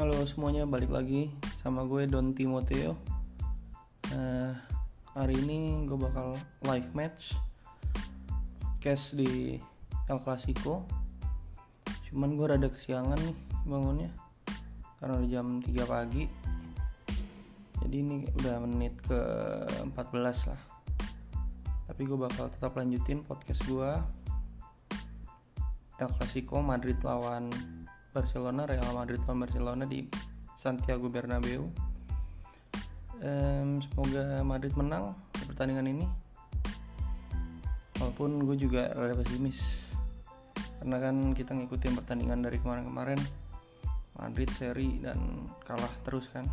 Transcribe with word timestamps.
Halo 0.00 0.16
semuanya, 0.24 0.64
balik 0.64 0.88
lagi 0.88 1.28
sama 1.60 1.84
gue 1.84 2.08
Don 2.08 2.32
Timoteo. 2.32 2.96
Nah, 4.08 4.56
hari 5.12 5.36
ini 5.44 5.84
gue 5.84 5.92
bakal 5.92 6.40
live 6.64 6.88
match 6.96 7.36
cash 8.80 9.12
di 9.12 9.60
El 10.08 10.16
Clasico. 10.24 10.88
Cuman 12.08 12.32
gue 12.32 12.48
rada 12.48 12.72
kesiangan 12.72 13.20
nih 13.20 13.36
bangunnya 13.68 14.08
karena 15.04 15.20
udah 15.20 15.28
jam 15.28 15.60
3 15.60 15.68
pagi. 15.84 16.24
Jadi 17.84 17.96
ini 18.00 18.24
udah 18.40 18.56
menit 18.64 18.96
ke 19.04 19.20
14 19.84 20.48
lah. 20.48 20.60
Tapi 21.92 22.08
gue 22.08 22.16
bakal 22.16 22.48
tetap 22.48 22.72
lanjutin 22.72 23.20
podcast 23.20 23.60
gue 23.68 23.90
El 26.00 26.10
Clasico 26.16 26.64
Madrid 26.64 26.96
lawan 27.04 27.52
Barcelona 28.10 28.66
Real 28.66 28.90
Madrid 28.90 29.22
lawan 29.24 29.46
Barcelona 29.46 29.84
di 29.86 30.06
Santiago 30.58 31.06
Bernabeu 31.08 31.90
um, 33.20 33.80
semoga 33.84 34.40
Madrid 34.42 34.74
menang 34.76 35.14
di 35.36 35.44
pertandingan 35.48 35.86
ini. 35.88 36.06
Walaupun 38.00 38.40
gue 38.48 38.56
juga 38.56 38.90
rada 38.96 39.12
pesimis 39.12 39.92
karena 40.80 40.96
kan 40.96 41.36
kita 41.36 41.52
ngikutin 41.52 41.92
pertandingan 42.00 42.40
dari 42.40 42.56
kemarin-kemarin. 42.56 43.20
Madrid 44.20 44.52
seri 44.52 45.00
dan 45.00 45.48
kalah 45.64 45.92
terus 46.04 46.28
kan. 46.32 46.44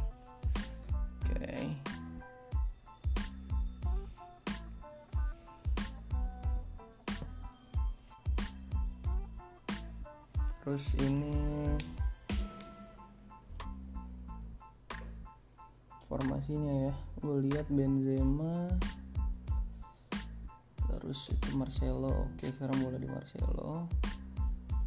Oke. 1.23 1.35
okay. 1.35 1.96
Terus 10.67 10.99
ini 10.99 11.31
formasinya 16.11 16.91
ya 16.91 16.93
gue 17.23 17.47
lihat 17.47 17.71
Benzema 17.71 18.67
terus 20.91 21.31
itu 21.31 21.55
Marcelo. 21.55 22.27
Oke 22.35 22.51
sekarang 22.51 22.83
bola 22.83 22.99
di 22.99 23.07
Marcelo. 23.07 23.87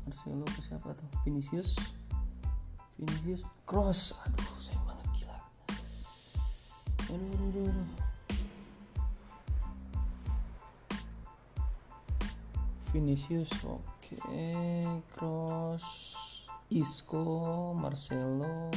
Marcelo 0.05 0.45
ke 0.53 0.61
siapa 0.61 0.93
tuh? 0.93 1.09
Vinicius. 1.25 1.73
Vinicius 3.01 3.41
cross. 3.65 4.13
Aduh 4.29 4.53
sayang 4.61 4.85
banget 4.85 5.09
gila. 5.17 5.39
Aduh 7.09 7.25
aduh 7.25 7.49
aduh, 7.57 7.65
aduh. 7.73 7.89
Vinicius 12.93 13.49
oke 13.65 14.00
okay. 14.11 15.03
cross 15.15 15.87
Isco 16.71 17.71
Marcelo. 17.75 18.71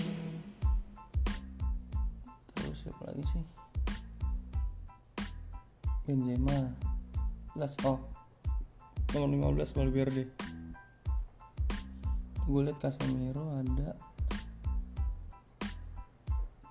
Terus 2.54 2.78
siapa 2.86 3.02
lagi 3.10 3.24
sih? 3.26 3.46
Benzema. 6.06 6.74
Jelas 7.54 7.74
oh. 7.86 8.02
Nomor 9.14 9.54
15 9.58 9.78
Valverde. 9.78 10.26
Gue 12.50 12.62
liat 12.66 12.78
Casemiro 12.82 13.54
ada. 13.58 13.94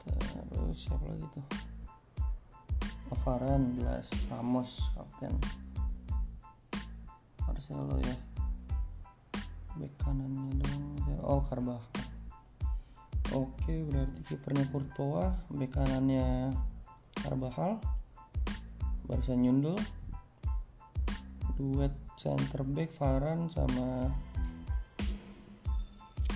Terus 0.02 0.78
siapa 0.86 1.06
lagi 1.06 1.26
tuh? 1.34 1.46
Avaran 3.10 3.74
jelas. 3.78 4.06
Ramos 4.30 4.82
kapten. 4.94 5.34
Marcelo 7.46 7.98
ya 8.02 8.31
back 9.78 9.94
kanannya 10.02 10.52
dong. 10.60 10.84
Oh 11.22 11.40
Carvajal 11.44 11.80
oke 13.32 13.74
berarti 13.88 14.20
kipernya 14.28 14.68
Courtois 14.68 15.32
back 15.48 15.70
kanannya 15.72 16.52
Carvajal 17.16 17.80
barusan 19.06 19.42
nyundul. 19.42 19.76
Duet 21.58 21.92
center 22.16 22.64
back 22.64 22.90
Varane 22.96 23.50
sama 23.52 24.08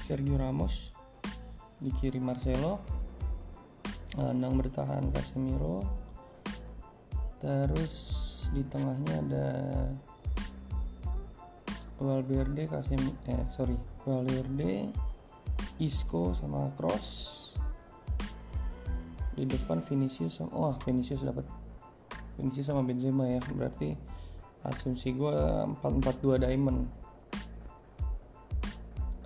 Sergio 0.07 0.39
Ramos. 0.39 0.93
Di 1.81 1.91
kiri 1.99 2.21
Marcelo. 2.21 2.79
Nandang 4.17 4.61
bertahan 4.61 5.09
Casemiro. 5.13 5.85
Terus 7.41 7.93
di 8.55 8.63
tengahnya 8.65 9.15
ada 9.25 9.47
Valverde 11.97 12.69
Casim 12.69 13.01
eh 13.29 13.45
sorry 13.49 13.77
Valverde 14.05 14.93
Isco 15.81 16.37
sama 16.37 16.69
Cross 16.77 17.37
di 19.37 19.45
depan 19.45 19.85
Vinicius 19.85 20.41
sama 20.41 20.51
oh 20.57 20.75
Vinicius 20.81 21.21
dapat. 21.21 21.45
Vinicius 22.41 22.73
sama 22.73 22.81
Benzema 22.81 23.29
ya 23.29 23.41
berarti 23.53 23.93
asumsi 24.65 25.13
gue 25.13 25.37
442 25.85 26.41
diamond. 26.49 26.81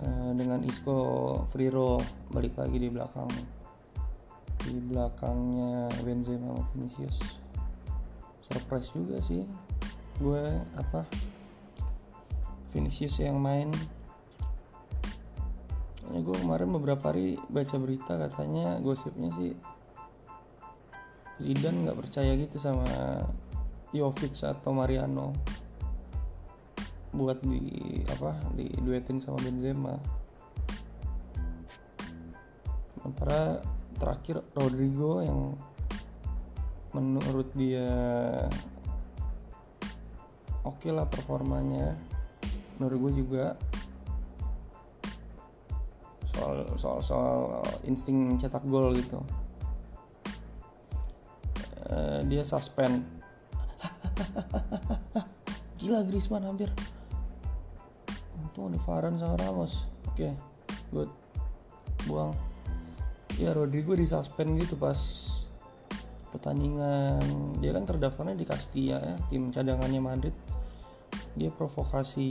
Uh, 0.01 0.33
dengan 0.33 0.65
Isco 0.65 0.97
free 1.53 1.71
roll 1.71 2.03
balik 2.27 2.59
lagi 2.59 2.75
di 2.75 2.91
belakang. 2.91 3.31
Di 4.67 4.77
belakangnya 4.83 5.87
Benzema 6.03 6.51
sama 6.51 6.63
Vinicius. 6.75 7.17
Surprise 8.43 8.91
juga 8.91 9.15
sih 9.23 9.47
gue 10.19 10.43
apa 10.77 11.07
Vinicius 12.71 13.19
yang 13.19 13.39
main. 13.39 13.71
Ya 16.11 16.19
gue 16.19 16.35
kemarin 16.35 16.71
beberapa 16.75 17.11
hari 17.11 17.39
baca 17.47 17.75
berita 17.79 18.19
katanya 18.19 18.79
gosipnya 18.83 19.31
sih 19.39 19.55
Zidane 21.41 21.87
nggak 21.87 21.97
percaya 21.97 22.37
gitu 22.37 22.61
sama 22.61 22.85
Jovic 23.95 24.37
atau 24.43 24.71
Mariano 24.75 25.33
buat 27.11 27.43
di 27.43 27.59
apa 28.07 28.39
di 28.55 28.71
duetin 28.79 29.19
sama 29.19 29.39
Benzema. 29.41 29.95
Sementara 32.95 33.59
terakhir 33.99 34.45
Rodrigo 34.55 35.19
yang 35.19 35.57
menurut 36.91 37.47
dia 37.55 37.87
oke 40.61 40.77
okay 40.77 40.91
lah 40.91 41.07
performanya 41.07 41.95
menurut 42.81 43.13
gue 43.13 43.21
juga 43.21 43.53
soal 46.25 46.65
soal 46.81 46.99
soal 47.05 47.61
insting 47.85 48.41
cetak 48.41 48.65
gol 48.65 48.89
gitu. 48.97 49.21
Uh, 51.85 52.25
dia 52.25 52.41
suspend. 52.41 53.05
Gila 55.77 56.01
Griezmann 56.09 56.49
hampir. 56.49 56.73
Untung 58.41 58.73
ada 58.73 58.81
Varane 58.81 59.21
sama 59.21 59.37
Ramos. 59.37 59.85
Oke 60.09 60.25
okay, 60.25 60.33
good. 60.89 61.13
Buang. 62.09 62.33
Ya 63.37 63.53
Rodrigo 63.53 63.93
di 63.93 64.09
suspend 64.09 64.57
gitu 64.57 64.73
pas 64.81 64.97
pertandingan. 66.33 67.21
Dia 67.61 67.77
kan 67.77 67.85
terdaftarnya 67.85 68.33
di 68.33 68.49
Castilla 68.49 68.97
ya 68.97 69.13
tim 69.29 69.53
cadangannya 69.53 70.01
Madrid 70.01 70.33
dia 71.35 71.49
provokasi. 71.53 72.29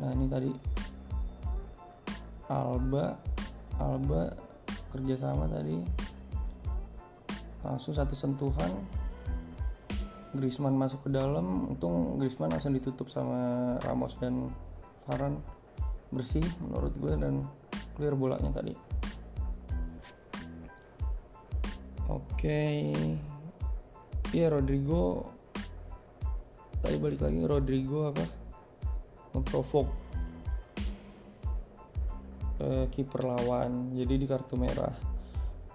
Nah 0.00 0.10
ini 0.16 0.26
tadi. 0.28 0.50
Alba 2.48 3.16
Alba 3.80 4.30
kerjasama 4.94 5.50
tadi. 5.50 5.76
Langsung 7.64 7.96
satu 7.96 8.14
sentuhan. 8.14 8.70
Griezmann 10.34 10.74
masuk 10.74 11.06
ke 11.06 11.10
dalam. 11.14 11.74
Untung 11.74 12.18
Griezmann 12.18 12.50
langsung 12.50 12.74
ditutup 12.74 13.10
sama 13.10 13.74
Ramos 13.82 14.18
dan 14.18 14.50
Varane. 15.06 15.38
Bersih 16.14 16.44
menurut 16.62 16.94
gue 16.98 17.14
dan 17.18 17.42
clear 17.98 18.14
bolanya 18.14 18.50
tadi. 18.54 18.74
Oke. 22.10 22.36
Okay. 22.36 22.78
iya 24.34 24.50
Rodrigo 24.50 25.34
tadi 26.84 27.00
balik 27.00 27.24
lagi 27.24 27.40
Rodrigo 27.40 28.12
apa? 28.12 28.20
Memprovok 29.32 29.88
uh, 32.60 32.84
kiper 32.92 33.24
lawan 33.24 33.96
jadi 33.96 34.20
di 34.20 34.26
kartu 34.28 34.60
merah. 34.60 34.92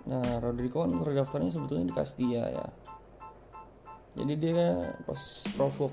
Nah 0.06 0.38
Rodrigo 0.38 0.86
kan 0.86 0.94
terdaftarnya 0.94 1.50
sebetulnya 1.50 1.90
di 1.90 1.96
Castilla 1.98 2.46
ya. 2.46 2.68
Jadi 4.22 4.34
dia 4.38 4.94
pas 5.02 5.22
provok 5.58 5.90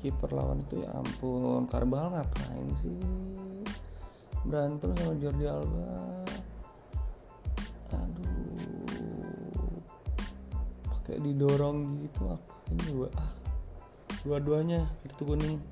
kiper 0.00 0.32
lawan 0.32 0.64
itu 0.64 0.80
ya 0.80 0.88
ampun 0.96 1.68
Karbal 1.68 2.08
ngapain 2.08 2.68
sih? 2.80 2.96
Berantem 4.48 4.96
sama 4.96 5.20
Jordi 5.20 5.44
Alba. 5.44 5.88
Aduh. 7.92 9.84
Pakai 10.96 11.20
didorong 11.20 12.08
gitu 12.08 12.24
ngapain 12.24 12.76
juga 12.88 13.12
ah 13.20 13.47
dua-duanya 14.26 14.86
kartu 15.06 15.22
kuning 15.22 15.62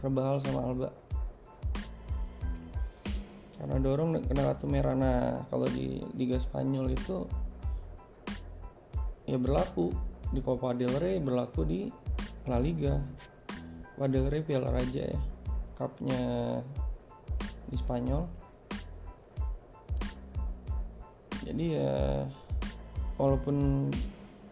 Herbal 0.00 0.42
sama 0.42 0.60
Alba. 0.66 0.88
Karena 3.58 3.76
dorong 3.78 4.18
kena 4.26 4.42
kartu 4.50 4.66
merah. 4.66 4.98
Nah 4.98 5.46
kalau 5.46 5.70
di 5.70 6.02
Liga 6.18 6.40
Spanyol 6.42 6.90
itu 6.90 7.28
ya 9.28 9.38
berlaku. 9.38 9.94
Di 10.32 10.40
Copa 10.40 10.72
del 10.72 10.96
Rey 10.96 11.20
berlaku 11.20 11.62
di 11.62 11.80
La 12.48 12.58
Liga. 12.58 12.98
Copa 13.94 14.08
del 14.10 14.26
Rey 14.26 14.42
Piala 14.42 14.72
Raja 14.72 15.02
ya. 15.06 15.20
Cupnya 15.78 16.22
di 17.70 17.76
Spanyol. 17.78 18.26
Jadi 21.46 21.64
ya 21.74 22.26
walaupun 23.20 23.86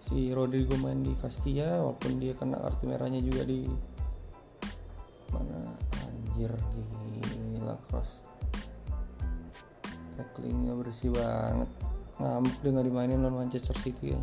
si 0.04 0.32
Rodrigo 0.32 0.76
main 0.80 1.04
di 1.04 1.12
Castilla 1.16 1.80
walaupun 1.84 2.16
dia 2.16 2.32
kena 2.32 2.56
kartu 2.56 2.88
merahnya 2.88 3.20
juga 3.20 3.44
di 3.44 3.68
mana? 5.30 5.70
Anjir 6.08 6.52
gila 7.20 7.76
cross. 7.88 8.10
Tacklingnya 10.16 10.72
bersih 10.76 11.12
banget. 11.12 11.70
Ngamuk 12.20 12.56
dia 12.60 12.70
nggak 12.72 12.86
dimainin 12.88 13.20
lawan 13.20 13.46
Manchester 13.46 13.76
City 13.80 14.16
ya. 14.16 14.20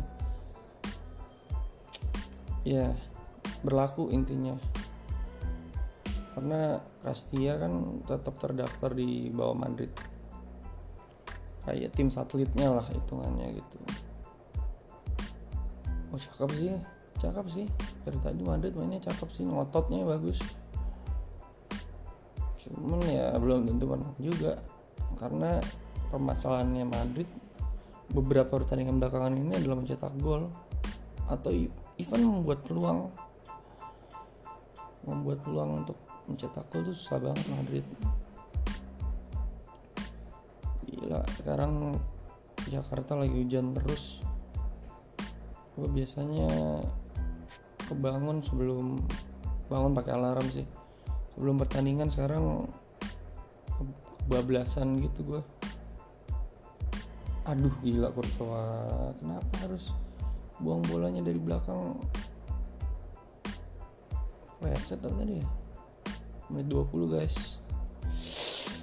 Ya 2.66 2.86
berlaku 3.62 4.10
intinya. 4.10 4.58
Karena 6.34 6.78
Castilla 7.02 7.58
kan 7.58 8.02
tetap 8.06 8.34
terdaftar 8.38 8.94
di 8.94 9.30
bawah 9.30 9.56
Madrid. 9.58 9.90
Kayak 11.66 11.94
tim 11.94 12.08
satelitnya 12.10 12.72
lah 12.72 12.86
hitungannya 12.86 13.58
gitu 13.58 14.07
oh 16.12 16.20
cakep 16.20 16.50
sih. 16.56 16.72
Cakep 17.18 17.46
sih. 17.50 17.66
Dari 18.06 18.18
tadi 18.22 18.42
Madrid 18.44 18.72
mainnya 18.74 19.02
cakep 19.02 19.28
sih. 19.34 19.44
Ngototnya 19.44 20.06
bagus. 20.06 20.38
Cuman 22.58 23.00
ya 23.08 23.32
belum 23.36 23.68
tentu 23.68 23.84
menang 23.88 24.14
juga. 24.20 24.60
Karena 25.18 25.58
permasalahannya 26.08 26.84
Madrid 26.86 27.28
beberapa 28.08 28.56
pertandingan 28.56 28.96
belakangan 28.96 29.34
ini 29.36 29.52
adalah 29.56 29.76
mencetak 29.84 30.14
gol 30.20 30.48
atau 31.28 31.52
even 32.00 32.22
membuat 32.24 32.64
peluang. 32.64 33.12
Membuat 35.08 35.40
peluang 35.44 35.84
untuk 35.84 35.98
mencetak 36.28 36.64
gol 36.72 36.88
itu 36.88 36.92
susah 36.96 37.18
banget 37.20 37.44
Madrid. 37.52 37.84
Gila 40.88 41.20
sekarang 41.40 41.96
Jakarta 42.68 43.16
lagi 43.16 43.32
hujan 43.32 43.72
terus 43.72 44.20
gue 45.78 45.88
biasanya 45.94 46.50
kebangun 47.86 48.42
sebelum 48.42 48.98
bangun 49.70 49.94
pakai 49.94 50.12
alarm 50.18 50.46
sih. 50.50 50.66
Sebelum 51.38 51.54
pertandingan 51.62 52.10
sekarang 52.10 52.66
kebablasan 54.26 54.98
gitu 54.98 55.22
gue 55.22 55.42
aduh 57.48 57.72
gila 57.80 58.12
Courtois. 58.12 59.14
Kenapa 59.22 59.54
harus 59.64 59.94
buang 60.60 60.84
bolanya 60.84 61.24
dari 61.24 61.40
belakang? 61.40 61.96
Lecet 64.60 64.98
tadi 64.98 65.38
ya? 65.38 65.46
Menit 66.52 66.68
20 66.68 67.14
guys. 67.14 67.62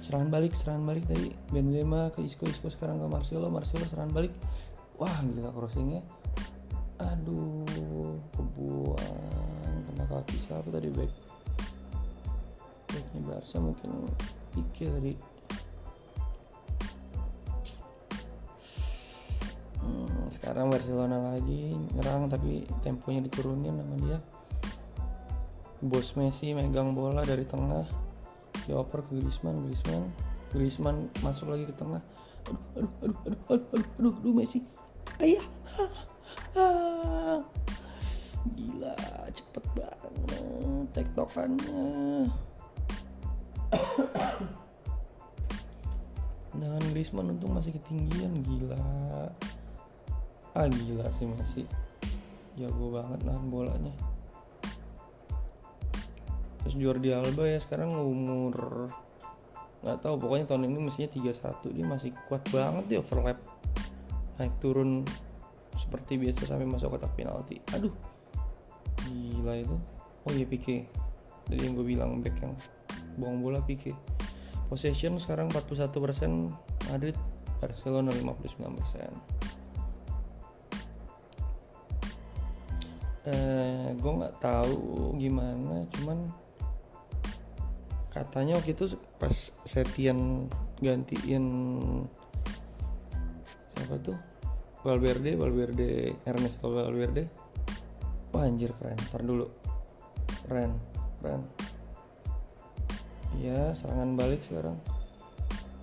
Serangan 0.02 0.32
balik 0.32 0.56
serangan 0.56 0.82
balik 0.82 1.04
tadi. 1.06 1.30
Benzema 1.52 2.10
ke 2.10 2.24
Isco 2.26 2.48
Isco 2.48 2.66
sekarang 2.72 2.98
ke 2.98 3.06
Marcelo. 3.06 3.52
Marcelo 3.52 3.86
serangan 3.86 4.10
balik. 4.10 4.32
Wah 4.96 5.14
gila 5.22 5.52
crossingnya 5.52 6.00
aduh 6.96 8.16
kebuang 8.32 9.76
kena 9.90 10.04
kaki 10.08 10.36
siapa 10.44 10.68
tadi 10.72 10.88
back 10.92 11.12
backnya 12.96 13.20
Barca 13.28 13.56
mungkin 13.60 13.90
pikir 14.56 14.88
tadi. 14.88 15.12
Hmm, 19.84 20.26
sekarang 20.32 20.72
Barcelona 20.72 21.36
lagi 21.36 21.76
nyerang 21.92 22.32
tapi 22.32 22.64
temponya 22.80 23.28
diturunin 23.28 23.76
sama 23.76 23.96
dia. 24.00 24.18
Bos 25.84 26.16
Messi 26.16 26.56
megang 26.56 26.96
bola 26.96 27.20
dari 27.20 27.44
tengah. 27.44 27.84
Dioper 28.64 29.04
ke 29.04 29.20
Griezmann 29.20 29.68
Griezmann. 29.68 30.08
Griezmann 30.56 30.98
masuk 31.20 31.52
lagi 31.52 31.68
ke 31.68 31.74
tengah. 31.76 32.00
Aduh 32.48 32.64
aduh 32.80 32.90
aduh 33.04 33.20
aduh 33.28 33.42
aduh 33.52 33.68
aduh, 33.76 33.90
aduh, 34.00 34.14
aduh 34.24 34.34
Messi. 34.34 34.64
Ayah 35.20 35.44
gila 38.56 38.96
cepet 39.28 39.64
banget 39.76 40.86
tektokannya. 40.96 41.84
Dengan 46.56 46.82
Griezmann 46.88 47.36
untung 47.36 47.52
masih 47.52 47.76
ketinggian 47.76 48.40
gila. 48.40 48.80
Ah 50.56 50.64
gila 50.64 51.04
sih 51.20 51.28
masih. 51.28 51.68
Jago 52.56 52.88
banget 52.96 53.20
nahan 53.28 53.52
bolanya. 53.52 53.92
Terus 56.64 56.80
Jordi 56.80 57.12
Alba 57.12 57.44
ya 57.44 57.60
sekarang 57.60 57.92
umur 57.92 58.88
nggak 59.84 60.02
tahu 60.02 60.16
pokoknya 60.18 60.48
tahun 60.48 60.72
ini 60.72 60.88
mestinya 60.88 61.12
31 61.12 61.76
dia 61.76 61.84
masih 61.84 62.10
kuat 62.26 62.42
banget 62.48 62.84
dia 62.88 62.98
overlap. 63.04 63.36
Naik 64.40 64.56
turun 64.64 65.04
seperti 65.76 66.18
biasa 66.18 66.48
sampai 66.48 66.66
masuk 66.66 66.96
kotak 66.96 67.12
penalti. 67.14 67.60
Aduh 67.76 67.92
gila 69.06 69.54
itu. 69.60 69.76
Oh 70.26 70.32
iya 70.32 70.48
Pique. 70.48 70.88
Dari 71.46 71.62
yang 71.62 71.78
gue 71.78 71.86
bilang 71.86 72.18
back 72.24 72.36
yang 72.42 72.58
buang 73.20 73.38
bola 73.44 73.62
Pique. 73.62 73.94
Possession 74.66 75.20
sekarang 75.22 75.46
41% 75.54 75.94
Madrid 76.90 77.14
Barcelona 77.62 78.10
59% 78.12 79.36
eh, 83.26 83.88
gue 83.98 84.12
nggak 84.22 84.36
tahu 84.38 85.14
gimana 85.18 85.82
cuman 85.98 86.30
katanya 88.14 88.56
waktu 88.56 88.72
itu 88.72 88.96
pas 89.20 89.34
Setian 89.66 90.48
gantiin 90.80 91.44
apa 93.76 93.94
tuh 94.00 94.16
Valverde 94.86 95.34
Valverde 95.34 96.14
Ernesto 96.22 96.70
Valverde? 96.70 97.26
Wah 98.30 98.46
anjir 98.46 98.70
keren. 98.78 98.94
Ntar 99.10 99.26
dulu. 99.26 99.50
Keren 100.46 100.78
keren. 101.18 101.42
Ya 103.42 103.74
serangan 103.74 104.14
balik 104.14 104.46
sekarang. 104.46 104.78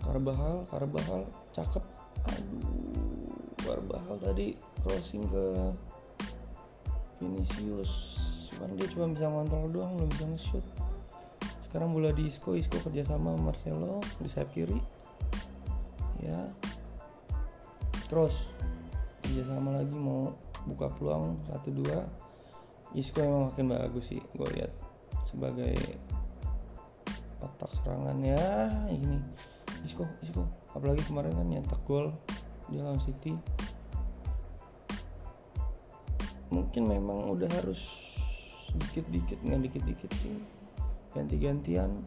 Karbahal 0.07 0.63
Karbahal 0.71 1.27
cakep. 1.51 1.83
Aduh 2.31 3.27
Karbahal 3.59 4.15
tadi 4.23 4.55
crossing 4.87 5.27
ke 5.27 5.43
Vinicius. 7.19 7.91
Cuman 8.55 8.79
dia 8.79 8.87
cuma 8.87 9.11
bisa 9.11 9.27
ngontrol 9.27 9.67
doang 9.67 9.91
belum 9.99 10.09
bisa 10.15 10.25
nge-shoot. 10.31 10.65
Sekarang 11.67 11.91
bola 11.91 12.15
di 12.15 12.31
Isco 12.31 12.55
Isco 12.55 12.79
kerjasama 12.79 13.35
Marcelo 13.35 13.99
di 14.23 14.31
sayap 14.31 14.47
kiri. 14.55 14.79
Ya 16.23 16.47
kerjasama 19.23 19.79
lagi 19.79 19.95
mau 19.95 20.35
buka 20.67 20.91
peluang 20.99 21.39
satu 21.47 21.71
dua. 21.71 22.03
Isco 22.93 23.23
emang 23.23 23.49
makin 23.49 23.71
bagus 23.73 24.05
sih 24.11 24.21
gue 24.37 24.47
lihat 24.53 24.69
sebagai 25.31 25.73
otak 27.41 27.71
serangan 27.81 28.19
ya. 28.21 28.69
Ini 28.91 29.17
Isco 29.87 30.05
Isco. 30.21 30.45
Apalagi 30.75 31.01
kemarin 31.07 31.33
kan 31.33 31.47
nyetak 31.47 31.81
gol 31.87 32.11
di 32.69 32.77
lawan 32.77 33.01
City. 33.01 33.33
Mungkin 36.53 36.85
memang 36.85 37.33
udah 37.33 37.49
harus 37.49 38.13
dikit-dikit 38.77 39.41
nggak 39.41 39.61
dikit-dikit 39.71 40.11
sih. 40.21 40.37
Ganti-gantian. 41.17 42.05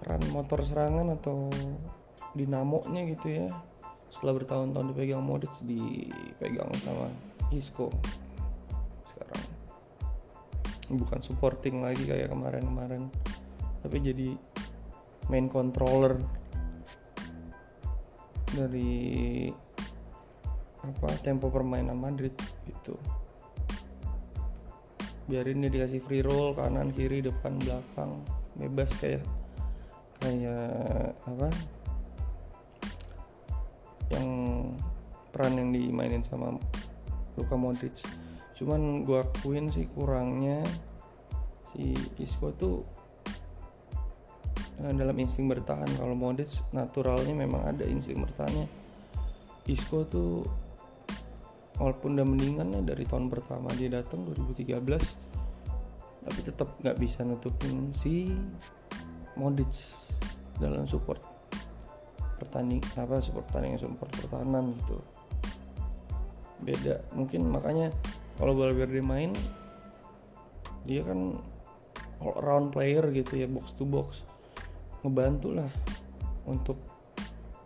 Peran 0.00 0.24
motor 0.32 0.64
serangan 0.64 1.12
atau 1.14 1.52
dinamonya 2.32 3.12
gitu 3.12 3.44
ya 3.44 3.46
setelah 4.12 4.36
bertahun-tahun 4.36 4.92
dipegang 4.92 5.24
Modric 5.24 5.56
dipegang 5.64 6.68
sama 6.84 7.08
Isco. 7.48 7.88
Sekarang 9.08 9.42
bukan 11.00 11.20
supporting 11.24 11.80
lagi 11.80 12.04
kayak 12.04 12.28
kemarin-kemarin 12.28 13.08
tapi 13.80 13.98
jadi 13.98 14.36
main 15.32 15.48
controller 15.48 16.20
dari 18.52 19.48
apa 20.84 21.08
tempo 21.24 21.48
permainan 21.48 21.96
Madrid 21.96 22.36
gitu. 22.68 22.94
Biarin 25.24 25.64
dia 25.64 25.72
dikasih 25.72 26.02
free 26.04 26.20
roll 26.20 26.52
kanan 26.52 26.92
kiri 26.92 27.24
depan 27.24 27.56
belakang. 27.62 28.20
Bebas 28.58 28.92
kayak 29.00 29.24
kayak 30.20 31.16
apa 31.24 31.48
yang 34.12 34.28
peran 35.32 35.56
yang 35.56 35.70
dimainin 35.72 36.22
sama 36.22 36.54
Luka 37.34 37.56
Modric. 37.56 37.96
Cuman 38.52 39.02
gua 39.08 39.24
akuin 39.24 39.72
sih 39.72 39.88
kurangnya 39.88 40.60
si 41.72 41.96
Isco 42.20 42.52
tuh 42.52 42.84
uh, 44.84 44.92
dalam 44.92 45.16
insting 45.16 45.48
bertahan. 45.48 45.88
Kalau 45.96 46.12
Modric 46.12 46.52
naturalnya 46.70 47.32
memang 47.32 47.64
ada 47.64 47.88
insting 47.88 48.20
bertahannya. 48.20 48.68
Isco 49.64 50.04
tuh 50.04 50.44
walaupun 51.80 52.18
udah 52.18 52.26
mendingan 52.26 52.68
ya 52.76 52.80
dari 52.84 53.08
tahun 53.08 53.32
pertama 53.32 53.72
dia 53.74 53.88
datang 53.88 54.26
2013 54.28 54.76
tapi 56.22 56.40
tetap 56.46 56.78
nggak 56.78 56.98
bisa 56.98 57.26
nutupin 57.26 57.90
si 57.96 58.30
Modric 59.34 59.72
dalam 60.60 60.86
support 60.86 61.31
pertanding 62.52 62.84
apa 63.00 63.24
pertandingan 63.48 63.80
support 63.80 64.12
pertahanan 64.12 64.76
gitu. 64.76 65.00
Beda 66.60 67.00
mungkin 67.16 67.48
makanya 67.48 67.88
kalau 68.36 68.52
Valverde 68.52 69.00
main 69.00 69.32
dia 70.84 71.00
kan 71.00 71.40
all 72.20 72.36
around 72.44 72.68
player 72.68 73.08
gitu 73.08 73.40
ya 73.40 73.48
box 73.48 73.72
to 73.72 73.88
box. 73.88 74.20
Ngebantu 75.00 75.48
lah 75.56 75.72
untuk 76.44 76.76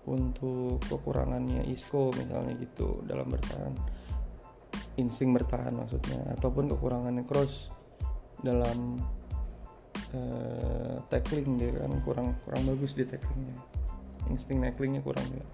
untuk 0.07 0.78
kekurangannya 0.87 1.66
Isco 1.66 2.14
misalnya 2.14 2.55
gitu 2.55 3.02
dalam 3.11 3.26
bertahan. 3.26 3.75
Insting 5.02 5.35
bertahan 5.35 5.75
maksudnya 5.75 6.31
ataupun 6.38 6.71
kekurangannya 6.71 7.26
Cross 7.26 7.75
dalam 8.38 9.02
uh, 10.14 10.95
tackling 11.11 11.59
dia 11.59 11.75
kan 11.75 11.90
kurang 12.07 12.38
kurang 12.47 12.62
bagus 12.71 12.95
di 12.95 13.02
tacklingnya 13.02 13.86
insting 14.30 14.62
tacklingnya 14.62 15.02
kurang 15.02 15.25
juga 15.30 15.47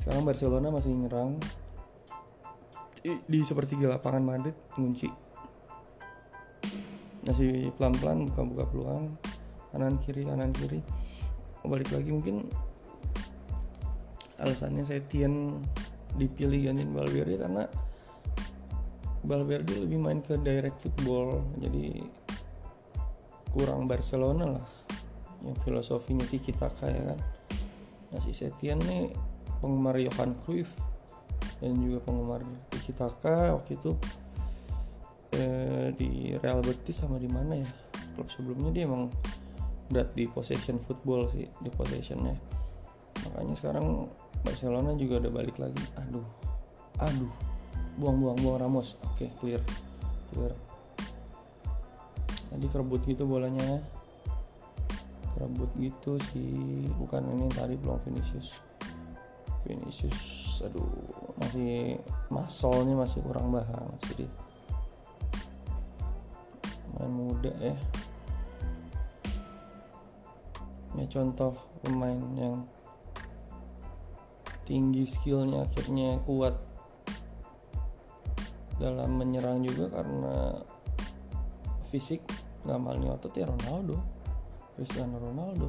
sekarang 0.00 0.24
Barcelona 0.24 0.72
masih 0.72 0.96
nyerang. 0.96 1.36
Di, 3.00 3.16
di 3.28 3.40
sepertiga 3.44 3.96
lapangan 3.96 4.24
Madrid 4.24 4.56
kunci 4.72 5.08
masih 7.20 7.68
pelan-pelan 7.76 8.28
buka-buka 8.32 8.64
peluang. 8.72 9.04
Kanan 9.72 10.00
kiri 10.00 10.24
kanan 10.24 10.56
kiri. 10.56 10.80
Balik 11.60 11.92
lagi 11.92 12.10
mungkin 12.12 12.48
alasannya 14.40 14.88
saya 14.88 15.04
Tien 15.04 15.60
dipilih 16.16 16.72
gantiin 16.72 16.96
Valverde 16.96 17.36
karena 17.36 17.64
Valverde 19.20 19.84
lebih 19.84 20.00
main 20.00 20.24
ke 20.24 20.40
direct 20.40 20.80
football. 20.80 21.44
Jadi 21.60 22.00
kurang 23.52 23.84
Barcelona 23.84 24.56
lah. 24.56 24.66
Yang 25.44 25.56
filosofinya 25.60 26.24
tiki 26.24 26.56
taka 26.56 26.88
ya 26.88 27.04
kan 27.12 27.20
nah 28.10 28.18
si 28.22 28.34
Setien 28.34 28.78
nih 28.82 29.14
penggemar 29.62 29.98
Johan 29.98 30.34
Cruyff 30.42 30.70
dan 31.62 31.76
juga 31.78 32.02
penggemar 32.02 32.42
tiki 32.72 32.92
taka 32.96 33.54
waktu 33.54 33.76
itu 33.76 33.92
eh, 35.36 35.88
di 35.94 36.34
Real 36.40 36.64
Betis 36.64 37.00
sama 37.04 37.20
di 37.20 37.28
mana 37.30 37.60
ya? 37.60 37.68
Klub 38.16 38.28
sebelumnya 38.32 38.70
dia 38.74 38.84
emang 38.88 39.12
berat 39.90 40.10
di 40.14 40.26
possession 40.26 40.78
football 40.82 41.30
sih 41.30 41.46
di 41.62 41.70
possessionnya 41.70 42.34
makanya 43.26 43.54
sekarang 43.58 44.08
Barcelona 44.40 44.96
juga 44.96 45.20
udah 45.20 45.32
balik 45.32 45.56
lagi. 45.60 45.84
Aduh 46.00 46.24
aduh. 47.00 47.32
Buang 48.00 48.16
buang 48.16 48.38
buang 48.40 48.58
Ramos. 48.60 48.96
Oke 49.04 49.28
okay, 49.28 49.28
clear 49.40 49.62
clear. 50.32 50.52
Tadi 52.50 52.66
kerebut 52.66 53.04
gitu 53.04 53.28
bolanya 53.28 53.80
kerebut 55.36 55.70
gitu 55.78 56.16
sih. 56.32 56.86
Bukan 56.98 57.26
ini 57.34 57.46
tadi 57.52 57.74
belum 57.78 57.98
Vinicius. 58.04 58.60
Vinicius 59.64 60.60
aduh 60.60 60.88
masih 61.40 61.96
masolnya 62.28 62.92
masih 62.96 63.24
kurang 63.24 63.48
banget 63.48 63.96
sih 64.12 64.28
main 67.00 67.12
muda 67.16 67.52
ya. 67.56 67.76
Ya 71.00 71.06
contoh 71.08 71.56
pemain 71.80 72.20
yang 72.36 72.68
tinggi 74.68 75.08
skillnya 75.08 75.64
akhirnya 75.64 76.20
kuat 76.28 76.52
dalam 78.76 79.16
menyerang 79.16 79.64
juga 79.64 79.96
karena 79.96 80.60
fisik 81.88 82.20
ngamalnya 82.68 83.16
otot 83.16 83.32
ya 83.32 83.48
Ronaldo 83.48 83.96
Cristiano 84.80 85.20
Ronaldo. 85.20 85.68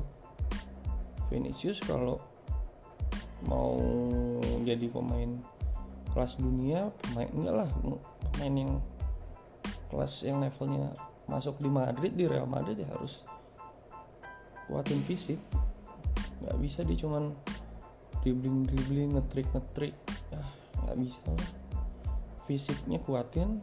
Vinicius 1.27 1.83
kalau 1.83 2.15
mau 3.43 3.75
jadi 4.63 4.87
pemain 4.87 5.35
kelas 6.15 6.39
dunia 6.39 6.95
pemain 7.03 7.27
enggak 7.27 7.55
lah 7.59 7.69
pemain 8.31 8.53
yang 8.55 8.73
kelas 9.91 10.23
yang 10.23 10.39
levelnya 10.39 10.95
masuk 11.27 11.59
di 11.59 11.67
Madrid 11.67 12.15
di 12.15 12.23
Real 12.23 12.47
Madrid 12.47 12.79
ya 12.79 12.87
harus 12.87 13.27
kuatin 14.71 15.03
fisik. 15.03 15.43
Nggak 16.39 16.57
bisa 16.63 16.79
dia 16.87 16.95
cuman 17.03 17.35
dribbling 18.23 18.63
dribbling 18.63 19.19
ngetrik 19.19 19.47
ngetrik 19.51 19.95
ah 20.31 20.55
nggak 20.87 20.97
bisa 21.03 21.19
lah. 21.35 21.51
Fisiknya 22.47 23.03
kuatin 23.03 23.59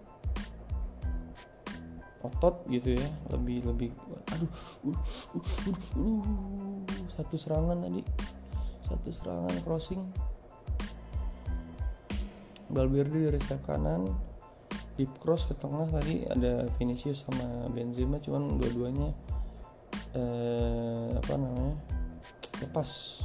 otot 2.19 2.67
gitu 2.67 2.99
ya 2.99 3.09
lebih 3.31 3.63
lebih 3.63 3.91
aduh 4.35 4.51
uh, 4.91 4.99
uh, 5.39 5.79
uh, 6.03 6.23
satu 7.15 7.35
serangan 7.35 7.79
tadi. 7.83 8.03
Satu 8.87 9.11
serangan 9.11 9.55
crossing. 9.67 10.03
Valverde 12.69 13.33
dari 13.33 13.41
sayap 13.41 13.65
kanan 13.65 14.07
deep 15.01 15.09
cross 15.23 15.49
ke 15.49 15.55
tengah 15.57 15.89
tadi 15.89 16.27
ada 16.29 16.69
Vinicius 16.77 17.25
sama 17.25 17.71
Benzema 17.71 18.21
cuman 18.21 18.61
dua-duanya 18.61 19.11
eh, 20.13 21.11
apa 21.17 21.33
namanya 21.39 21.75
lepas. 22.61 23.23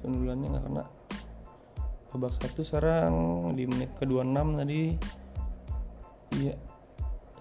Sundulannya 0.00 0.48
nggak 0.54 0.64
kena. 0.64 0.84
Babak 2.14 2.32
satu 2.38 2.62
sekarang 2.62 3.14
di 3.58 3.66
menit 3.66 3.90
ke 3.98 4.06
26 4.06 4.60
tadi. 4.60 4.82
Iya 6.34 6.73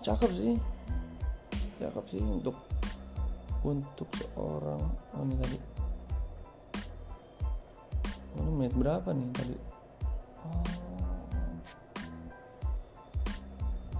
cakep 0.03 0.31
sih. 0.35 0.55
Cakep 1.79 2.05
sih 2.11 2.19
untuk 2.19 2.59
untuk 3.63 4.11
seorang 4.19 4.83
oh 5.15 5.23
ini 5.23 5.35
tadi. 5.39 5.57
Oh, 8.35 8.39
ini 8.43 8.51
menit 8.51 8.75
berapa 8.75 9.09
nih 9.15 9.29
tadi? 9.31 9.55
Oh. 10.43 10.65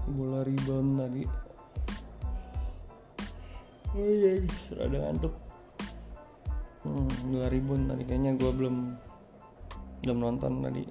bola 0.04 0.44
rebound 0.44 1.00
tadi. 1.00 1.22
Oh 3.96 4.04
iya 4.04 4.44
ada 4.76 4.96
ngantuk. 5.08 5.32
Hmm, 6.84 7.08
bola 7.32 7.48
rebound 7.48 7.88
tadi. 7.88 8.02
Kayaknya 8.04 8.36
gue 8.36 8.50
belum 8.52 8.76
belum 10.04 10.18
nonton 10.20 10.60
tadi. 10.60 10.84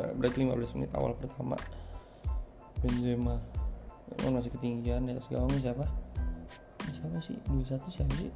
Eh, 0.00 0.12
berarti 0.16 0.48
15 0.48 0.80
menit 0.80 0.90
awal 0.96 1.12
pertama. 1.20 1.60
Benzema 2.80 3.36
oh, 4.10 4.30
masih 4.34 4.50
ketinggian 4.54 5.06
di 5.06 5.14
atas 5.14 5.26
gawang 5.30 5.50
siapa? 5.62 5.86
Siapa 6.90 7.18
sih? 7.22 7.36
21 7.46 7.94
siapa 7.94 8.14
sih? 8.18 8.32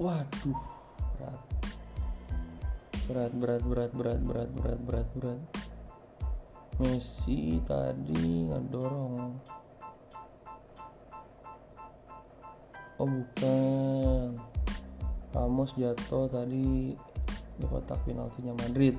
Waduh 0.00 0.60
berat. 1.20 1.40
Berat 3.04 3.32
berat 3.36 3.62
berat 3.68 3.90
berat 3.92 4.20
berat 4.24 4.50
berat 4.56 4.80
berat 4.80 5.08
berat. 5.12 5.42
Messi 6.80 7.60
tadi 7.68 8.48
ngedorong. 8.48 9.36
Oh 12.96 13.08
bukan. 13.08 14.40
Ramos 15.36 15.76
jatuh 15.76 16.32
tadi 16.32 16.96
di 17.60 17.64
kotak 17.68 18.00
penaltinya 18.08 18.56
Madrid 18.56 18.96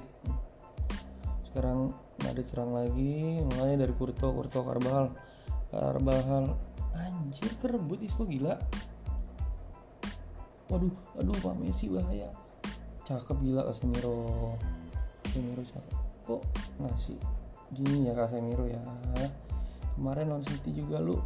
sekarang 1.51 1.91
Madrid 2.23 2.47
serang 2.47 2.71
lagi 2.71 3.43
mulai 3.43 3.75
dari 3.75 3.91
Kurto 3.91 4.31
Kurto 4.31 4.63
Karbahal 4.63 5.11
Karbahal 5.67 6.55
anjir 6.95 7.51
kerebut 7.59 8.03
Isco 8.03 8.27
gila. 8.27 8.55
Waduh 10.67 10.91
aduh 11.19 11.35
Pak 11.39 11.55
Messi 11.59 11.87
bahaya. 11.87 12.31
Cakep 13.07 13.39
gila 13.39 13.67
Casemiro. 13.67 14.55
Casemiro 15.23 15.63
cakep. 15.63 15.95
Kok 16.27 16.41
ngasih 16.79 17.19
gini 17.71 18.07
ya 18.07 18.13
Casemiro 18.15 18.67
ya? 18.67 18.83
Kemarin 19.95 20.31
lawan 20.31 20.43
City 20.43 20.75
juga 20.75 20.99
lu. 20.99 21.19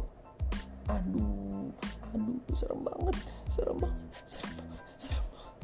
Aduh 0.90 1.70
aduh 2.14 2.38
serem 2.54 2.80
banget 2.86 3.16
serem 3.50 3.76
banget 3.82 4.14
serem 4.30 4.54
banget 4.58 4.82
serem 4.98 5.26
banget. 5.34 5.54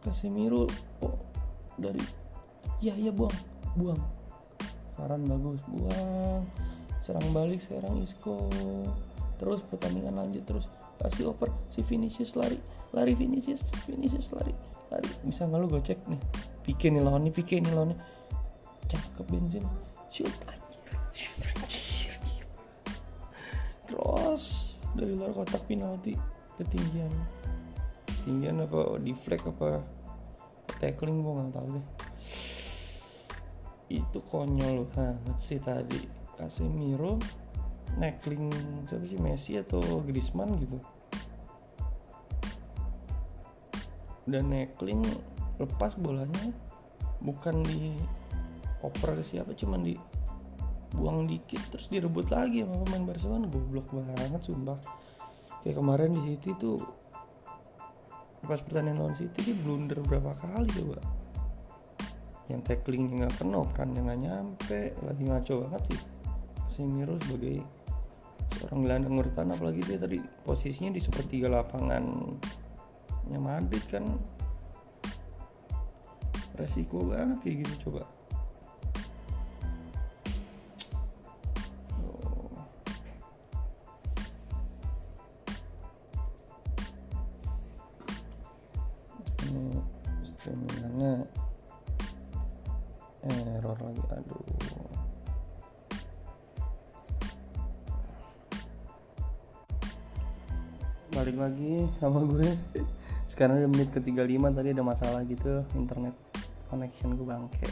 Casemiro 0.00 0.64
oh, 1.04 1.20
dari 1.76 2.00
ya 2.80 2.96
ya 2.96 3.12
buang. 3.12 3.36
Buang. 3.76 4.00
Faran 4.96 5.24
bagus 5.28 5.62
buang. 5.68 6.42
Serang 7.00 7.28
balik 7.32 7.60
sekarang 7.60 8.00
Isco. 8.00 8.48
Terus 9.40 9.60
pertandingan 9.68 10.16
lanjut 10.16 10.44
terus. 10.44 10.66
Kasih 11.00 11.32
oper 11.32 11.52
si 11.72 11.80
Vinicius 11.84 12.36
lari. 12.36 12.60
Lari 12.92 13.16
Vinicius. 13.16 13.64
Vinicius 13.88 14.32
lari. 14.32 14.52
Lari. 14.92 15.08
Bisa 15.24 15.44
nggak 15.48 15.60
lu 15.60 15.66
gue 15.68 15.82
cek 15.84 16.00
nih? 16.08 16.20
Pique 16.64 16.88
nih 16.92 17.00
lawannya 17.00 17.32
Pique 17.32 17.60
nih 17.60 17.72
lawannya. 17.72 17.96
Cakep 18.88 19.26
bensin 19.28 19.64
shoot 20.10 20.34
anjir. 20.50 20.82
Shoot 21.14 21.40
anjir 21.56 21.90
cross 23.90 24.78
dari 24.94 25.18
luar 25.18 25.34
kotak 25.34 25.66
penalti 25.66 26.14
ketinggian. 26.58 27.10
Ketinggian 28.06 28.62
apa 28.62 28.98
flag 29.18 29.42
apa? 29.42 29.82
Tackling 30.78 31.20
gue 31.20 31.32
nggak 31.34 31.52
tahu 31.52 31.68
deh 31.76 31.86
itu 33.90 34.18
konyol 34.30 34.86
banget 34.94 35.36
sih 35.42 35.58
tadi. 35.58 35.98
Casemiro 36.38 37.18
neckling 37.98 38.48
siapa 38.86 39.04
sih? 39.04 39.18
Messi 39.18 39.52
atau 39.58 39.82
Griezmann 40.06 40.54
gitu. 40.62 40.78
Dan 44.30 44.54
neckling 44.54 45.02
lepas 45.58 45.98
bolanya. 45.98 46.54
Bukan 47.20 47.66
di 47.66 47.98
oper 48.80 49.20
siapa 49.26 49.52
cuman 49.52 49.84
di 49.84 49.98
buang 50.90 51.28
dikit 51.28 51.60
terus 51.70 51.92
direbut 51.92 52.30
lagi 52.30 52.62
sama 52.62 52.86
pemain 52.86 53.10
Barcelona. 53.10 53.50
Goblok 53.50 53.90
banget 53.92 54.40
sumpah. 54.46 54.78
Kayak 55.66 55.82
kemarin 55.82 56.14
di 56.14 56.20
City 56.32 56.54
tuh 56.56 56.78
pas 58.40 58.56
pertandingan 58.56 59.04
lawan 59.04 59.16
City 59.20 59.52
dia 59.52 59.56
blunder 59.60 60.00
berapa 60.00 60.32
kali 60.32 60.64
coba 60.72 61.19
yang 62.50 62.62
tacklingnya 62.66 63.24
nggak 63.24 63.34
kena 63.38 63.56
operannya 63.62 64.00
nggak 64.02 64.20
nyampe 64.20 64.80
lagi 65.06 65.22
ngaco 65.24 65.52
banget 65.66 65.82
sih. 65.94 66.00
Casemiro 66.66 67.14
sebagai 67.22 67.62
seorang 68.58 68.80
gelandang 68.82 69.14
bertahan 69.22 69.54
apalagi 69.54 69.82
dia 69.86 69.98
tadi 70.02 70.18
posisinya 70.42 70.90
di 70.90 71.00
sepertiga 71.00 71.46
lapangannya 71.46 73.38
Madrid 73.38 73.84
kan. 73.86 74.04
Resiko 76.58 77.08
banget 77.08 77.40
kayak 77.40 77.56
gitu 77.64 77.88
coba 77.88 78.19
sama 102.00 102.24
gue. 102.24 102.48
Sekarang 103.28 103.60
udah 103.60 103.70
menit 103.70 103.92
ke 103.92 104.00
35 104.00 104.56
tadi 104.56 104.68
ada 104.72 104.82
masalah 104.82 105.20
gitu 105.28 105.60
internet 105.76 106.16
connection 106.72 107.12
gue 107.12 107.28
bangke. 107.28 107.68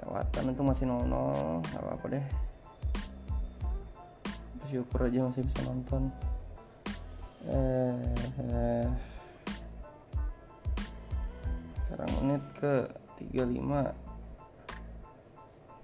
Lewatan 0.00 0.44
itu 0.56 0.62
masih 0.64 0.84
00 0.88 1.68
gak 1.68 1.82
apa-apa 1.84 2.06
deh. 2.16 2.24
Bersyukur 4.64 5.04
aja 5.04 5.28
masih 5.28 5.44
bisa 5.44 5.60
nonton. 5.68 6.02
Eh, 7.44 7.94
eh. 8.40 8.88
Sekarang 11.84 12.10
menit 12.24 12.42
ke 12.56 12.88
35 13.20 13.92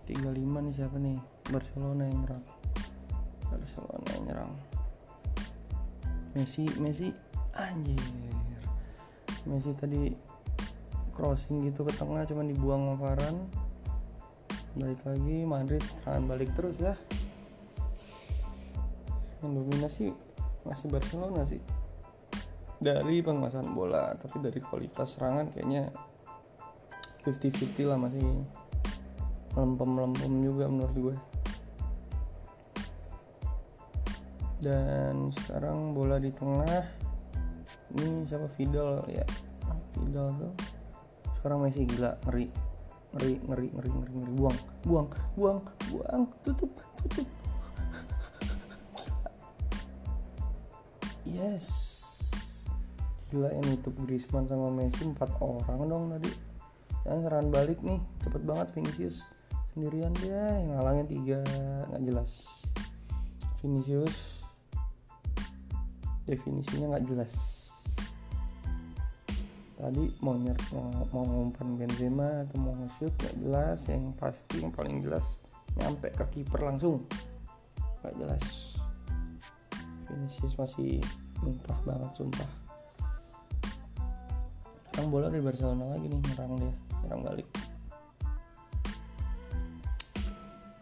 35 0.08 0.64
nih 0.64 0.72
siapa 0.72 0.96
nih? 1.00 1.16
Barcelona 1.52 2.02
yang 2.08 2.18
nyerang. 2.24 2.44
Barcelona 3.48 4.08
yang 4.16 4.24
nyerang 4.24 4.52
Messi 6.34 6.66
Messi 6.82 7.08
anjir. 7.54 8.02
Messi 9.46 9.70
tadi 9.78 10.10
crossing 11.14 11.62
gitu 11.70 11.86
ke 11.86 11.94
tengah 11.94 12.26
cuman 12.26 12.50
dibuang 12.50 12.82
sama 12.90 13.14
balik 14.74 15.06
lagi 15.06 15.46
Madrid 15.46 15.82
serangan 16.02 16.24
balik 16.26 16.50
terus 16.58 16.74
ya. 16.82 16.98
Yang 19.38 19.50
dominasi 19.62 20.04
masih 20.66 20.86
Barcelona 20.90 21.46
sih. 21.46 21.62
Dari 22.82 23.22
penguasaan 23.22 23.70
bola 23.70 24.10
tapi 24.18 24.42
dari 24.42 24.58
kualitas 24.58 25.14
serangan 25.14 25.54
kayaknya 25.54 25.94
50-50 27.22 27.86
lah 27.86 27.98
masih. 27.98 28.22
Melempem-melempem 29.54 30.32
juga 30.42 30.66
menurut 30.66 30.96
gue 30.98 31.16
dan 34.64 35.28
sekarang 35.28 35.92
bola 35.92 36.16
di 36.16 36.32
tengah. 36.32 36.88
Ini 37.92 38.24
siapa? 38.24 38.48
Vidal 38.56 39.04
ya? 39.12 39.24
Vidal 40.00 40.32
tuh. 40.40 40.52
Sekarang 41.36 41.60
Messi 41.60 41.84
gila 41.84 42.16
ngeri. 42.24 42.48
Ngeri 43.12 43.32
ngeri 43.44 43.66
ngeri 43.76 43.88
ngeri 43.92 44.12
ngeri. 44.16 44.32
Buang 44.32 44.58
buang 44.88 45.08
buang 45.36 45.58
buang. 45.92 46.22
Tutup 46.40 46.72
tutup. 47.04 47.28
Yes. 51.28 51.68
Gila 53.28 53.52
yang 53.52 53.68
nutup 53.68 53.92
Griezmann 54.08 54.48
sama 54.48 54.72
Messi 54.72 55.04
empat 55.04 55.28
orang 55.44 55.84
dong 55.84 56.04
tadi. 56.08 56.32
Yang 57.04 57.28
serangan 57.28 57.48
balik 57.52 57.78
nih. 57.84 58.00
Cepet 58.24 58.42
banget 58.48 58.66
Vinicius. 58.72 59.20
Sendirian 59.76 60.16
dia 60.24 60.56
ngalangin 60.72 61.04
tiga. 61.04 61.44
Nggak 61.92 62.02
jelas. 62.08 62.48
Vinicius 63.60 64.33
definisinya 66.24 66.96
nggak 66.96 67.06
jelas. 67.08 67.34
Tadi 69.74 70.04
mau 70.24 70.38
nyer 70.38 70.56
mau, 70.72 70.88
mau 71.12 71.24
ngumpan 71.28 71.76
Benzema 71.76 72.46
atau 72.48 72.56
mau 72.56 72.72
nge-shoot 72.80 73.12
nggak 73.12 73.36
jelas. 73.44 73.78
Yang 73.90 74.04
pasti 74.16 74.56
yang 74.64 74.72
paling 74.72 75.04
jelas 75.04 75.26
nyampe 75.76 76.08
ke 76.14 76.24
kiper 76.32 76.60
langsung. 76.64 77.04
Nggak 78.00 78.14
jelas. 78.16 78.44
Vinicius 80.08 80.54
masih 80.56 81.02
mentah 81.44 81.78
banget 81.84 82.10
sumpah. 82.16 82.50
Sekarang 84.88 85.10
bola 85.10 85.26
dari 85.28 85.42
Barcelona 85.42 85.90
lagi 85.92 86.06
nih 86.06 86.20
nyerang 86.22 86.52
dia 86.56 86.72
nyerang 87.04 87.20
balik. 87.20 87.48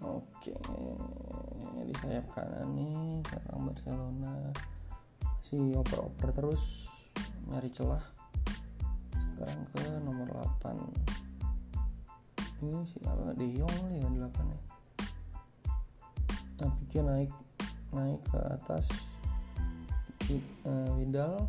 Oke 0.02 0.52
di 1.82 1.94
sayap 2.00 2.26
kanan 2.32 2.72
nih 2.72 3.20
sekarang 3.26 3.68
Barcelona 3.68 4.34
masih 5.52 5.76
oper-oper 5.84 6.32
terus 6.32 6.88
nyari 7.44 7.68
celah. 7.76 8.00
Sekarang 9.36 9.60
ke 9.76 9.84
nomor 10.00 10.24
8 10.64 10.80
ini 12.64 12.80
siapa 12.88 13.36
De 13.36 13.52
Jong 13.52 13.84
ya 13.92 14.08
8 14.08 14.32
ya? 14.48 14.60
Nah 16.56 16.72
pikir 16.80 17.04
naik 17.04 17.28
naik 17.92 18.24
ke 18.32 18.40
atas. 18.48 18.88
Vidal 20.96 21.44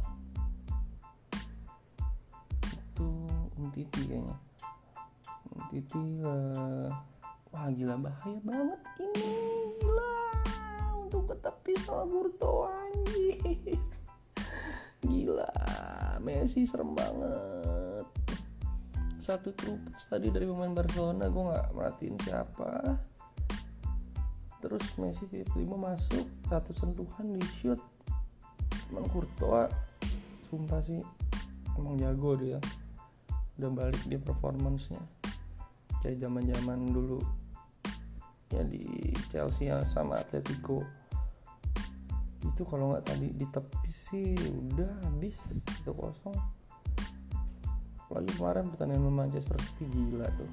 itu 2.75 3.07
Umtiti 3.55 4.03
kayaknya. 4.03 4.35
Umtiti 5.47 6.03
uh, 6.27 6.91
wah 7.55 7.71
gila 7.71 7.95
bahaya 8.03 8.35
banget 8.43 8.81
ini. 8.99 9.31
Gila 9.79 10.11
untuk 10.99 11.31
ke 11.31 11.35
tepi 11.39 11.73
sama 11.87 12.03
Burto 12.03 12.67
anjir 12.67 13.79
gila 15.03 15.51
Messi 16.23 16.63
serem 16.63 16.95
banget. 16.95 18.07
Satu 19.19 19.51
trupes 19.55 20.07
tadi 20.07 20.31
dari 20.31 20.47
pemain 20.47 20.71
Barcelona 20.71 21.27
gue 21.27 21.43
nggak 21.43 21.67
merhatiin 21.75 22.17
siapa. 22.23 22.71
Terus 24.63 24.83
Messi 24.99 25.27
tiap 25.27 25.51
lima 25.59 25.75
masuk 25.75 26.23
satu 26.47 26.71
sentuhan 26.71 27.35
di 27.35 27.43
shoot. 27.59 27.79
Emang 28.91 29.07
Courtois 29.11 29.67
sumpah 30.47 30.79
sih 30.79 31.03
emang 31.75 31.99
jago 31.99 32.39
dia. 32.39 32.59
Udah 33.59 33.69
balik 33.71 34.03
dia 34.07 34.19
performancenya. 34.19 35.03
Kayak 35.99 36.27
zaman 36.27 36.43
zaman 36.47 36.79
dulu 36.91 37.19
ya 38.53 38.61
di 38.63 39.11
Chelsea 39.33 39.71
sama 39.83 40.21
Atletico 40.21 41.02
itu 42.43 42.61
kalau 42.67 42.91
nggak 42.91 43.07
tadi 43.07 43.31
di 43.31 43.47
tepi 43.47 43.89
sih 43.89 44.35
udah 44.35 44.91
habis 45.07 45.39
itu 45.55 45.89
kosong. 45.95 46.35
Lagi 48.11 48.31
kemarin 48.37 48.69
pertandingan 48.69 49.09
Manchester 49.09 49.57
City 49.63 49.87
gila 49.89 50.27
tuh. 50.35 50.51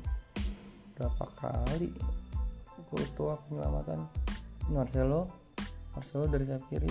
Berapa 0.96 1.24
kali 1.37 1.90
Courtois 2.90 3.38
penyelamatan. 3.46 4.07
Marcelo 4.70 5.26
Marcelo 5.98 6.31
dari 6.31 6.46
sayap 6.46 6.62
kiri 6.70 6.90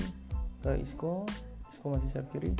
ke 0.59 0.71
Isco 0.83 1.23
Isco 1.71 1.85
masih 1.95 2.11
sayap 2.11 2.27
kiri. 2.35 2.51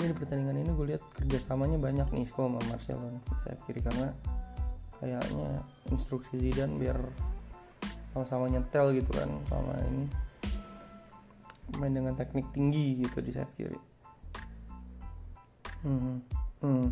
Ini 0.00 0.14
di 0.14 0.16
pertandingan 0.16 0.56
ini 0.62 0.70
gue 0.72 0.86
lihat 0.94 1.02
kerjasamanya 1.12 1.76
banyak 1.76 2.06
nih 2.14 2.22
Isco 2.22 2.46
sama 2.46 2.62
Marcelo 2.70 3.10
nih 3.10 3.22
sayap 3.44 3.60
kiri 3.66 3.80
karena 3.82 4.08
kayaknya 5.02 5.48
instruksi 5.90 6.38
Zidane 6.38 6.76
biar 6.78 6.98
sama-sama 8.14 8.46
nyetel 8.50 8.94
gitu 8.94 9.10
kan 9.16 9.30
sama 9.48 9.74
ini 9.90 10.06
main 11.78 11.94
dengan 11.94 12.16
teknik 12.16 12.48
tinggi 12.50 12.98
gitu 13.04 13.22
di 13.22 13.30
sayap 13.30 13.50
kiri. 13.54 13.80
Hmm, 15.86 16.20
hmm. 16.64 16.86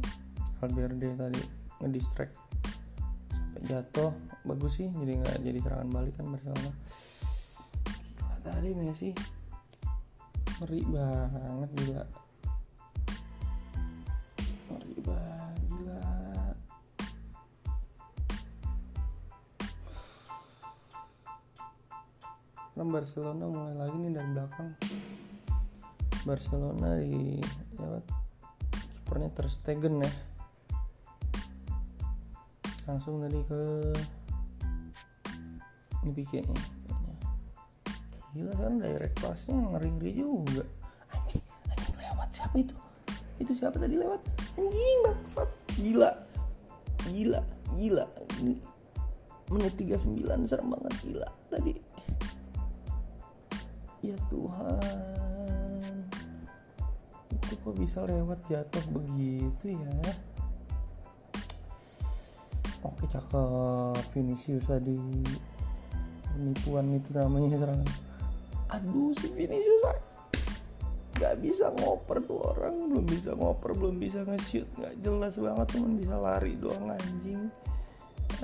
Valverde 0.63 1.09
tadi 1.19 1.43
ngedistract. 1.83 2.35
Sampai 3.33 3.63
jatuh. 3.67 4.13
Bagus 4.47 4.81
sih 4.81 4.89
jadi 4.89 5.19
nggak 5.19 5.37
jadi 5.43 5.59
serangan 5.65 5.89
balik 5.91 6.15
kan 6.15 6.27
Barcelona. 6.31 6.73
Tadi 8.45 8.71
Messi. 8.77 9.11
Ngeri 10.59 10.81
banget 10.91 11.71
gila 11.79 12.28
karena 22.79 22.95
Barcelona 22.95 23.45
mulai 23.51 23.75
lagi 23.75 23.97
nih 23.99 24.13
dari 24.15 24.29
belakang. 24.39 24.71
Barcelona 26.23 26.95
di 27.03 27.43
ya 27.75 27.91
kipernya 28.95 29.35
Stegen 29.51 29.99
ya. 29.99 30.13
Langsung 32.87 33.19
tadi 33.19 33.43
ke 33.51 33.63
ini 36.07 36.11
Pique 36.15 36.39
nya 36.39 36.55
gila 38.31 38.55
kan 38.55 38.79
direct 38.79 39.27
passnya 39.27 39.59
ngeri 39.59 39.91
ngeri 39.99 40.13
juga. 40.15 40.63
Anjing 41.19 41.43
anjing 41.75 41.97
lewat. 41.99 42.31
Siapa 42.31 42.63
itu? 42.63 42.79
Itu 43.43 43.53
siapa 43.59 43.75
tadi 43.83 43.99
lewat? 43.99 44.23
Anjing 44.55 44.99
bangsat. 45.03 45.51
Gila. 45.83 46.15
Gila 47.11 47.43
gila. 47.75 48.07
Menit 49.51 49.75
39 49.75 50.47
serem 50.47 50.71
banget. 50.71 50.95
Gila 51.03 51.27
tadi 51.51 51.88
ya 54.09 54.19
Tuhan. 54.33 55.95
Itu 57.29 57.53
kok 57.61 57.77
bisa 57.77 58.05
lewat 58.09 58.41
jatuh 58.49 58.85
begitu 58.89 59.77
ya? 59.77 59.97
Oke 62.85 63.05
cakep. 63.11 64.01
Vinicius 64.17 64.69
tadi. 64.69 64.97
Penipuan 66.33 66.97
itu 66.97 67.11
namanya 67.13 67.61
serangan. 67.61 67.91
Aduh 68.73 69.13
si 69.17 69.29
Vinicius 69.33 69.85
nggak 71.19 71.35
bisa 71.43 71.75
ngoper 71.77 72.23
tuh 72.25 72.41
orang. 72.41 72.75
Belum 72.89 73.05
bisa 73.05 73.37
ngoper 73.37 73.77
belum 73.77 74.01
bisa 74.01 74.25
nge-shoot. 74.25 74.69
Nggak 74.79 74.95
jelas 75.05 75.35
banget 75.37 75.67
cuman 75.77 75.93
bisa 76.01 76.17
lari 76.17 76.53
doang 76.57 76.89
anjing. 76.89 77.53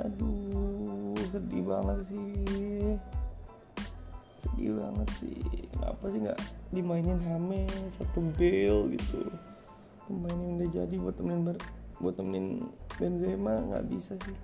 Aduh 0.03 1.17
sedih 1.31 1.65
banget 1.65 1.99
sih 2.11 2.99
sedih 4.45 4.77
banget 4.77 5.09
sih. 5.17 5.41
Kenapa 5.73 6.05
sih 6.13 6.21
nggak 6.21 6.41
dimainin 6.71 7.21
Hame 7.25 7.65
satu 7.97 8.21
bel 8.37 8.93
gitu. 8.93 9.25
Pemain 10.05 10.37
yang 10.37 10.61
udah 10.61 10.69
jadi 10.69 10.95
buat 11.01 11.17
temenin 11.17 11.57
buat 11.97 12.15
temenin 12.21 12.69
Benzema 13.01 13.65
nggak 13.65 13.85
bisa 13.89 14.15
sih. 14.21 14.37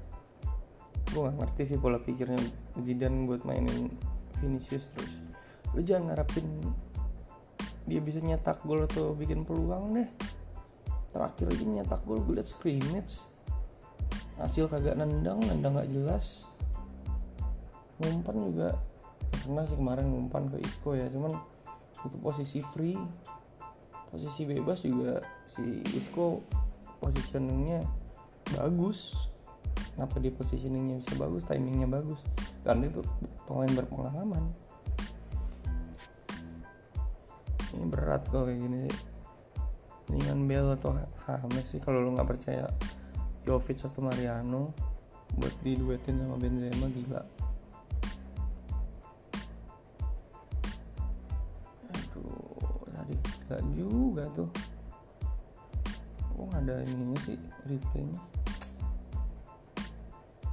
Gue 1.11 1.27
gak 1.27 1.37
ngerti 1.43 1.63
sih 1.75 1.79
pola 1.79 1.99
pikirnya 1.99 2.39
Zidane 2.79 3.27
buat 3.27 3.43
mainin 3.43 3.91
Vinicius 4.39 4.89
terus. 4.95 5.15
Lu 5.75 5.83
jangan 5.83 6.15
ngarepin 6.15 6.47
dia 7.91 7.99
bisa 7.99 8.23
nyetak 8.23 8.63
gol 8.63 8.87
atau 8.87 9.13
bikin 9.19 9.43
peluang 9.43 9.99
deh. 9.99 10.09
Terakhir 11.11 11.51
aja 11.51 11.65
nyetak 11.67 12.01
gol 12.07 12.23
gue 12.23 12.39
liat 12.39 12.47
scrimmage. 12.47 13.27
Hasil 14.39 14.71
kagak 14.71 14.97
nendang 14.97 15.43
nendang 15.43 15.77
gak 15.77 15.91
jelas. 15.91 16.47
Ngumpan 18.01 18.37
juga 18.49 18.69
pernah 19.31 19.65
sih 19.67 19.79
kemarin 19.79 20.11
ngumpan 20.11 20.51
ke 20.51 20.59
Isco 20.61 20.99
ya 20.99 21.07
cuman 21.09 21.33
itu 22.01 22.17
posisi 22.19 22.59
free 22.61 22.99
posisi 24.11 24.43
bebas 24.43 24.83
juga 24.83 25.23
si 25.47 25.63
Isco 25.95 26.43
positioningnya 26.99 27.87
bagus. 28.59 29.31
Kenapa 29.95 30.19
dia 30.19 30.33
positioningnya 30.35 31.03
bisa 31.03 31.15
bagus? 31.17 31.43
Timingnya 31.47 31.89
bagus. 31.89 32.21
Karena 32.67 32.91
itu 32.91 33.01
pemain 33.47 33.71
berpengalaman. 33.71 34.45
Ini 37.71 37.87
berat 37.87 38.27
kok 38.27 38.51
kayak 38.51 38.59
gini 38.59 38.83
dengan 40.11 40.43
Bell 40.51 40.75
atau 40.75 40.99
Hames 41.31 41.71
sih 41.71 41.79
kalau 41.79 42.03
lu 42.03 42.19
nggak 42.19 42.27
percaya 42.27 42.67
Jovic 43.47 43.79
atau 43.87 44.03
Mariano 44.03 44.75
buat 45.39 45.55
diduetin 45.63 46.19
sama 46.19 46.35
Benzema 46.35 46.91
gila 46.91 47.23
juga 53.81 54.29
tuh. 54.37 54.51
Kok 56.37 56.45
nggak 56.53 56.63
ada 56.69 56.77
ininya 56.85 57.19
sih 57.25 57.37
replaynya? 57.65 58.21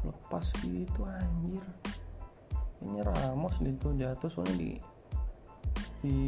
Lepas 0.08 0.56
gitu 0.64 1.02
anjir. 1.04 1.64
Ini 2.84 3.04
Ramos 3.04 3.60
di 3.60 3.72
tuh 3.76 3.92
jatuh 3.98 4.30
soalnya 4.32 4.56
di 4.56 4.72
di 5.98 6.20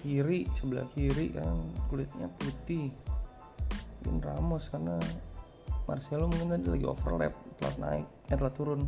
kiri 0.00 0.46
sebelah 0.56 0.88
kiri 0.96 1.36
kan 1.36 1.60
kulitnya 1.92 2.28
putih. 2.40 2.88
Mungkin 4.00 4.24
Ramos 4.24 4.72
karena 4.72 4.96
Marcelo 5.84 6.30
mungkin 6.30 6.54
tadi 6.54 6.66
lagi 6.70 6.86
overlap 6.86 7.34
telat 7.58 7.76
naik 7.82 8.06
eh 8.30 8.36
telat 8.38 8.54
turun 8.54 8.86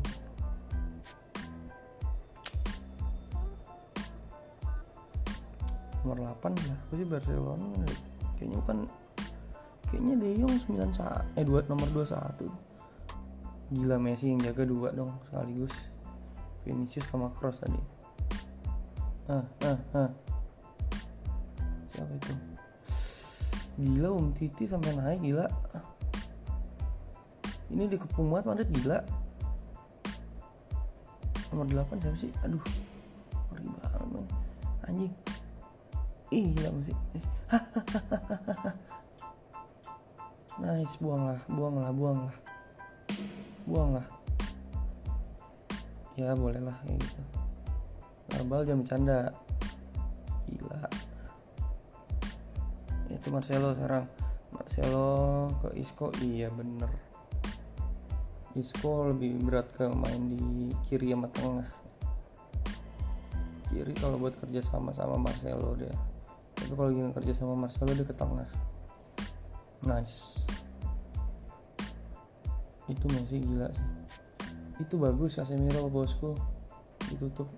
nomor 6.03 6.35
8 6.37 6.55
ya 6.59 6.75
aku 6.87 6.93
sih 6.99 7.07
Barcelona 7.07 7.67
kayaknya 8.37 8.57
bukan 8.63 8.79
kayaknya 9.91 10.15
De 10.19 10.29
Jong 10.43 10.55
9 10.67 10.99
saat 10.99 11.25
eh 11.39 11.45
dua 11.47 11.63
nomor 11.71 11.89
21 11.95 12.73
gila 13.73 13.97
Messi 13.97 14.29
yang 14.29 14.41
jaga 14.45 14.69
dua 14.69 14.93
dong 14.93 15.17
sekaligus. 15.29 15.73
Vinicius 16.63 17.09
sama 17.09 17.33
Cross 17.41 17.65
tadi. 17.65 17.81
Ah 19.27 19.43
ah 19.65 19.81
ah. 19.97 20.11
Siapa 21.91 22.13
itu? 22.13 22.33
Gila 23.81 24.09
Om 24.13 24.37
Titi 24.37 24.69
sampai 24.69 24.93
naik 24.93 25.25
gila. 25.25 25.49
Ini 27.73 27.89
dikepung 27.89 28.29
banget 28.29 28.53
Madrid 28.53 28.69
gila. 28.77 29.01
Nomor 31.51 31.67
8 31.73 31.97
siapa 31.97 32.19
sih? 32.21 32.33
Aduh 32.45 32.63
ngeri 33.53 33.69
banget 33.69 34.29
anjing 34.89 35.13
ih 36.33 36.49
gila 36.57 36.73
masih 36.73 36.97
nice 40.65 40.97
buang 40.97 41.29
lah 41.29 41.41
buang 41.53 41.77
lah 41.77 41.93
buang 41.93 42.19
lah 42.25 42.37
buang 43.69 43.91
lah 44.01 44.07
ya 46.17 46.37
boleh 46.37 46.61
lah 46.61 46.77
kayak 46.85 47.01
gitu. 47.01 47.23
Narbal 48.33 48.61
jam 48.69 48.79
bercanda. 48.85 49.33
Gila. 50.49 50.81
Itu 53.13 53.29
Marcelo 53.33 53.73
sekarang. 53.77 54.05
Marcelo 54.53 55.49
ke 55.65 55.69
Isco? 55.81 56.13
Iya 56.21 56.53
bener. 56.53 56.91
Isco 58.53 59.09
lebih 59.09 59.41
berat 59.41 59.73
ke 59.73 59.89
main 59.89 60.29
di 60.29 60.73
kiri 60.85 61.17
sama 61.17 61.29
tengah. 61.33 61.69
Kiri 63.73 63.93
kalau 63.97 64.21
buat 64.21 64.37
kerja 64.37 64.61
sama 64.61 64.93
sama 64.93 65.17
Marcelo 65.17 65.73
dia 65.81 65.93
Tapi 66.63 66.79
kalau 66.79 66.95
ingin 66.95 67.11
kerja 67.11 67.35
sama 67.35 67.59
Marcelo 67.59 67.91
dia 67.91 68.07
ke 68.07 68.15
tengah 68.15 68.47
Nice. 69.83 70.47
Itu 72.87 73.11
masih 73.11 73.43
gila 73.43 73.67
sih. 73.75 73.91
Itu 74.79 74.95
bagus 74.95 75.35
Casemiro 75.35 75.91
bosku 75.91 76.39
ditutup. 77.11 77.51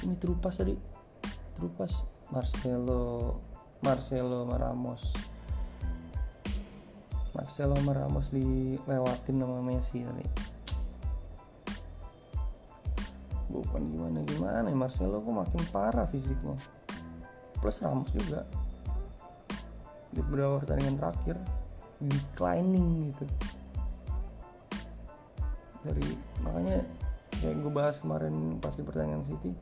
Ini 0.00 0.16
terupas 0.16 0.56
tadi. 0.56 0.72
Terupas 1.52 2.00
Marcelo. 2.32 3.36
Marcelo 3.84 4.48
Ramos. 4.48 5.04
Marcelo 7.36 7.76
Ramos 7.76 8.32
dilewatin 8.32 9.36
sama 9.36 9.60
Messi 9.60 10.00
tadi. 10.00 10.24
Bukan 13.52 13.82
gimana 13.92 14.24
gimana 14.24 14.66
ya 14.72 14.76
Marcelo 14.76 15.20
kok 15.20 15.28
makin 15.28 15.62
parah 15.68 16.08
fisiknya 16.08 16.56
plus 17.64 17.80
Ramos 17.80 18.12
juga. 18.12 18.44
Di 20.12 20.20
beberapa 20.20 20.60
pertandingan 20.60 21.00
terakhir 21.00 21.40
declining 22.04 23.08
gitu. 23.08 23.24
Dari 25.80 26.04
makanya 26.44 26.84
kayak 27.40 27.56
gue 27.64 27.72
bahas 27.72 27.96
kemarin 28.04 28.60
pas 28.60 28.76
di 28.76 28.84
pertandingan 28.84 29.24
City 29.24 29.56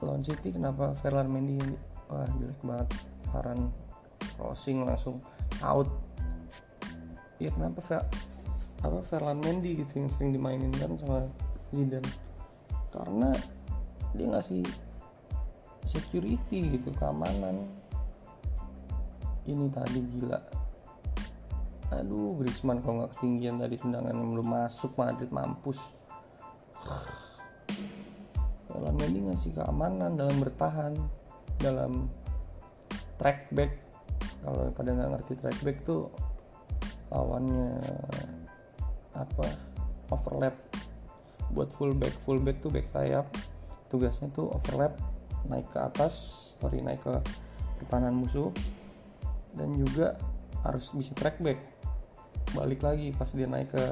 lawan 0.00 0.24
City 0.24 0.48
kenapa 0.56 0.96
Ferland 1.04 1.28
Mendy 1.28 1.58
wah 2.08 2.24
jelek 2.38 2.60
banget. 2.62 2.88
Varan 3.30 3.70
crossing 4.38 4.86
langsung 4.86 5.18
out. 5.62 5.90
Ya 7.42 7.50
kenapa 7.50 7.82
Fer 7.82 8.02
apa 8.80 9.02
Ferland 9.04 9.42
Mendy 9.44 9.82
gitu 9.82 10.00
yang 10.00 10.08
sering 10.08 10.30
dimainin 10.32 10.72
kan 10.78 10.94
sama 10.96 11.26
Zidane? 11.74 12.06
Karena 12.90 13.34
dia 14.16 14.26
ngasih 14.26 14.64
security 15.90 16.78
gitu 16.78 16.94
keamanan. 16.94 17.66
Ini 19.42 19.66
tadi 19.74 19.98
gila. 19.98 20.38
Aduh 21.90 22.38
Griezmann 22.38 22.78
kalau 22.86 23.02
nggak 23.02 23.18
ketinggian 23.18 23.58
tadi 23.58 23.74
tendangan 23.74 24.14
yang 24.14 24.30
belum 24.38 24.46
masuk 24.46 24.94
Madrid 24.94 25.34
mampus. 25.34 25.90
Ferland 28.70 28.94
Mendy 29.02 29.26
ngasih 29.26 29.50
keamanan 29.58 30.14
dalam 30.14 30.38
bertahan 30.38 30.94
dalam 31.58 32.06
track 33.18 33.50
back. 33.50 33.74
Kalau 34.46 34.70
pada 34.70 34.94
nggak 34.94 35.10
ngerti 35.18 35.32
track 35.42 35.58
back 35.66 35.82
tuh 35.82 36.06
lawannya 37.10 37.82
apa? 39.18 39.46
Overlap. 40.14 40.54
Buat 41.50 41.74
fullback 41.74 42.14
fullback 42.22 42.62
tuh 42.62 42.70
back 42.70 42.86
sayap. 42.94 43.26
Tugasnya 43.90 44.30
tuh 44.30 44.54
overlap 44.54 45.09
naik 45.48 45.70
ke 45.72 45.78
atas 45.80 46.14
sorry 46.60 46.84
naik 46.84 47.00
ke 47.00 47.14
pertahanan 47.80 48.14
musuh. 48.20 48.52
Dan 49.56 49.74
juga 49.74 50.14
harus 50.62 50.92
bisa 50.94 51.16
track 51.16 51.40
back. 51.40 51.58
Balik 52.54 52.84
lagi 52.84 53.10
pas 53.16 53.30
dia 53.32 53.48
naik 53.48 53.72
ke 53.72 53.84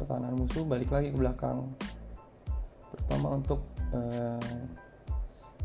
pertahanan 0.00 0.34
musuh 0.34 0.66
balik 0.66 0.90
lagi 0.90 1.14
ke 1.14 1.16
belakang. 1.16 1.70
Terutama 2.92 3.38
untuk 3.38 3.62
eh, 3.94 4.68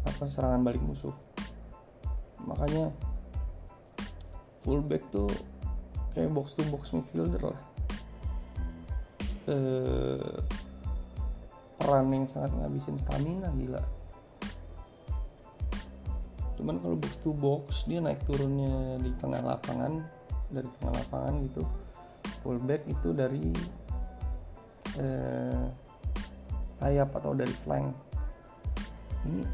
apa 0.05 0.23
serangan 0.29 0.61
balik 0.63 0.79
musuh. 0.85 1.11
Makanya 2.45 2.93
fullback 4.63 5.03
tuh 5.11 5.27
kayak 6.15 6.31
box 6.31 6.55
to 6.55 6.63
box 6.69 6.93
midfielder 6.95 7.41
lah. 7.41 7.59
Eh, 9.47 10.37
peran 11.79 12.11
yang 12.11 12.27
sangat 12.27 12.51
ngabisin 12.51 12.99
stamina 12.99 13.47
gila 13.55 13.79
cuman 16.67 16.83
kalau 16.83 16.99
box 16.99 17.15
to 17.23 17.31
box 17.31 17.87
dia 17.87 18.03
naik 18.03 18.19
turunnya 18.27 18.99
di 18.99 19.07
tengah 19.23 19.39
lapangan 19.39 20.03
dari 20.51 20.67
tengah 20.75 20.99
lapangan 20.99 21.39
gitu. 21.47 21.63
Fullback 22.43 22.83
itu 22.91 23.15
dari 23.15 23.55
eh, 24.99 25.63
sayap 26.75 27.15
atau 27.15 27.31
dari 27.31 27.55
flank. 27.55 27.87
Ini 29.31 29.47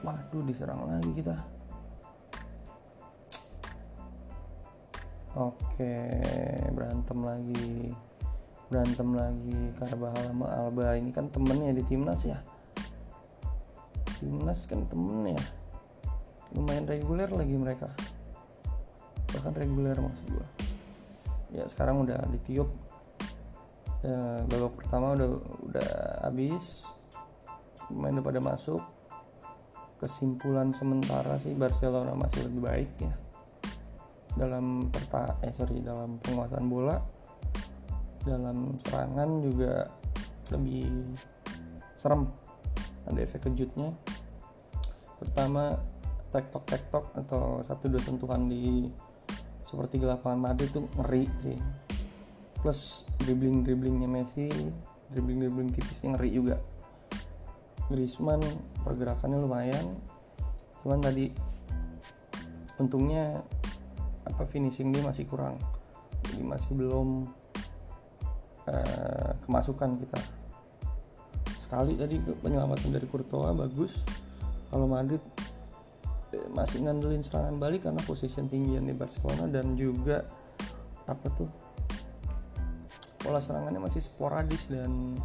waduh 0.00 0.40
diserang 0.48 0.88
lagi 0.88 1.12
kita. 1.20 1.36
Oke 5.36 5.96
berantem 6.72 7.18
lagi. 7.28 7.92
Berantem 8.72 9.08
lagi. 9.12 9.60
Carvajal 9.76 10.32
sama 10.32 10.48
Alba. 10.48 10.96
Ini 10.96 11.12
kan 11.12 11.28
temennya 11.28 11.76
di 11.76 11.84
timnas 11.84 12.24
ya? 12.24 12.40
Timnas 14.16 14.64
kan 14.64 14.80
temennya 14.88 15.60
lumayan 16.52 16.84
reguler 16.84 17.28
lagi 17.32 17.54
mereka. 17.56 17.88
Bahkan 19.32 19.52
reguler 19.56 19.96
maksud 19.96 20.26
gua. 20.28 20.46
Ya 21.52 21.64
sekarang 21.68 22.04
udah 22.04 22.20
ditiup. 22.32 22.68
Ya, 24.02 24.42
babak 24.50 24.74
pertama 24.76 25.14
udah 25.14 25.28
udah 25.68 25.90
habis. 26.26 26.88
Main 27.92 28.20
udah 28.20 28.24
pada 28.24 28.40
masuk. 28.40 28.82
Kesimpulan 30.02 30.74
sementara 30.74 31.38
sih 31.38 31.54
Barcelona 31.54 32.12
masih 32.16 32.50
lebih 32.50 32.60
baik 32.66 32.92
ya. 32.98 33.14
Dalam 34.34 34.88
perta 34.88 35.36
eh 35.44 35.52
sorry 35.54 35.80
dalam 35.80 36.18
penguasaan 36.20 36.66
bola. 36.66 36.98
Dalam 38.26 38.76
serangan 38.80 39.40
juga 39.40 39.86
lebih 40.50 41.14
serem. 41.96 42.28
Ada 43.06 43.18
efek 43.22 43.48
kejutnya. 43.50 43.94
Pertama 45.22 45.78
tektok 46.32 46.64
tektok 46.64 47.04
atau 47.12 47.60
satu 47.68 47.92
dua 47.92 48.00
sentuhan 48.00 48.48
di 48.48 48.88
seperti 49.68 50.00
lapangan 50.00 50.52
Madrid 50.52 50.72
itu 50.72 50.80
ngeri 50.96 51.24
sih. 51.44 51.58
Plus 52.64 53.04
dribbling 53.20 53.62
dribblingnya 53.62 54.08
Messi 54.08 54.48
dribbling 55.12 55.44
dribbling 55.44 55.70
tipisnya 55.76 56.16
ngeri 56.16 56.30
juga. 56.32 56.56
Griezmann 57.92 58.40
pergerakannya 58.80 59.38
lumayan 59.38 59.86
cuman 60.80 60.98
tadi 60.98 61.30
untungnya 62.80 63.44
apa 64.24 64.48
finishing 64.48 64.90
dia 64.90 65.04
masih 65.04 65.28
kurang. 65.28 65.60
Jadi 66.26 66.42
masih 66.42 66.72
belum 66.72 67.28
uh, 68.66 69.30
kemasukan 69.44 70.00
kita. 70.00 70.20
Sekali 71.60 71.98
tadi 71.98 72.16
penyelamatan 72.20 72.88
dari 72.92 73.04
Courtois 73.04 73.52
bagus. 73.52 74.02
Kalau 74.72 74.88
Madrid 74.88 75.20
masih 76.52 76.84
ngandelin 76.84 77.24
serangan 77.24 77.56
balik 77.56 77.88
karena 77.88 78.00
position 78.04 78.46
tinggian 78.46 78.84
di 78.84 78.92
Barcelona 78.92 79.48
dan 79.48 79.72
juga 79.72 80.24
apa 81.08 81.26
tuh 81.32 81.48
pola 83.22 83.38
serangannya 83.38 83.80
masih 83.80 84.02
sporadis 84.02 84.66
dan 84.68 85.16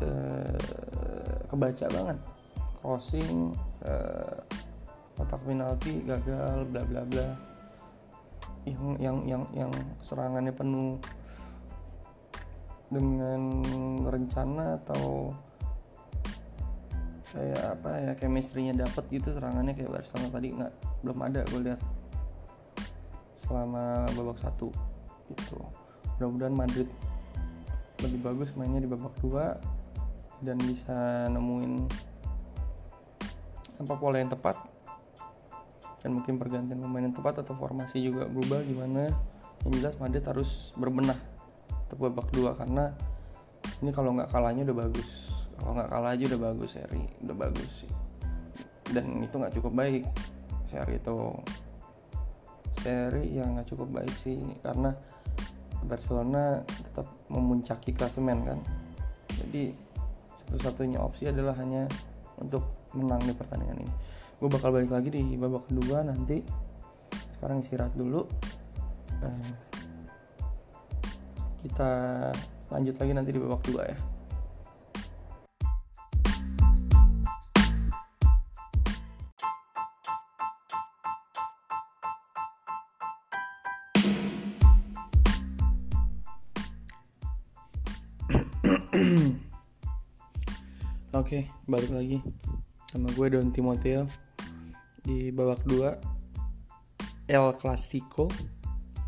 eh, 0.00 1.38
kebaca 1.50 1.86
banget. 1.90 2.18
Crossing 2.80 3.52
eh, 3.84 4.36
kotak 5.18 5.40
penalti 5.44 6.00
gagal 6.06 6.64
bla 6.70 6.82
bla 6.86 7.02
bla. 7.04 7.28
Yang 8.64 8.84
yang 9.02 9.16
yang 9.26 9.42
yang 9.52 9.72
serangannya 10.00 10.54
penuh 10.54 10.96
dengan 12.90 13.40
rencana 14.06 14.80
atau 14.82 15.34
kayak 17.30 17.62
apa 17.78 17.90
ya 18.02 18.12
chemistry-nya 18.18 18.74
dapet 18.74 19.06
gitu 19.10 19.30
serangannya 19.30 19.78
kayak 19.78 19.90
Barcelona 19.90 20.28
tadi 20.34 20.48
nggak 20.50 20.72
belum 21.06 21.18
ada 21.22 21.40
gue 21.46 21.60
lihat. 21.70 21.80
Selama 23.46 24.06
babak 24.14 24.38
satu 24.42 24.68
gitu. 25.30 25.58
Mudah-mudahan 26.18 26.54
Madrid 26.54 26.88
lebih 28.02 28.20
bagus 28.24 28.50
mainnya 28.58 28.82
di 28.82 28.90
babak 28.90 29.14
dua 29.22 29.60
dan 30.42 30.56
bisa 30.58 31.28
nemuin 31.30 31.86
apa 33.80 33.94
pola 33.94 34.18
yang 34.18 34.30
tepat. 34.30 34.56
Dan 36.00 36.16
mungkin 36.16 36.40
pergantian 36.40 36.80
pemain 36.80 37.04
yang 37.04 37.14
tepat 37.14 37.44
atau 37.44 37.54
formasi 37.54 38.00
juga 38.00 38.26
berubah 38.26 38.64
gimana. 38.66 39.06
Yang 39.68 39.72
jelas 39.84 39.94
Madrid 40.00 40.24
harus 40.24 40.50
berbenah 40.74 41.18
untuk 41.86 42.08
babak 42.08 42.26
dua 42.32 42.56
karena 42.56 42.90
ini 43.84 43.90
kalau 43.92 44.16
nggak 44.16 44.32
kalahnya 44.32 44.64
udah 44.64 44.78
bagus 44.88 45.29
kalau 45.60 45.76
nggak 45.76 45.90
kalah 45.92 46.10
aja 46.16 46.24
udah 46.32 46.40
bagus 46.40 46.70
seri 46.72 47.04
udah 47.20 47.36
bagus 47.36 47.70
sih. 47.84 47.92
Dan 48.90 49.22
itu 49.22 49.34
nggak 49.36 49.54
cukup 49.60 49.72
baik 49.76 50.04
seri 50.64 50.96
itu. 50.96 51.18
Seri 52.80 53.24
yang 53.36 53.60
nggak 53.60 53.68
cukup 53.68 53.88
baik 53.92 54.14
sih 54.24 54.40
karena 54.64 54.96
Barcelona 55.84 56.64
tetap 56.64 57.06
memuncaki 57.28 57.92
klasemen 57.92 58.48
kan? 58.48 58.58
Jadi 59.36 59.76
satu-satunya 60.48 60.98
opsi 60.98 61.28
adalah 61.28 61.54
hanya 61.60 61.84
untuk 62.40 62.90
menang 62.96 63.20
di 63.22 63.36
pertandingan 63.36 63.84
ini. 63.84 63.94
Gue 64.40 64.48
bakal 64.48 64.72
balik 64.72 64.90
lagi 64.90 65.12
di 65.12 65.36
babak 65.36 65.68
kedua 65.68 66.00
nanti. 66.02 66.40
Sekarang 67.36 67.60
istirahat 67.60 67.92
dulu. 67.92 68.24
Nah, 69.20 69.68
kita 71.60 71.90
lanjut 72.72 72.96
lagi 72.96 73.12
nanti 73.12 73.30
di 73.36 73.40
babak 73.40 73.62
dua 73.68 73.84
ya 73.84 74.09
Oke, 91.20 91.44
okay, 91.44 91.68
balik 91.68 91.92
lagi 91.92 92.16
sama 92.88 93.12
gue 93.12 93.28
Don 93.28 93.52
Timoteo 93.52 94.08
di 95.04 95.28
babak 95.28 95.68
2 95.68 97.28
El 97.28 97.46
Clasico 97.60 98.24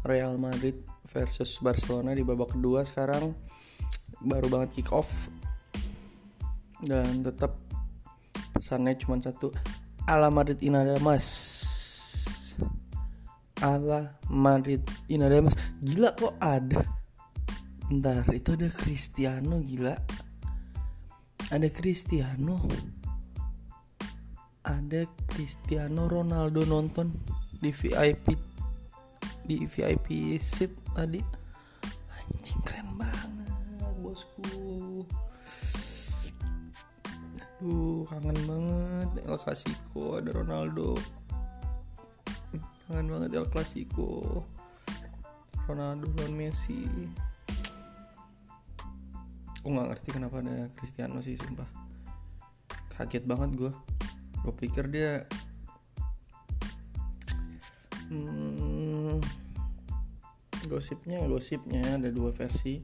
Real 0.05 0.37
Madrid 0.37 0.77
versus 1.09 1.57
Barcelona 1.65 2.13
di 2.13 2.21
babak 2.21 2.53
kedua 2.53 2.85
sekarang. 2.85 3.33
Baru 4.21 4.53
banget 4.53 4.77
kick 4.77 4.93
off. 4.93 5.33
Dan 6.85 7.25
tetap 7.25 7.57
pesannya 8.61 8.93
cuma 9.01 9.17
satu 9.17 9.49
ala 10.05 10.29
Madrid 10.29 10.61
Inadamas 10.61 11.25
ala 13.65 14.21
Madrid 14.29 14.85
Inadamas 15.09 15.57
gila 15.81 16.13
kok 16.13 16.37
ada? 16.45 16.85
Bentar 17.89 18.29
itu 18.37 18.53
ada 18.53 18.69
Cristiano 18.69 19.65
gila 19.65 19.97
ada 21.51 21.69
Cristiano. 21.73 22.63
Ada 24.63 25.09
Cristiano 25.27 26.07
Ronaldo 26.07 26.63
nonton 26.63 27.11
di 27.59 27.75
VIP 27.75 28.39
di 29.43 29.67
VIP 29.67 30.39
seat 30.39 30.71
tadi. 30.95 31.19
Anjing 32.15 32.63
keren 32.63 32.95
banget 32.95 33.51
bosku. 33.99 35.03
Aduh 37.59 38.07
kangen 38.07 38.39
banget 38.47 39.09
El 39.27 39.39
Clasico 39.39 40.23
ada 40.23 40.31
Ronaldo. 40.31 40.95
Kangen 42.87 43.07
banget 43.11 43.31
El 43.35 43.47
Clasico. 43.51 44.47
Ronaldo 45.67 46.11
dan 46.19 46.35
Messi 46.35 46.87
aku 49.63 49.79
nggak 49.79 49.95
ngerti 49.95 50.09
kenapa 50.11 50.43
ada 50.43 50.67
Cristiano 50.75 51.23
sih 51.23 51.39
sumpah. 51.39 51.71
Kaget 52.99 53.23
banget 53.31 53.55
gue 53.55 53.73
gue 54.43 54.55
pikir 54.59 54.91
dia 54.91 55.23
hmm, 58.11 59.23
gosipnya 60.67 61.23
gosipnya. 61.31 61.95
Ada 61.95 62.11
dua 62.11 62.35
versi. 62.35 62.83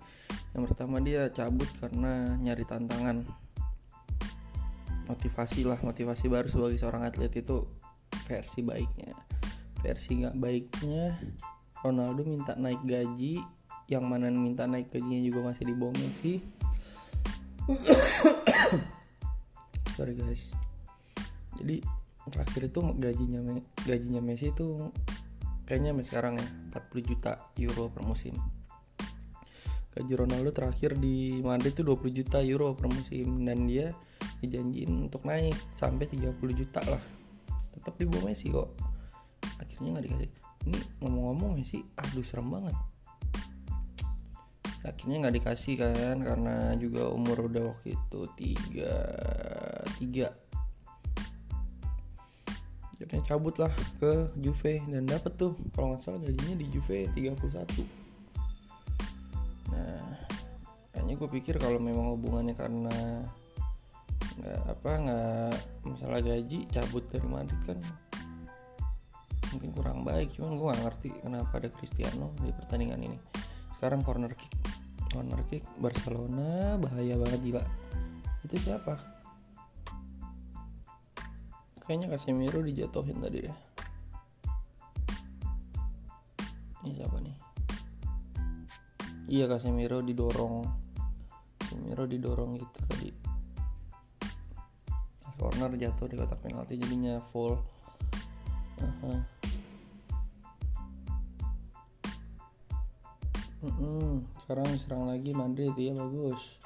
Yang 0.55 0.65
pertama 0.71 1.03
dia 1.03 1.27
cabut 1.35 1.67
karena 1.83 2.39
nyari 2.39 2.63
tantangan. 2.63 3.27
Motivasi 5.11 5.67
lah 5.67 5.83
motivasi 5.83 6.31
baru 6.31 6.47
sebagai 6.47 6.79
seorang 6.79 7.03
atlet 7.11 7.35
itu 7.43 7.67
versi 8.31 8.63
baiknya. 8.63 9.19
Versi 9.83 10.23
nggak 10.23 10.39
baiknya 10.39 11.19
Ronaldo 11.83 12.23
minta 12.23 12.55
naik 12.55 12.87
gaji. 12.87 13.43
Yang 13.91 14.05
mana 14.07 14.31
minta 14.31 14.71
naik 14.71 14.95
gajinya 14.95 15.19
juga 15.27 15.51
masih 15.51 15.65
di 15.67 15.75
Messi 15.75 16.35
sorry 19.97 20.17
guys. 20.17 20.57
Jadi 21.61 21.85
terakhir 22.29 22.73
itu 22.73 22.81
gajinya 22.97 23.41
gajinya 23.85 24.21
Messi 24.25 24.53
itu 24.53 24.89
kayaknya 25.69 25.93
sampai 25.93 26.07
sekarang 26.09 26.35
ya 26.41 26.49
40 26.81 27.11
juta 27.13 27.33
euro 27.61 27.93
per 27.93 28.03
musim. 28.09 28.33
Gaji 29.93 30.13
Ronaldo 30.17 30.51
terakhir 30.55 30.97
di 30.97 31.45
Madrid 31.45 31.77
itu 31.77 31.85
20 31.85 32.19
juta 32.25 32.39
euro 32.41 32.73
per 32.73 32.89
musim 32.89 33.45
dan 33.45 33.69
dia 33.69 33.93
dijanjiin 34.41 35.11
untuk 35.11 35.29
naik 35.29 35.57
sampai 35.77 36.09
30 36.09 36.41
juta 36.57 36.81
lah. 36.89 37.03
Tetap 37.77 38.01
di 38.01 38.09
bawah 38.09 38.33
Messi 38.33 38.49
kok. 38.49 38.73
Akhirnya 39.61 39.99
nggak 39.99 40.05
dikasih. 40.09 40.31
Ini 40.73 40.79
ngomong-ngomong 41.05 41.61
Messi 41.61 41.85
aduh 42.01 42.25
serem 42.25 42.49
banget 42.49 42.77
akhirnya 44.87 45.27
nggak 45.27 45.37
dikasih 45.43 45.75
kan 45.79 46.17
karena 46.23 46.75
juga 46.79 47.11
umur 47.11 47.51
udah 47.51 47.75
waktu 47.75 47.99
itu 47.99 48.21
tiga 48.39 48.95
tiga. 49.99 50.29
Akhirnya 52.95 53.23
cabut 53.23 53.55
lah 53.63 53.71
ke 54.03 54.35
Juve 54.43 54.83
dan 54.91 55.07
dapet 55.07 55.39
tuh 55.39 55.55
kalau 55.71 55.95
nggak 55.95 56.03
salah 56.03 56.19
gajinya 56.19 56.59
di 56.59 56.67
Juve 56.67 57.07
31 57.15 57.87
nah 59.69 60.03
kayaknya 60.91 61.15
gue 61.15 61.29
pikir 61.39 61.55
kalau 61.63 61.79
memang 61.79 62.11
hubungannya 62.17 62.59
karena 62.59 63.23
nggak 64.41 64.61
apa 64.67 64.91
nggak 64.99 65.55
masalah 65.87 66.19
gaji 66.25 66.67
cabut 66.75 67.07
dari 67.07 67.29
Madrid 67.31 67.61
kan 67.63 67.79
mungkin 69.55 69.71
kurang 69.73 70.01
baik. 70.05 70.35
Cuman 70.37 70.61
gue 70.61 70.67
gak 70.69 70.83
ngerti 70.85 71.09
kenapa 71.25 71.53
ada 71.57 71.69
Cristiano 71.73 72.37
di 72.43 72.53
pertandingan 72.53 73.01
ini 73.01 73.19
sekarang 73.79 74.03
corner 74.03 74.35
kick. 74.35 74.51
Corner 75.15 75.39
kick 75.47 75.63
Barcelona 75.79 76.75
bahaya 76.83 77.15
banget 77.15 77.41
gila. 77.47 77.65
Itu 78.43 78.59
siapa? 78.59 78.99
Kayaknya 81.87 82.19
Casemiro 82.19 82.59
dijatuhin 82.59 83.23
tadi 83.23 83.47
ya. 83.47 83.55
Ini 86.83 86.91
siapa 86.99 87.17
nih? 87.23 87.37
Iya 89.31 89.47
Casemiro 89.47 90.03
didorong. 90.03 90.67
Casemiro 91.63 92.05
didorong 92.11 92.59
gitu 92.59 92.79
tadi. 92.83 93.11
Corner 95.39 95.71
jatuh 95.79 96.11
di 96.11 96.19
kotak 96.19 96.43
penalti 96.43 96.75
jadinya 96.75 97.23
full. 97.23 97.55
Uh 98.83 98.95
-huh. 99.07 99.38
Mm 103.59 103.75
-mm. 103.75 104.11
sekarang 104.45 104.71
serang 104.79 105.11
lagi 105.11 105.35
Madrid 105.35 105.75
ya 105.75 105.91
bagus. 105.91 106.63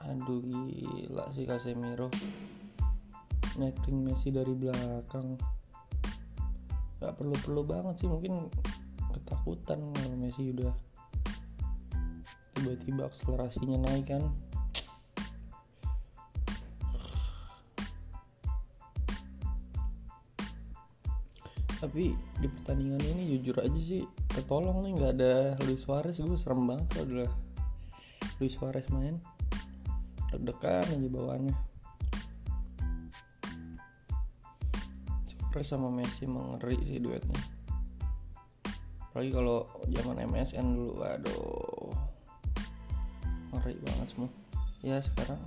Aduh 0.00 0.40
gila 0.40 1.28
sih 1.36 1.44
Casemiro. 1.44 2.08
Necking 3.60 4.00
Messi 4.00 4.32
dari 4.32 4.56
belakang. 4.56 5.36
Gak 7.04 7.14
perlu-perlu 7.20 7.62
banget 7.68 8.00
sih 8.00 8.08
mungkin 8.08 8.48
ketakutan 9.12 9.80
kalau 9.92 10.16
Messi 10.16 10.56
udah 10.56 10.72
tiba-tiba 12.54 13.10
akselerasinya 13.10 13.78
naik 13.84 14.08
kan 14.08 14.24
tapi 21.84 22.16
di 22.40 22.48
pertandingan 22.48 23.04
ini 23.12 23.36
jujur 23.36 23.60
aja 23.60 23.76
sih 23.76 24.08
ketolong 24.32 24.88
nih 24.88 24.92
nggak 24.96 25.12
ada 25.20 25.34
Luis 25.68 25.84
Suarez. 25.84 26.16
Gue 26.16 26.40
serem 26.40 26.64
banget 26.64 26.88
kalau 26.96 27.20
udah 27.20 27.30
Luis 28.40 28.56
Suarez 28.56 28.88
main. 28.88 29.20
Deg-degan 30.32 30.88
aja 30.88 31.08
bawaannya. 31.12 31.56
Suarez 35.28 35.68
sama 35.68 35.92
Messi 35.92 36.24
mengeri 36.24 36.80
sih 36.88 36.96
duetnya. 37.04 37.36
Apalagi 39.12 39.30
kalau 39.36 39.68
zaman 39.92 40.24
MSN 40.24 40.66
dulu 40.72 41.04
aduh 41.04 41.92
ngeri 43.52 43.76
banget 43.84 44.08
semua. 44.08 44.32
Ya 44.80 45.04
sekarang. 45.04 45.40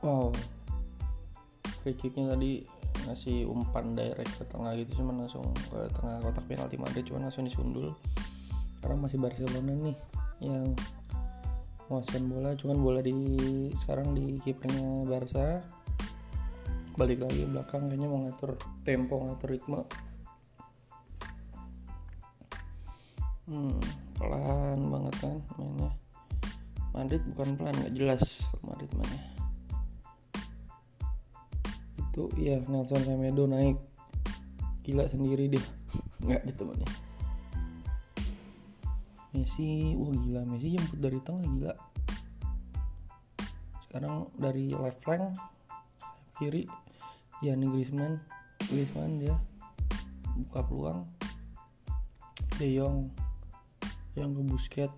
Wow. 0.00 0.32
Free 1.84 1.92
kicknya 1.92 2.32
tadi 2.32 2.79
ngasih 3.08 3.48
umpan 3.48 3.96
direct 3.96 4.34
ke 4.36 4.44
tengah 4.48 4.76
gitu 4.76 5.00
cuman 5.00 5.24
langsung 5.24 5.44
ke 5.72 5.88
tengah 5.96 6.20
kotak 6.20 6.44
penalti 6.44 6.76
Madrid 6.76 7.04
cuman 7.08 7.28
langsung 7.28 7.48
disundul. 7.48 7.96
Sekarang 8.76 9.00
masih 9.00 9.18
Barcelona 9.20 9.72
nih 9.72 9.96
yang 10.40 10.72
menguasai 11.88 12.22
bola 12.22 12.50
cuman 12.54 12.78
bola 12.80 13.00
di 13.00 13.14
sekarang 13.84 14.12
di 14.12 14.36
kipernya 14.44 15.08
Barca. 15.08 15.64
Balik 16.98 17.24
lagi 17.24 17.48
belakang 17.48 17.88
kayaknya 17.88 18.08
mau 18.10 18.20
ngatur 18.28 18.60
tempo 18.84 19.14
ngatur 19.24 19.48
ritme. 19.56 19.80
Hmm, 23.50 23.80
pelan 24.20 24.78
banget 24.86 25.14
kan 25.18 25.36
mainnya. 25.56 25.90
Madrid 26.92 27.22
bukan 27.34 27.48
pelan 27.56 27.74
nggak 27.80 27.94
jelas 27.94 28.22
Madrid 28.66 28.90
mainnya 28.94 29.39
itu 32.20 32.52
ya 32.52 32.60
Nelson 32.68 33.00
Semedo 33.00 33.48
naik. 33.48 33.80
Gila 34.84 35.08
sendiri 35.08 35.48
dia. 35.48 35.64
Nggak 36.20 36.44
di 36.44 36.52
temennya 36.52 36.88
Messi 39.32 39.96
wah 39.96 40.12
gila. 40.12 40.40
Messi 40.44 40.76
jemput 40.76 41.00
dari 41.00 41.18
tengah 41.24 41.44
gila. 41.48 41.74
Sekarang 43.88 44.28
dari 44.36 44.68
left 44.68 45.00
flank 45.00 45.32
kiri 46.36 46.68
ya 47.40 47.56
nih 47.56 47.68
Griezmann. 47.72 48.20
Griezmann 48.68 49.16
dia 49.16 49.34
buka 50.44 50.60
peluang. 50.68 51.00
De 52.60 52.68
Jong 52.76 53.08
yang 54.12 54.36
ke 54.36 54.42
Busket 54.44 54.92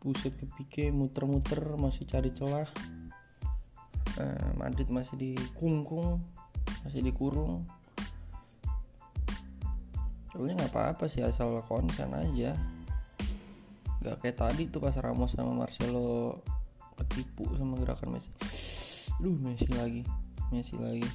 Buset 0.00 0.32
ke 0.40 0.48
Pique 0.48 0.88
muter-muter 0.88 1.76
masih 1.76 2.08
cari 2.08 2.32
celah 2.32 2.64
uh, 4.18 4.50
Madrid 4.58 4.88
masih 4.90 5.16
dikungkung 5.16 6.20
masih 6.82 7.00
dikurung 7.04 7.62
sebenarnya 10.32 10.64
nggak 10.64 10.72
apa-apa 10.72 11.04
sih 11.12 11.20
asal 11.20 11.60
konsen 11.68 12.08
aja. 12.16 12.56
Nggak 14.00 14.16
kayak 14.24 14.36
tadi 14.40 14.62
tuh 14.72 14.80
pas 14.80 14.96
Ramos 14.96 15.36
sama 15.36 15.52
Marcelo 15.52 16.40
ketipu 16.96 17.46
sama 17.54 17.76
gerakan 17.78 18.16
Messi. 18.16 18.32
Duh 19.20 19.36
Messi 19.38 19.68
lagi 19.76 20.02
Messi 20.48 20.74
lagi. 20.80 21.06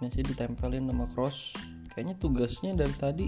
Messi 0.00 0.20
ditempelin 0.24 0.88
sama 0.88 1.06
Cross 1.12 1.54
kayaknya 1.94 2.18
tugasnya 2.18 2.74
dari 2.74 2.94
tadi 2.98 3.26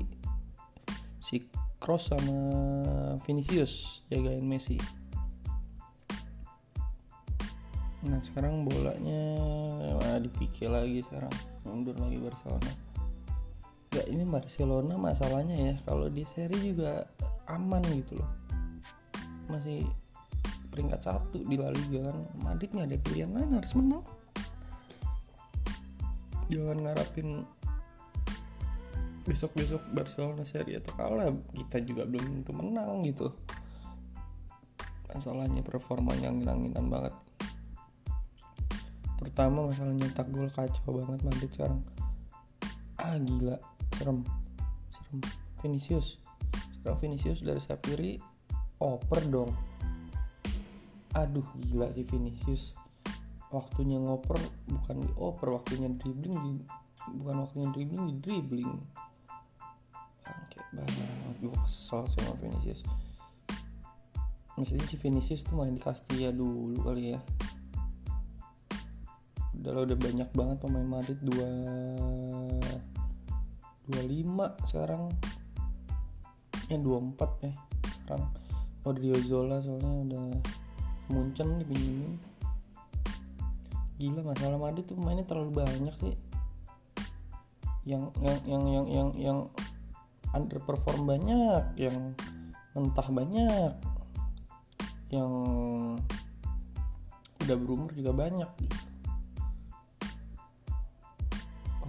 si 1.23 1.47
Cross 1.79 2.11
sama 2.11 2.39
Vinicius 3.23 4.03
jagain 4.11 4.43
Messi 4.43 4.81
nah 8.07 8.23
sekarang 8.23 8.63
bolanya 8.63 9.37
dipikir 10.21 10.73
lagi 10.73 11.05
sekarang. 11.07 11.33
Mundur 11.67 11.97
lagi 12.01 12.19
Barcelona. 12.21 12.73
Ya 13.95 14.03
ini 14.09 14.25
Barcelona 14.29 14.95
masalahnya 15.01 15.57
ya 15.57 15.75
kalau 15.85 16.09
di 16.09 16.25
seri 16.25 16.57
juga 16.73 17.05
aman 17.49 17.83
gitu 18.03 18.19
loh. 18.21 18.31
Masih 19.49 19.87
peringkat 20.73 21.01
satu 21.05 21.41
di 21.41 21.57
La 21.57 21.73
Liga 21.73 22.13
kan. 22.13 22.19
Madrid 22.41 22.71
nggak 22.73 22.89
ada 22.89 22.99
pilihan 23.01 23.31
lain 23.33 23.51
harus 23.57 23.73
menang. 23.77 24.05
Jangan 26.47 26.79
ngarapin 26.79 27.29
besok-besok 29.27 29.83
Barcelona 29.91 30.47
seri 30.47 30.79
atau 30.79 30.95
kalah 30.95 31.35
kita 31.51 31.83
juga 31.83 32.07
belum 32.07 32.41
tentu 32.41 32.53
menang 32.55 33.03
gitu. 33.05 33.35
Masalahnya 35.11 35.65
performanya 35.65 36.29
angin-anginan 36.29 36.87
banget 36.93 37.15
terutama 39.27 39.67
masalah 39.67 39.91
nyetak 39.91 40.31
gol 40.31 40.47
kacau 40.55 41.03
banget 41.03 41.21
Madrid 41.27 41.51
sekarang. 41.51 41.83
Ah 42.95 43.19
gila 43.19 43.59
serem. 43.99 44.23
Serem. 44.95 45.19
Vinicius. 45.59 46.23
Sekarang 46.79 47.03
Vinicius 47.03 47.43
dari 47.43 47.59
sayap 47.59 47.83
kiri 47.83 48.23
oper 48.79 49.27
dong. 49.27 49.51
Aduh 51.19 51.43
gila 51.59 51.91
sih 51.91 52.07
Vinicius. 52.07 52.71
Waktunya 53.51 53.99
ngoper 53.99 54.39
bukan 54.71 55.03
dioper 55.11 55.59
waktunya 55.59 55.91
dribbling 55.91 56.39
di, 56.47 56.53
bukan 57.19 57.43
waktunya 57.43 57.69
dribbling 57.75 58.05
di 58.07 58.15
dribbling. 58.23 58.79
Bangke 60.23 60.63
banget. 60.71 61.35
Gue 61.43 61.57
kesel 61.67 62.07
sama 62.15 62.31
Vinicius. 62.39 62.87
Mestinya 64.55 64.87
si 64.87 64.95
Vinicius 64.95 65.43
tuh 65.43 65.59
main 65.59 65.75
di 65.75 65.83
Castilla 65.83 66.31
dulu 66.31 66.79
kali 66.87 67.19
ya 67.19 67.21
udah 69.67 69.83
udah 69.83 69.99
banyak 69.99 70.31
banget 70.31 70.57
pemain 70.63 70.87
Madrid. 70.87 71.19
Dua 71.19 71.49
dua 73.91 74.03
lima 74.07 74.55
sekarang. 74.63 75.11
Dua 76.71 76.99
empat 77.03 77.31
ya 77.43 77.53
sekarang. 78.07 78.31
Odriozola 78.87 79.59
soalnya 79.59 79.93
udah 80.07 80.27
muncen 81.11 81.59
dipinjemin 81.63 82.15
gila 83.97 84.21
masalah 84.29 84.61
Madrid 84.61 84.85
tuh 84.85 84.99
mainnya 85.01 85.25
terlalu 85.25 85.65
banyak 85.65 85.95
sih. 85.99 86.17
Yang 87.89 88.13
yang 88.21 88.39
yang 88.45 88.65
yang 88.67 88.87
yang 88.87 89.09
yang 89.17 89.39
underperform 90.37 91.09
banyak 91.09 91.65
yang 91.81 92.13
mentah 92.77 93.09
banyak 93.09 93.73
yang 95.09 95.31
udah 97.41 97.57
berumur 97.57 97.91
juga 97.95 98.13
banyak. 98.13 98.51
gitu. 98.61 98.96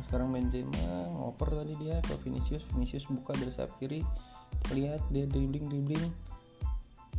Sekarang 0.08 0.32
Benzema 0.32 1.12
ngoper 1.12 1.52
tadi 1.52 1.76
dia 1.84 2.00
ke 2.00 2.16
Vinicius 2.24 2.64
Vinicius 2.72 3.04
buka 3.12 3.36
dari 3.36 3.52
sayap 3.52 3.76
kiri 3.76 4.00
terlihat 4.72 5.04
dia 5.12 5.28
dribbling 5.28 5.68
dribbling. 5.68 6.08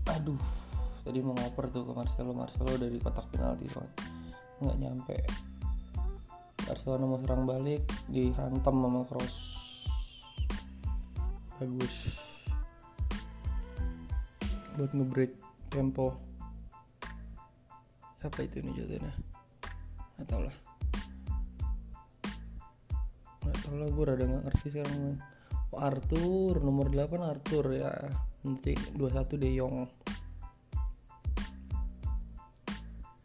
Aduh 0.09 0.41
tadi 1.05 1.21
mau 1.21 1.37
ngoper 1.37 1.69
tuh 1.69 1.85
ke 1.85 1.93
Marcelo 1.93 2.33
Marcelo 2.33 2.73
dari 2.81 2.97
kotak 2.97 3.29
penalti 3.29 3.69
soalnya 3.69 3.93
nggak 4.65 4.79
nyampe. 4.81 5.17
Barcelona 6.65 7.05
mau 7.05 7.21
serang 7.21 7.45
balik 7.45 7.85
dihantam 8.09 8.77
sama 8.81 9.01
cross. 9.05 9.37
Bagus. 11.61 12.17
Buat 14.81 14.97
ngebreak 14.97 15.33
tempo. 15.69 16.17
Siapa 18.17 18.49
itu 18.49 18.65
ini 18.65 18.73
jatuhnya? 18.75 19.13
Nggak 20.17 20.29
tau 20.29 20.43
lah 20.43 20.68
lah 23.75 23.89
gue 23.91 24.05
rada 24.05 24.25
nggak 24.25 24.45
ngerti 24.49 24.67
sekarang 24.73 25.21
oh, 25.73 25.81
Arthur 25.81 26.63
nomor 26.65 26.89
8 26.89 27.21
Arthur 27.21 27.65
ya. 27.75 27.93
Nanti 28.47 28.73
21 28.97 29.43
De 29.43 29.49
Jong. 29.53 29.77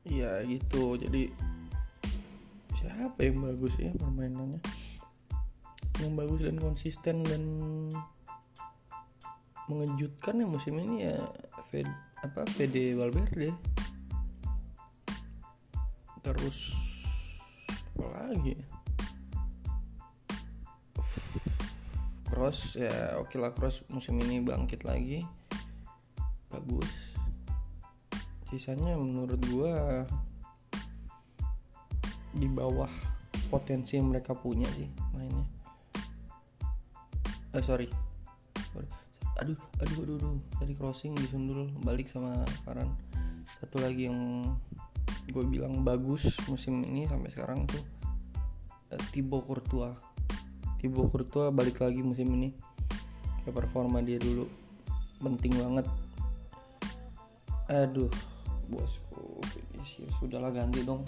Iya 0.04 0.44
gitu. 0.44 1.00
Jadi 1.00 1.32
siapa 2.76 3.20
yang 3.24 3.40
bagus 3.40 3.74
ya 3.80 3.96
permainannya? 3.96 4.60
Yang 6.02 6.14
bagus 6.18 6.40
dan 6.44 6.58
konsisten 6.60 7.16
dan 7.24 7.44
mengejutkan 9.72 10.44
ya 10.44 10.48
musim 10.50 10.76
ini 10.76 11.08
ya 11.08 11.24
Fed, 11.72 11.88
apa 12.20 12.44
Fede 12.52 12.98
Valverde. 13.00 13.56
Terus 16.24 16.76
apa 17.94 18.34
lagi 18.34 18.58
Cross 22.34 22.82
ya 22.82 23.22
oke 23.22 23.38
lah 23.38 23.54
Cross 23.54 23.86
musim 23.94 24.18
ini 24.18 24.42
bangkit 24.42 24.82
lagi. 24.82 25.22
Bagus. 26.50 26.90
Sisanya 28.50 28.98
menurut 28.98 29.38
gua 29.54 30.02
di 32.34 32.50
bawah 32.50 32.90
potensi 33.54 34.02
yang 34.02 34.10
mereka 34.10 34.34
punya 34.34 34.66
sih 34.74 34.90
mainnya. 35.14 35.46
Eh 37.54 37.62
sorry, 37.62 37.86
aduh 39.38 39.58
aduh 39.78 39.98
aduh 40.02 40.16
aduh. 40.18 40.38
Tadi 40.58 40.74
crossing 40.74 41.14
disundul 41.14 41.70
balik 41.86 42.10
sama 42.10 42.42
Farhan. 42.66 42.90
Satu 43.62 43.78
lagi 43.78 44.10
yang 44.10 44.50
gue 45.30 45.46
bilang 45.46 45.86
bagus 45.86 46.34
musim 46.52 46.84
ini 46.84 47.08
sampai 47.08 47.30
sekarang 47.32 47.64
tuh 47.64 47.80
uh, 48.92 49.02
Thibaut 49.14 49.46
Courtois 49.48 49.96
Thibaut 50.84 51.08
Courtois 51.08 51.48
balik 51.48 51.80
lagi 51.80 52.04
musim 52.04 52.28
ini. 52.36 52.52
Ke 53.48 53.56
performa 53.56 54.04
dia 54.04 54.20
dulu. 54.20 54.44
Penting 55.24 55.56
banget. 55.56 55.88
Aduh 57.72 58.12
bosku 58.68 59.40
Vinicius 59.56 60.12
sudahlah 60.20 60.52
ganti 60.52 60.84
dong. 60.84 61.08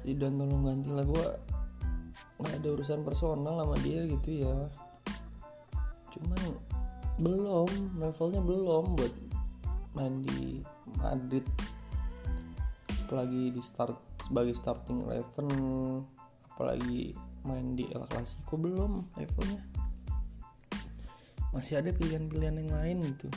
Dan 0.00 0.40
tolong 0.40 0.64
ganti 0.64 0.88
lah. 0.96 1.04
Gue 1.04 1.28
nggak 2.40 2.64
ada 2.64 2.68
urusan 2.72 3.04
personal 3.04 3.60
sama 3.60 3.76
dia 3.84 4.08
gitu 4.08 4.48
ya. 4.48 4.56
Cuman 6.16 6.40
belum 7.20 7.68
levelnya 8.00 8.40
belum 8.40 8.96
buat 8.96 9.14
main 9.92 10.24
di 10.24 10.64
Madrid. 11.04 11.44
Apalagi 13.04 13.52
di 13.52 13.60
start 13.60 14.24
sebagai 14.24 14.56
starting 14.56 15.04
eleven 15.04 15.52
apalagi 16.48 17.12
main 17.44 17.76
di 17.76 17.84
El 17.92 18.04
Clasico 18.08 18.56
belum 18.56 19.12
levelnya? 19.20 19.60
Masih 21.52 21.78
ada 21.78 21.92
pilihan-pilihan 21.94 22.56
yang 22.64 22.72
lain 22.72 22.96
gitu. 23.14 23.28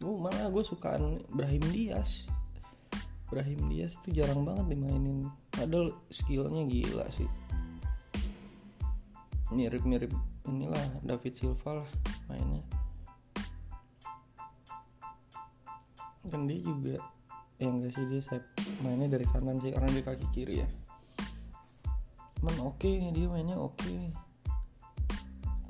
Gue 0.00 0.14
malah 0.18 0.48
gue 0.48 0.64
sukaan 0.64 1.20
Brahim 1.30 1.62
Diaz. 1.68 2.26
Brahim 3.28 3.68
Diaz 3.68 3.98
tuh 4.00 4.14
jarang 4.14 4.46
banget 4.46 4.72
dimainin. 4.72 5.28
Padahal 5.52 5.92
skillnya 6.08 6.64
gila 6.64 7.06
sih. 7.12 7.28
Mirip-mirip 9.52 10.10
inilah 10.48 11.02
David 11.04 11.34
Silva 11.36 11.84
lah 11.84 11.90
mainnya. 12.30 12.64
Kan 16.30 16.48
dia 16.48 16.58
juga 16.64 16.96
yang 17.62 17.78
enggak 17.78 17.94
sih 17.94 18.04
dia 18.10 18.22
saya 18.26 18.42
mainnya 18.82 19.06
dari 19.06 19.26
kanan 19.30 19.60
sih 19.62 19.70
karena 19.70 19.88
dia 19.94 20.02
kaki 20.02 20.26
kiri 20.34 20.54
ya 20.66 20.68
cuman 22.42 22.74
oke 22.74 22.82
okay, 22.82 23.06
dia 23.14 23.30
mainnya 23.30 23.54
oke. 23.54 23.78
Okay. 23.78 24.10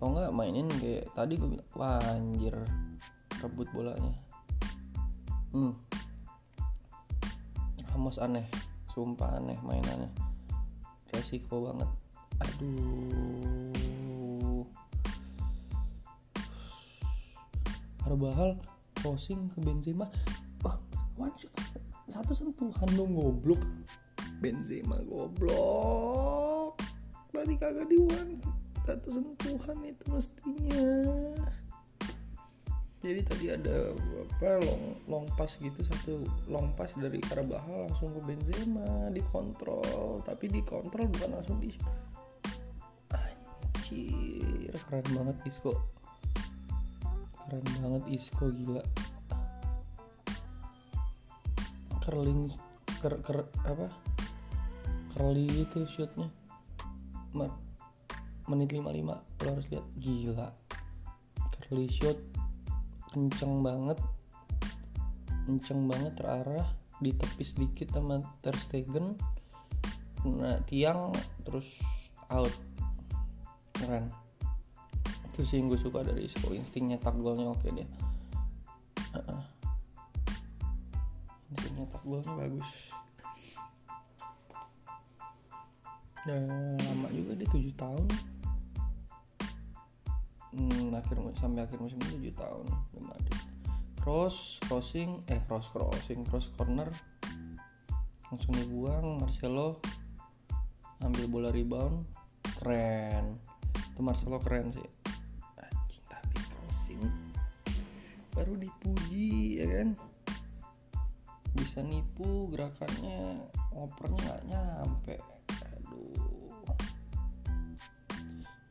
atau 0.01 0.09
enggak 0.09 0.33
mainin 0.33 0.65
kayak 0.81 1.05
tadi 1.13 1.37
gue 1.37 1.53
bilang 1.53 1.69
wah 1.77 2.01
anjir 2.17 2.57
rebut 3.45 3.69
bolanya. 3.77 4.17
Hmm. 5.53 5.77
Ramos 7.93 8.17
aneh 8.17 8.49
sumpah 8.89 9.37
aneh 9.37 9.61
mainannya. 9.61 10.09
Resiko 11.13 11.69
banget. 11.69 11.93
Aduh. 12.41 14.65
Arbahal 18.09 18.57
crossing 18.97 19.53
ke 19.53 19.61
Benzema. 19.61 20.09
Wah 20.65 20.81
one 21.21 21.37
shot. 21.37 21.53
Satu 22.09 22.33
sentuhan 22.33 22.89
dong 22.97 23.13
goblok. 23.13 23.61
Benzema 24.41 24.97
goblok 25.05 26.62
tadi 27.33 27.57
kagak 27.57 27.89
di 27.89 27.97
one 27.97 28.37
satu 28.83 29.09
sentuhan 29.15 29.79
itu 29.87 30.05
mestinya. 30.11 30.87
Jadi 33.03 33.21
tadi 33.27 33.47
ada 33.51 33.91
apa 33.99 34.63
long 34.63 34.85
long 35.11 35.27
pass 35.35 35.59
gitu 35.59 35.83
satu 35.83 36.23
long 36.47 36.71
pass 36.79 36.95
dari 36.95 37.19
Carvajal 37.19 37.91
langsung 37.91 38.15
ke 38.15 38.21
Benzema 38.23 39.11
dikontrol. 39.11 40.23
Tapi 40.23 40.51
dikontrol 40.51 41.11
bukan 41.11 41.31
langsung 41.35 41.59
di 41.59 41.71
anjir. 43.11 44.75
Keren 44.87 45.07
banget 45.15 45.37
Isco. 45.47 45.73
Keren 47.43 47.67
banget 47.83 48.05
Isco 48.11 48.47
gila. 48.51 48.83
Curling 52.03 52.51
ker, 52.99 53.15
ker 53.23 53.47
apa? 53.63 53.87
Curly 55.15 55.47
itu 55.67 55.87
shootnya 55.87 56.42
menit 57.33 58.69
55 58.75 59.43
lo 59.43 59.49
harus 59.49 59.67
lihat. 59.73 59.87
Gila. 59.99 60.49
Curly 61.67 61.89
shoot 61.89 62.19
kenceng 63.13 63.61
banget. 63.61 63.99
Kenceng 65.49 65.89
banget 65.89 66.13
terarah 66.17 66.69
ditepis 67.03 67.59
dikit 67.59 67.93
sama 67.93 68.23
Ter 68.41 68.55
Stegen. 68.57 69.19
Nah 70.25 70.61
tiang 70.69 71.13
terus 71.45 71.81
out. 72.31 72.53
Keren. 73.77 74.13
Itu 75.33 75.49
sih 75.49 75.59
yang 75.59 75.73
gue 75.73 75.81
suka 75.81 76.05
dari 76.05 76.29
Isco 76.29 76.53
insting 76.53 76.93
nyetak 76.93 77.17
golnya 77.19 77.51
oke 77.51 77.69
dia. 77.73 77.89
Uh 79.13 79.19
-uh. 79.21 79.43
insting 81.53 81.85
nyetak 81.85 82.01
golnya 82.05 82.33
bagus 82.37 82.93
nah 86.23 86.79
lama 86.79 87.09
juga 87.11 87.33
dia 87.35 87.49
7 87.51 87.75
tahun. 87.75 88.07
Hmm, 90.53 90.93
akhir 90.93 91.17
sampai 91.41 91.65
akhir 91.65 91.81
musim 91.81 91.97
7 91.99 92.21
tahun 92.37 92.67
Madrid 93.01 93.53
cross 94.03 94.59
crossing 94.67 95.23
eh 95.31 95.39
cross 95.47 95.71
crossing 95.71 96.27
cross 96.27 96.51
corner. 96.59 96.91
Langsung 98.35 98.59
dibuang 98.59 99.23
Marcelo 99.23 99.79
ambil 101.07 101.25
bola 101.31 101.49
rebound. 101.55 102.03
Keren. 102.59 103.39
Itu 103.95 104.03
Marcelo 104.03 104.43
keren 104.43 104.75
sih. 104.75 104.91
Anjing 105.59 106.05
tapi 106.11 106.37
crossing 106.51 107.03
baru 108.35 108.59
dipuji 108.59 109.63
ya 109.63 109.67
kan? 109.71 109.89
Bisa 111.55 111.85
nipu 111.87 112.51
gerakannya 112.51 113.39
opernya 113.71 114.19
nggak 114.19 114.43
nyampe 114.51 115.15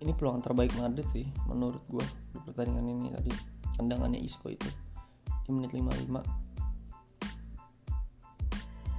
ini 0.02 0.12
peluang 0.18 0.42
terbaik 0.42 0.74
Madrid 0.82 1.06
sih 1.14 1.26
menurut 1.46 1.82
gue 1.88 2.06
di 2.34 2.40
pertandingan 2.42 2.86
ini 2.90 3.10
tadi. 3.14 3.32
Tendangannya 3.78 4.20
Isco 4.20 4.50
itu 4.52 4.70
di 5.48 5.50
menit 5.54 5.72
55 5.74 6.22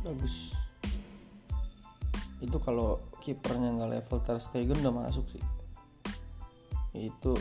bagus. 0.03 0.57
Itu 2.43 2.59
kalau 2.59 2.99
kipernya 3.23 3.71
nggak 3.79 3.91
level 4.01 4.19
Ter 4.23 4.39
Stegen 4.43 4.83
udah 4.83 4.95
masuk 5.07 5.27
sih. 5.31 5.43
Itu 6.95 7.39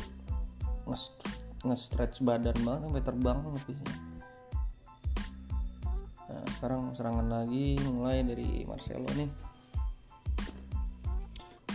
nge-stretch 1.61 2.25
badan 2.25 2.57
banget 2.65 2.81
sampai 2.89 3.03
terbang 3.05 3.37
habisnya 3.45 3.93
nah, 6.25 6.45
sekarang 6.57 6.81
serangan 6.97 7.27
lagi 7.29 7.77
mulai 7.85 8.25
dari 8.25 8.65
Marcelo 8.65 9.07
nih 9.13 9.29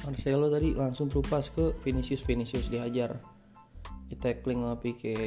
Marcelo 0.07 0.46
tadi 0.46 0.70
langsung 0.70 1.11
terupas 1.11 1.50
ke 1.50 1.74
Vinicius 1.82 2.22
Vinicius 2.22 2.70
dihajar. 2.70 3.18
Di 4.07 4.14
tackling 4.14 4.62
sama 4.62 4.78
Pique 4.78 5.18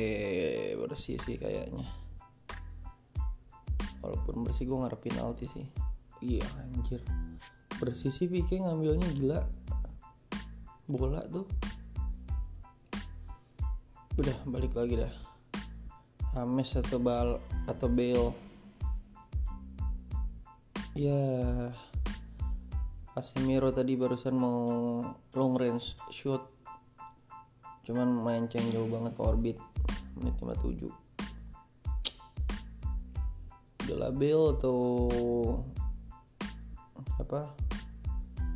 bersih 0.80 1.19
sih 1.19 1.36
kayaknya. 1.36 1.84
Walaupun 3.99 4.47
bersih 4.47 4.63
gue 4.63 4.80
ngarep 4.80 4.99
penalti 5.03 5.51
sih. 5.51 5.67
Iya 6.23 6.47
anjir. 6.63 7.03
Bersih 7.75 8.07
sih 8.15 8.32
Pique 8.32 8.55
ngambilnya 8.55 9.07
gila. 9.19 9.43
Bola 10.88 11.27
tuh. 11.27 11.43
Udah 14.15 14.36
balik 14.47 14.71
lagi 14.80 14.95
dah. 14.95 15.13
Hames 16.39 16.71
atau 16.80 17.03
Bal 17.03 17.36
atau 17.67 17.91
Bale. 17.91 18.32
Ya 20.95 21.19
Casemiro 23.20 23.67
tadi 23.76 23.99
barusan 23.99 24.32
mau 24.32 24.63
long 25.36 25.53
range 25.59 25.91
shoot 26.07 26.39
cuman 27.84 28.07
main 28.07 28.47
ceng 28.47 28.63
jauh 28.72 28.88
banget 28.88 29.11
ke 29.11 29.22
orbit 29.28 29.57
menit 30.15 30.39
57 30.39 30.88
udah 33.91 34.15
Bale 34.15 34.55
atau 34.55 34.80
apa? 37.20 37.51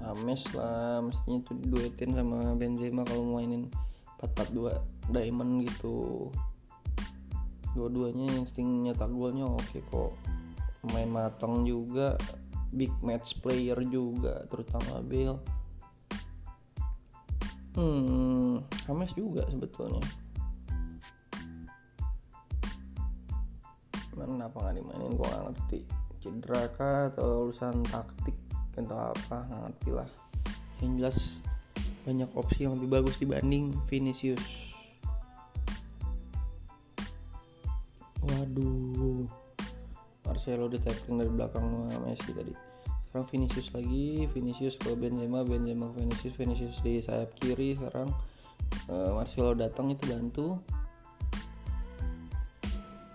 Ames 0.07 0.47
lah 0.55 1.03
mestinya 1.03 1.43
tuh 1.43 1.59
diduetin 1.59 2.16
sama 2.16 2.55
Benzema 2.55 3.03
kalau 3.03 3.36
mainin 3.36 3.68
442 4.24 5.11
diamond 5.11 5.68
gitu. 5.68 6.32
Dua-duanya 7.76 8.32
insting 8.39 8.88
nyetak 8.88 9.11
golnya 9.11 9.43
oke 9.43 9.84
kok. 9.91 10.16
Main 10.88 11.11
matang 11.11 11.68
juga 11.68 12.16
big 12.74 12.93
match 13.05 13.38
player 13.39 13.78
juga 13.86 14.43
terutama 14.49 14.99
Bale. 15.05 15.38
Hmm 17.74 18.61
Hames 18.86 19.11
juga 19.17 19.45
sebetulnya. 19.49 20.03
Kenapa 24.13 24.55
nggak 24.61 24.76
dimainin 24.78 25.13
gua 25.17 25.28
gak 25.30 25.43
ngerti. 25.51 25.80
Cedera 26.21 26.63
kah 26.71 27.11
atau 27.11 27.49
urusan 27.49 27.84
taktik 27.89 28.38
atau 28.78 29.11
apa 29.11 29.38
nggak 29.49 29.61
ngerti 29.67 29.89
lah. 29.91 30.09
Yang 30.80 30.91
jelas 30.99 31.19
banyak 32.03 32.30
opsi 32.36 32.59
yang 32.67 32.76
lebih 32.76 32.89
bagus 32.99 33.15
dibanding 33.17 33.71
Vinicius 33.88 34.62
Marcelo 40.44 40.68
di 40.68 40.76
tackling 40.76 41.24
dari 41.24 41.32
belakang 41.32 41.88
Messi 42.04 42.36
tadi. 42.36 42.52
Sekarang 43.08 43.32
Vinicius 43.32 43.72
lagi 43.72 44.28
Vinicius 44.28 44.76
ke 44.76 44.91
Benzema 44.91 45.39
Benzema 45.39 45.88
ke 45.96 46.04
Vinicius 46.04 46.36
Vinicius 46.36 46.78
di 46.84 47.00
sayap 47.00 47.32
kiri 47.39 47.80
sekarang. 47.80 48.12
Uh, 48.91 49.16
Marcelo 49.16 49.56
datang 49.56 49.96
itu 49.96 50.04
bantu. 50.04 50.60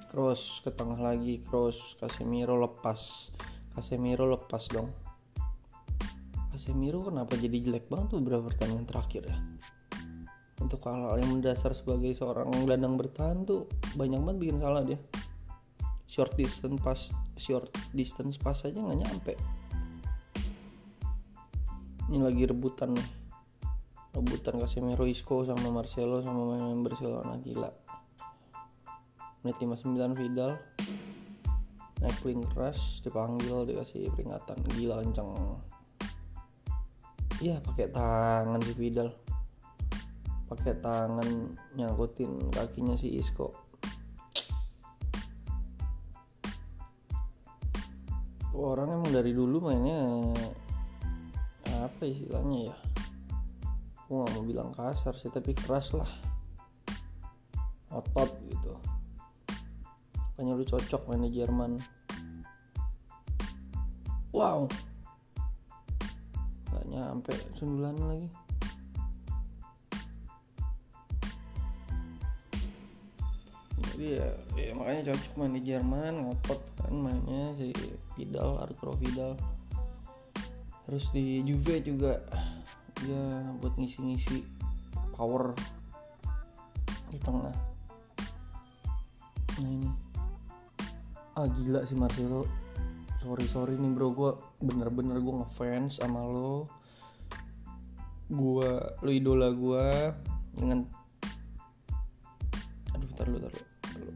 Cross 0.08 0.64
ke 0.64 0.72
tengah 0.72 0.96
lagi 0.96 1.44
cross 1.44 2.00
Casemiro 2.00 2.56
lepas. 2.64 3.28
Casemiro 3.76 4.24
lepas 4.24 4.64
dong. 4.72 4.88
Casemiro 6.48 7.12
kenapa 7.12 7.36
jadi 7.36 7.60
jelek 7.60 7.92
banget 7.92 8.16
tuh 8.16 8.24
beberapa 8.24 8.48
pertandingan 8.48 8.88
terakhir 8.88 9.28
ya? 9.28 9.36
Untuk 10.64 10.80
hal-hal 10.80 11.20
yang 11.20 11.36
mendasar 11.36 11.76
sebagai 11.76 12.08
seorang 12.16 12.48
gelandang 12.64 12.96
bertahan 12.96 13.44
tuh 13.44 13.68
banyak 14.00 14.16
banget 14.16 14.38
bikin 14.48 14.64
salah 14.64 14.80
dia 14.80 14.96
short 16.18 16.34
distance 16.34 16.82
pas 16.82 17.00
short 17.38 17.70
distance 17.94 18.42
pas 18.42 18.58
aja 18.66 18.74
nggak 18.74 19.06
nyampe. 19.06 19.38
Ini 22.10 22.18
lagi 22.18 22.42
rebutan 22.42 22.90
nih. 22.98 23.08
Rebutan 24.18 24.58
Casemiro 24.58 25.06
Isco 25.06 25.46
sama 25.46 25.70
Marcelo 25.70 26.18
sama 26.18 26.42
main-main 26.42 26.82
Barcelona 26.82 27.38
gila. 27.38 27.70
Menit 29.46 29.62
59 29.62 30.18
Vidal. 30.18 30.58
Naik 32.02 32.18
link 32.26 32.50
keras 32.50 32.98
dipanggil 33.06 33.62
dikasih 33.70 34.10
peringatan. 34.10 34.58
Gila 34.74 34.98
kenceng. 35.06 35.30
Iya 37.38 37.62
pakai 37.62 37.94
tangan 37.94 38.58
si 38.66 38.74
Vidal. 38.74 39.14
Pakai 40.50 40.82
tangan 40.82 41.54
nyangkutin 41.78 42.50
kakinya 42.50 42.98
si 42.98 43.14
Isco 43.14 43.67
orang 48.64 48.98
emang 48.98 49.10
dari 49.14 49.30
dulu 49.30 49.70
mainnya 49.70 50.02
apa 51.68 52.02
istilahnya 52.02 52.72
ya? 52.72 52.76
Aku 54.04 54.24
nggak 54.24 54.32
mau 54.34 54.44
bilang 54.44 54.70
kasar 54.74 55.14
sih 55.14 55.30
tapi 55.30 55.54
keras 55.54 55.94
lah. 55.94 56.10
Otot 57.94 58.34
gitu. 58.50 58.74
Makanya 60.34 60.52
lu 60.58 60.64
cocok 60.66 61.02
main 61.06 61.22
di 61.26 61.30
Jerman. 61.34 61.78
Wow. 64.34 64.66
Nyampe 66.88 67.36
sundulan 67.52 68.00
lagi. 68.00 68.28
Jadi 73.76 74.06
ya, 74.16 74.30
ya 74.56 74.72
makanya 74.72 75.12
cocok 75.12 75.32
main 75.36 75.52
di 75.52 75.62
Jerman 75.68 76.12
ngotot 76.16 76.60
kan 76.80 76.94
mainnya 76.96 77.52
si 77.60 77.76
Vidal 78.18 78.58
Arturo 78.58 78.98
Vidal. 78.98 79.38
Terus 80.90 81.06
di 81.14 81.46
Juve 81.46 81.78
juga 81.86 82.18
ya 83.06 83.54
buat 83.62 83.78
ngisi-ngisi 83.78 84.42
power 85.14 85.54
di 87.14 87.18
tengah. 87.22 87.54
Nah 89.62 89.70
ini. 89.70 89.90
Ah 91.38 91.46
gila 91.46 91.86
sih 91.86 91.94
Marcelo. 91.94 92.42
Sorry 93.22 93.46
sorry 93.46 93.78
nih 93.78 93.94
bro. 93.94 94.10
Gue 94.10 94.34
bener-bener 94.58 95.22
gue 95.22 95.34
ngefans 95.38 96.02
sama 96.02 96.26
lo. 96.26 96.66
Gue 98.26 98.66
lu 99.06 99.10
idola 99.14 99.54
gue 99.54 99.86
dengan 100.58 100.82
aduh 102.90 103.06
bentar 103.14 103.26
lu 103.30 103.38
bentar 103.38 103.52
lu 104.02 104.12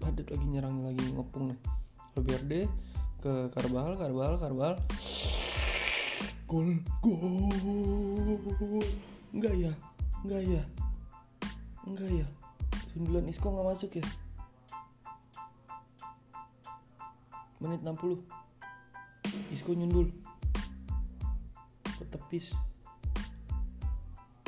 padat 0.00 0.26
lagi 0.34 0.46
nyerang 0.48 0.82
lagi 0.82 1.04
ngepung 1.12 1.52
nih 1.52 1.60
deh 2.20 2.68
ke 3.22 3.32
Karbal 3.54 3.96
Karbal 3.96 4.32
Karbal 4.36 4.74
gol 6.44 6.68
gol. 7.00 8.84
Enggak 9.32 9.54
ya 9.56 9.72
enggak 10.22 10.42
ya. 10.44 10.62
Enggak 11.88 12.10
ya. 12.12 12.26
Sembilan 12.92 13.24
Isco 13.32 13.48
nggak 13.48 13.66
masuk 13.72 13.90
ya? 13.96 14.04
Menit 17.62 17.80
60 17.80 18.20
Isco 19.56 19.70
nyundul. 19.72 20.12
Ke 21.96 22.04
tepis 22.12 22.52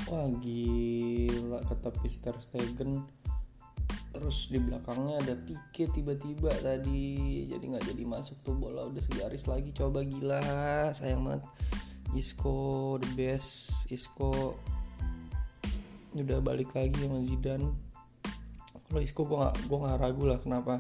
wah 0.05 0.29
gila 0.37 1.65
kata 1.65 1.89
Ter 1.97 2.37
Stegen 2.39 3.09
terus 4.15 4.47
di 4.47 4.63
belakangnya 4.63 5.19
ada 5.19 5.35
Pique 5.35 5.91
tiba-tiba 5.91 6.55
tadi. 6.63 7.45
Jadi 7.51 7.65
nggak 7.67 7.85
jadi 7.91 8.05
masuk 8.07 8.39
tuh 8.47 8.55
bola 8.55 8.87
udah 8.87 9.03
segaris 9.03 9.51
lagi. 9.51 9.75
Coba 9.75 10.07
gila 10.07 10.41
sayang 10.95 11.27
banget. 11.27 11.43
Isco 12.15 12.95
the 13.03 13.11
best. 13.19 13.85
Isco 13.91 14.55
udah 16.15 16.39
balik 16.39 16.71
lagi 16.79 16.95
sama 17.03 17.27
Zidane. 17.27 17.69
Kalau 18.87 19.03
Isco 19.03 19.27
gue 19.27 19.35
gak, 19.43 19.55
gue 19.67 19.79
gak 19.83 19.99
ragu 19.99 20.23
lah 20.31 20.39
kenapa 20.39 20.79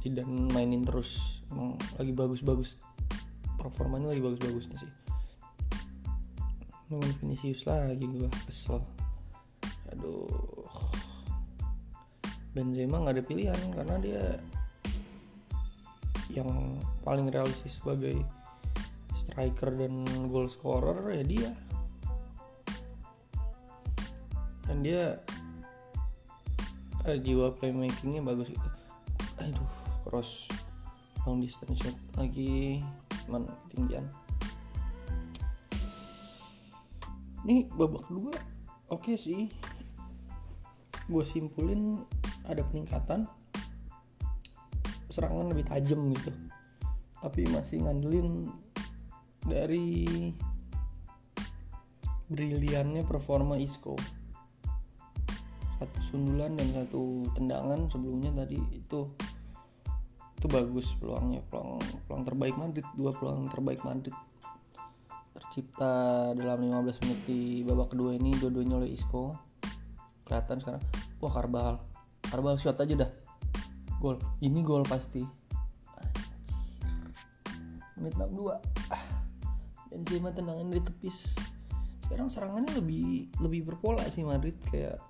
Zidane 0.00 0.48
mainin 0.48 0.88
terus. 0.88 1.44
Emang 1.52 1.76
lagi 2.00 2.16
bagus-bagus. 2.16 2.80
Performanya 3.60 4.08
lagi 4.08 4.24
bagus-bagusnya 4.24 4.76
sih. 4.80 4.92
Nungguin 6.88 7.12
Vinicius 7.20 7.68
lagi 7.68 8.08
gue 8.08 8.32
kesel. 8.48 8.80
Aduh 9.92 10.58
Benzema 12.58 12.98
nggak 12.98 13.14
ada 13.14 13.22
pilihan 13.22 13.60
karena 13.70 13.96
dia 14.02 14.24
yang 16.34 16.50
paling 17.06 17.30
realistis 17.30 17.78
sebagai 17.78 18.18
striker 19.14 19.70
dan 19.78 20.02
goal 20.26 20.50
scorer 20.50 20.98
ya 21.14 21.22
dia. 21.22 21.50
Dan 24.66 24.82
dia 24.82 25.22
eh, 27.06 27.18
jiwa 27.22 27.54
playmakingnya 27.54 28.26
bagus 28.26 28.50
gitu. 28.50 28.68
Aduh 29.38 29.70
cross 30.02 30.50
long 31.22 31.38
distance 31.38 31.78
shot 31.78 31.94
lagi 32.18 32.82
cuman 33.30 33.46
ketinggian. 33.70 34.02
Ini 37.46 37.70
babak 37.78 38.10
kedua 38.10 38.34
oke 38.90 39.14
okay 39.14 39.14
sih. 39.14 39.46
Gue 41.08 41.24
simpulin 41.24 42.04
ada 42.48 42.64
peningkatan 42.64 43.28
serangan 45.12 45.52
lebih 45.52 45.68
tajam 45.68 46.08
gitu. 46.16 46.32
Tapi 47.18 47.44
masih 47.50 47.82
ngandelin 47.82 48.48
dari 49.42 50.06
briliannya 52.28 53.02
performa 53.08 53.56
Isco. 53.58 53.96
Satu 55.78 55.98
sundulan 56.02 56.58
dan 56.58 56.68
satu 56.74 57.26
tendangan 57.34 57.86
sebelumnya 57.90 58.34
tadi 58.34 58.58
itu 58.74 59.08
itu 60.38 60.46
bagus 60.46 60.94
peluangnya. 61.02 61.42
Peluang 61.50 61.82
peluang 62.06 62.24
terbaik 62.26 62.54
Madrid 62.54 62.86
dua 62.94 63.10
peluang 63.10 63.50
terbaik 63.50 63.82
Madrid. 63.82 64.14
Tercipta 65.34 66.34
dalam 66.34 66.66
15 66.66 67.02
menit 67.06 67.20
di 67.26 67.40
babak 67.62 67.94
kedua 67.94 68.14
ini 68.14 68.34
dua-duanya 68.38 68.82
oleh 68.82 68.90
Isco. 68.94 69.34
Kelihatan 70.26 70.62
sekarang 70.62 70.82
wah 71.18 71.32
Karbal 71.32 71.87
Karbal 72.28 72.60
shot 72.60 72.76
aja 72.76 72.94
dah. 73.04 73.10
Gol. 73.98 74.20
Ini 74.44 74.60
gol 74.60 74.84
pasti. 74.84 75.24
Menit 77.98 78.14
62 78.14 78.54
ah, 78.94 79.04
Benzema 79.90 80.30
tendangan 80.30 80.68
dari 80.68 80.82
tepis. 80.84 81.34
Sekarang 82.04 82.30
serangannya 82.30 82.72
lebih 82.78 83.32
lebih 83.42 83.66
berpola 83.72 84.04
sih 84.06 84.22
Madrid 84.22 84.54
kayak 84.70 85.00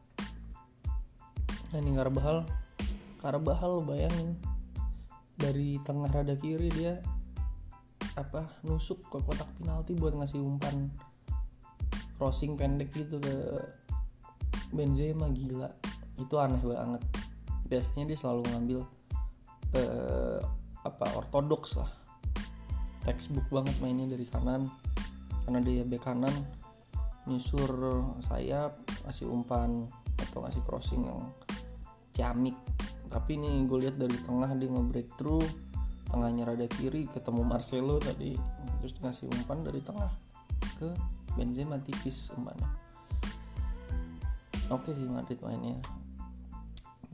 nah, 1.75 1.79
ini 1.83 1.99
Karbal 1.99 2.47
Karbal 3.21 3.83
bayangin. 3.85 4.39
Dari 5.39 5.79
tengah 5.87 6.11
rada 6.11 6.35
kiri 6.35 6.67
dia 6.75 6.99
apa 8.19 8.51
nusuk 8.67 8.99
ke 9.07 9.23
kotak 9.23 9.47
penalti 9.63 9.95
buat 9.95 10.11
ngasih 10.11 10.43
umpan 10.43 10.91
crossing 12.19 12.59
pendek 12.59 12.91
gitu 12.91 13.23
ke 13.23 13.35
Benzema 14.75 15.31
gila 15.31 15.71
itu 16.19 16.35
aneh 16.37 16.61
banget. 16.61 17.03
Biasanya 17.71 18.05
dia 18.11 18.19
selalu 18.19 18.43
ngambil 18.51 18.81
eh, 19.79 20.39
apa 20.85 21.07
ortodoks 21.15 21.79
lah. 21.79 21.91
Textbook 23.07 23.47
banget 23.49 23.75
mainnya 23.81 24.11
dari 24.11 24.27
kanan. 24.29 24.69
Karena 25.47 25.65
dia 25.65 25.81
bek 25.87 26.03
kanan 26.03 26.35
nyusur 27.29 27.71
sayap 28.25 28.77
ngasih 29.05 29.29
umpan 29.29 29.85
atau 30.29 30.45
ngasih 30.45 30.63
crossing 30.67 31.09
yang 31.09 31.21
ciamik. 32.13 32.57
Tapi 33.09 33.41
ini 33.41 33.65
gue 33.65 33.89
lihat 33.89 33.97
dari 33.97 34.17
tengah 34.27 34.53
dia 34.59 34.69
nge 34.69 35.05
through 35.17 35.45
tengahnya 36.09 36.49
rada 36.49 36.65
kiri 36.69 37.05
ketemu 37.05 37.45
Marcelo 37.45 38.01
tadi 38.01 38.33
terus 38.81 38.97
ngasih 38.97 39.29
umpan 39.29 39.61
dari 39.61 39.81
tengah 39.85 40.09
ke 40.81 40.89
Benzema 41.37 41.77
tipis 41.79 42.33
umpannya. 42.33 42.69
Oke 44.69 44.93
sih 44.93 45.09
Madrid 45.09 45.41
mainnya 45.41 45.77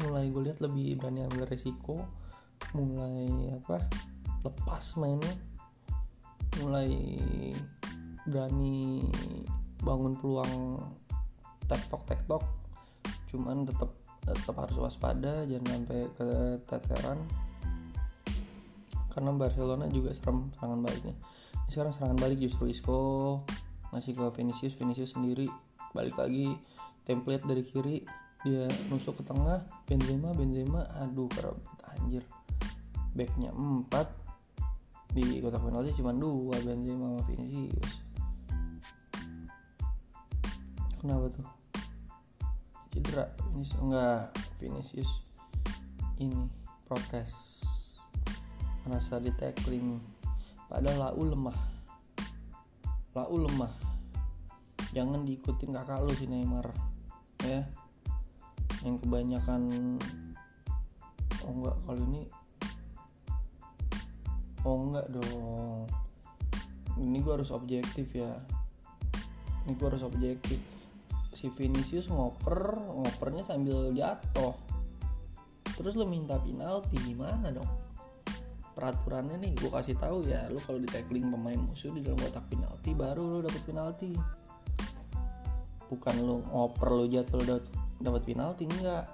mulai 0.03 0.27
gue 0.33 0.43
lihat 0.51 0.59
lebih 0.59 0.99
berani 0.99 1.23
ambil 1.29 1.47
resiko 1.47 2.03
mulai 2.75 3.55
apa 3.55 3.79
lepas 4.43 4.99
mainnya 4.99 5.35
mulai 6.59 6.91
berani 8.27 9.05
bangun 9.85 10.19
peluang 10.19 10.83
tektok 11.69 12.03
tektok 12.09 12.43
cuman 13.31 13.67
tetap 13.67 13.91
tetap 14.25 14.57
harus 14.57 14.77
waspada 14.81 15.45
jangan 15.45 15.85
sampai 15.85 16.01
keteteran. 16.17 17.19
Karena 19.13 19.31
Barcelona 19.37 19.87
juga 19.87 20.11
serem 20.17 20.51
serangan 20.57 20.81
baliknya. 20.83 21.15
Ini 21.65 21.71
sekarang 21.71 21.93
serangan 21.95 22.19
balik 22.19 22.39
justru 22.43 22.67
Isco 22.67 22.99
ngasih 23.95 24.17
ke 24.17 24.27
Vinicius 24.35 24.75
Vinicius 24.75 25.15
sendiri. 25.15 25.47
Balik 25.95 26.19
lagi 26.19 26.57
template 27.07 27.45
dari 27.47 27.63
kiri 27.63 27.97
dia 28.45 28.69
nusuk 28.93 29.19
ke 29.19 29.23
tengah 29.25 29.65
Benzema 29.89 30.37
Benzema 30.37 30.85
aduh 31.01 31.27
kerebut 31.33 31.81
anjir. 31.97 32.25
Backnya 33.17 33.51
4 33.57 33.89
di 35.17 35.41
kotak 35.41 35.63
penalti 35.65 35.97
cuma 35.97 36.13
dua 36.13 36.61
Benzema 36.61 37.17
sama 37.17 37.23
Vinicius. 37.25 37.91
Kenapa 41.01 41.27
tuh? 41.33 41.49
Cedera 42.93 43.25
Vinicius 43.49 43.81
enggak 43.81 44.23
Vinicius 44.61 45.11
ini 46.21 46.45
protes. 46.85 47.65
Merasa 48.85 49.17
di 49.17 49.33
tackling. 49.33 49.97
Padahal 50.69 51.17
lau 51.17 51.25
lemah. 51.25 51.59
Lau 53.17 53.37
lemah. 53.41 53.73
Jangan 54.93 55.25
diikutin 55.25 55.73
kakak 55.73 56.05
lu 56.05 56.13
si 56.13 56.29
Neymar 56.29 56.71
ya 57.45 57.61
yang 58.85 59.01
kebanyakan 59.01 59.63
oh 61.45 61.53
enggak 61.53 61.77
kali 61.89 62.03
ini 62.05 62.23
oh 64.65 64.77
enggak 64.89 65.07
dong. 65.13 65.85
Ini 66.95 67.17
gue 67.21 67.33
harus 67.37 67.51
objektif 67.53 68.07
ya. 68.15 68.33
Ini 69.67 69.73
gue 69.77 69.87
harus 69.87 70.05
objektif. 70.07 70.61
Si 71.35 71.51
Vinicius 71.53 72.09
ngoper 72.09 72.79
ngopernya 72.81 73.45
sambil 73.45 73.93
jatuh. 73.93 74.55
Terus 75.75 75.99
lo 75.99 76.07
minta 76.07 76.39
penalti 76.39 76.97
gimana 77.03 77.51
dong? 77.51 77.67
Peraturannya 78.75 79.39
nih 79.39 79.53
gue 79.59 79.71
kasih 79.71 79.99
tahu 79.99 80.27
ya 80.27 80.47
lo 80.51 80.59
kalau 80.63 80.79
di 80.83 80.89
tackling 80.91 81.31
pemain 81.31 81.59
musuh 81.59 81.95
di 81.95 82.03
dalam 82.03 82.19
kotak 82.19 82.47
penalti 82.51 82.91
baru 82.95 83.23
lo 83.27 83.39
dapet 83.43 83.63
penalti. 83.67 84.11
Bukan 85.91 86.15
lo 86.23 86.41
ngoper 86.47 86.89
lo 86.95 87.05
jatuh 87.11 87.37
lo 87.43 87.45
dapet, 87.59 87.84
dapet 88.01 88.23
penalti 88.27 88.65
enggak. 88.67 89.07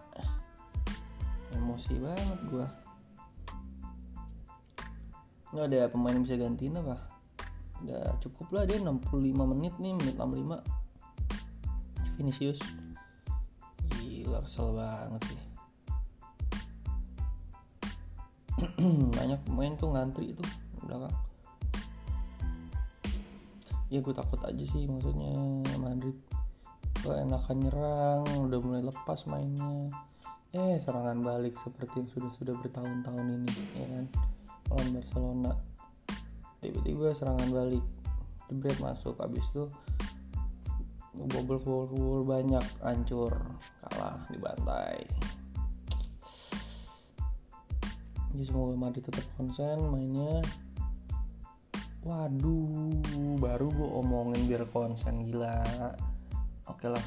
Emosi 1.50 1.98
banget 1.98 2.40
gue 2.46 2.66
nggak 5.50 5.66
ada 5.66 5.90
pemain 5.90 6.14
yang 6.14 6.22
bisa 6.22 6.38
gantiin 6.38 6.78
apa? 6.78 6.96
Udah 7.82 8.14
cukup 8.22 8.54
lah 8.54 8.62
dia 8.70 8.78
65 8.78 9.34
menit 9.34 9.74
nih 9.82 9.98
menit 9.98 10.14
65 10.14 10.62
Vinicius. 12.14 12.60
Gila 13.98 14.38
kesel 14.46 14.68
banget 14.78 15.22
sih. 15.26 15.40
Banyak 19.18 19.40
pemain 19.42 19.74
tuh 19.74 19.90
ngantri 19.90 20.38
itu 20.38 20.44
belakang. 20.86 21.16
Ya 23.90 23.98
gue 23.98 24.14
takut 24.14 24.38
aja 24.46 24.64
sih 24.70 24.86
maksudnya 24.86 25.34
Madrid 25.82 26.14
gue 27.00 27.16
enakan 27.16 27.56
nyerang 27.64 28.24
udah 28.44 28.58
mulai 28.60 28.84
lepas 28.84 29.24
mainnya. 29.24 29.88
Eh 30.52 30.76
serangan 30.84 31.16
balik 31.24 31.56
seperti 31.64 32.04
yang 32.04 32.10
sudah 32.12 32.30
sudah 32.36 32.54
bertahun-tahun 32.60 33.26
ini 33.40 33.52
ya 33.72 33.86
kan? 33.88 34.06
Lawan 34.68 34.88
Barcelona. 34.92 35.52
Tiba-tiba 36.60 37.16
serangan 37.16 37.48
balik. 37.48 37.84
Jebret 38.52 38.76
masuk 38.84 39.16
habis 39.16 39.46
itu 39.48 39.64
bobol 41.16 41.56
bobol 41.56 41.86
bobol 41.88 42.20
banyak 42.28 42.62
hancur 42.84 43.32
kalah 43.80 44.20
dibantai. 44.28 45.00
Jadi 48.30 48.44
semoga 48.44 48.76
Madrid 48.76 49.08
tetap 49.08 49.24
konsen 49.40 49.80
mainnya. 49.88 50.44
Waduh 52.04 52.92
baru 53.40 53.72
gue 53.72 53.88
omongin 53.88 54.44
biar 54.44 54.68
konsen 54.68 55.24
gila 55.24 55.64
oke 56.70 56.86
lah. 56.88 57.04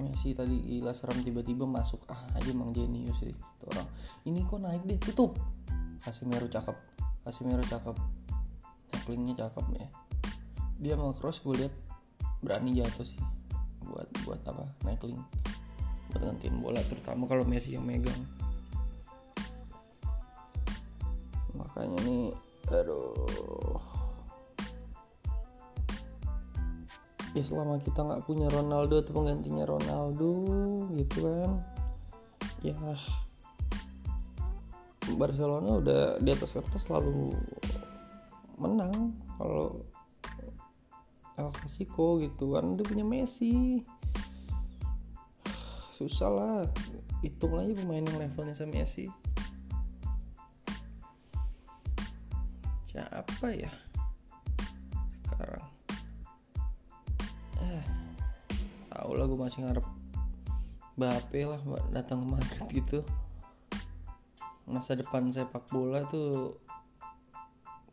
Messi 0.00 0.34
tadi 0.34 0.58
gila 0.58 0.90
serem 0.90 1.22
tiba-tiba 1.22 1.68
masuk. 1.68 2.02
Ah 2.10 2.24
aja 2.34 2.50
emang 2.50 2.74
jenius 2.74 3.20
sih 3.20 3.30
itu 3.30 3.64
orang. 3.70 3.86
Ini 4.26 4.40
kok 4.48 4.58
naik 4.58 4.82
deh 4.88 4.98
tutup. 4.98 5.38
Casemiro 6.02 6.50
cakep. 6.50 6.76
Casemiro 7.22 7.62
cakep. 7.62 7.96
Tacklingnya 8.90 9.34
cakep 9.38 9.64
nih 9.74 9.88
dia 10.78 10.98
mau 10.98 11.14
cross 11.14 11.38
gue 11.42 11.64
lihat 11.64 11.74
berani 12.42 12.76
jatuh 12.82 13.06
sih 13.06 13.20
buat 13.84 14.08
buat 14.26 14.40
apa 14.48 14.64
naikling 14.82 15.20
buat 16.10 16.20
gantiin 16.20 16.58
bola 16.58 16.80
terutama 16.84 17.24
kalau 17.24 17.46
Messi 17.46 17.72
yang 17.72 17.86
megang. 17.86 18.18
Makanya 21.54 21.98
nih 22.04 22.34
aduh 22.68 23.78
ya 27.34 27.42
selama 27.42 27.82
kita 27.82 27.98
nggak 28.06 28.24
punya 28.30 28.46
Ronaldo 28.46 29.02
atau 29.02 29.12
penggantinya 29.12 29.66
Ronaldo 29.66 30.32
gitu 30.94 31.18
kan. 31.26 31.50
Ya 32.62 32.78
Barcelona 35.18 35.82
udah 35.82 36.02
di 36.22 36.30
atas 36.32 36.56
kertas 36.56 36.86
selalu 36.86 37.34
menang 38.56 39.12
kalau 39.36 39.82
El 41.34 41.50
Clasico 41.50 42.22
gitu 42.22 42.54
kan. 42.54 42.78
Dia 42.78 42.86
punya 42.86 43.04
Messi. 43.04 43.82
Susah 45.90 46.30
lah 46.30 46.56
hitung 47.20 47.58
aja 47.58 47.74
pemain 47.74 48.06
yang 48.06 48.18
levelnya 48.22 48.54
sama 48.54 48.78
Messi. 48.78 49.10
Siapa 52.94 53.50
ya 53.58 53.83
tau 58.94 59.10
lah 59.18 59.26
gue 59.26 59.38
masih 59.38 59.66
ngarep 59.66 59.86
Bape 60.94 61.42
lah 61.42 61.58
datang 61.90 62.22
ke 62.22 62.26
Madrid 62.38 62.64
gitu. 62.70 62.98
Masa 64.70 64.94
depan 64.94 65.34
sepak 65.34 65.66
bola 65.74 66.06
tuh 66.06 66.54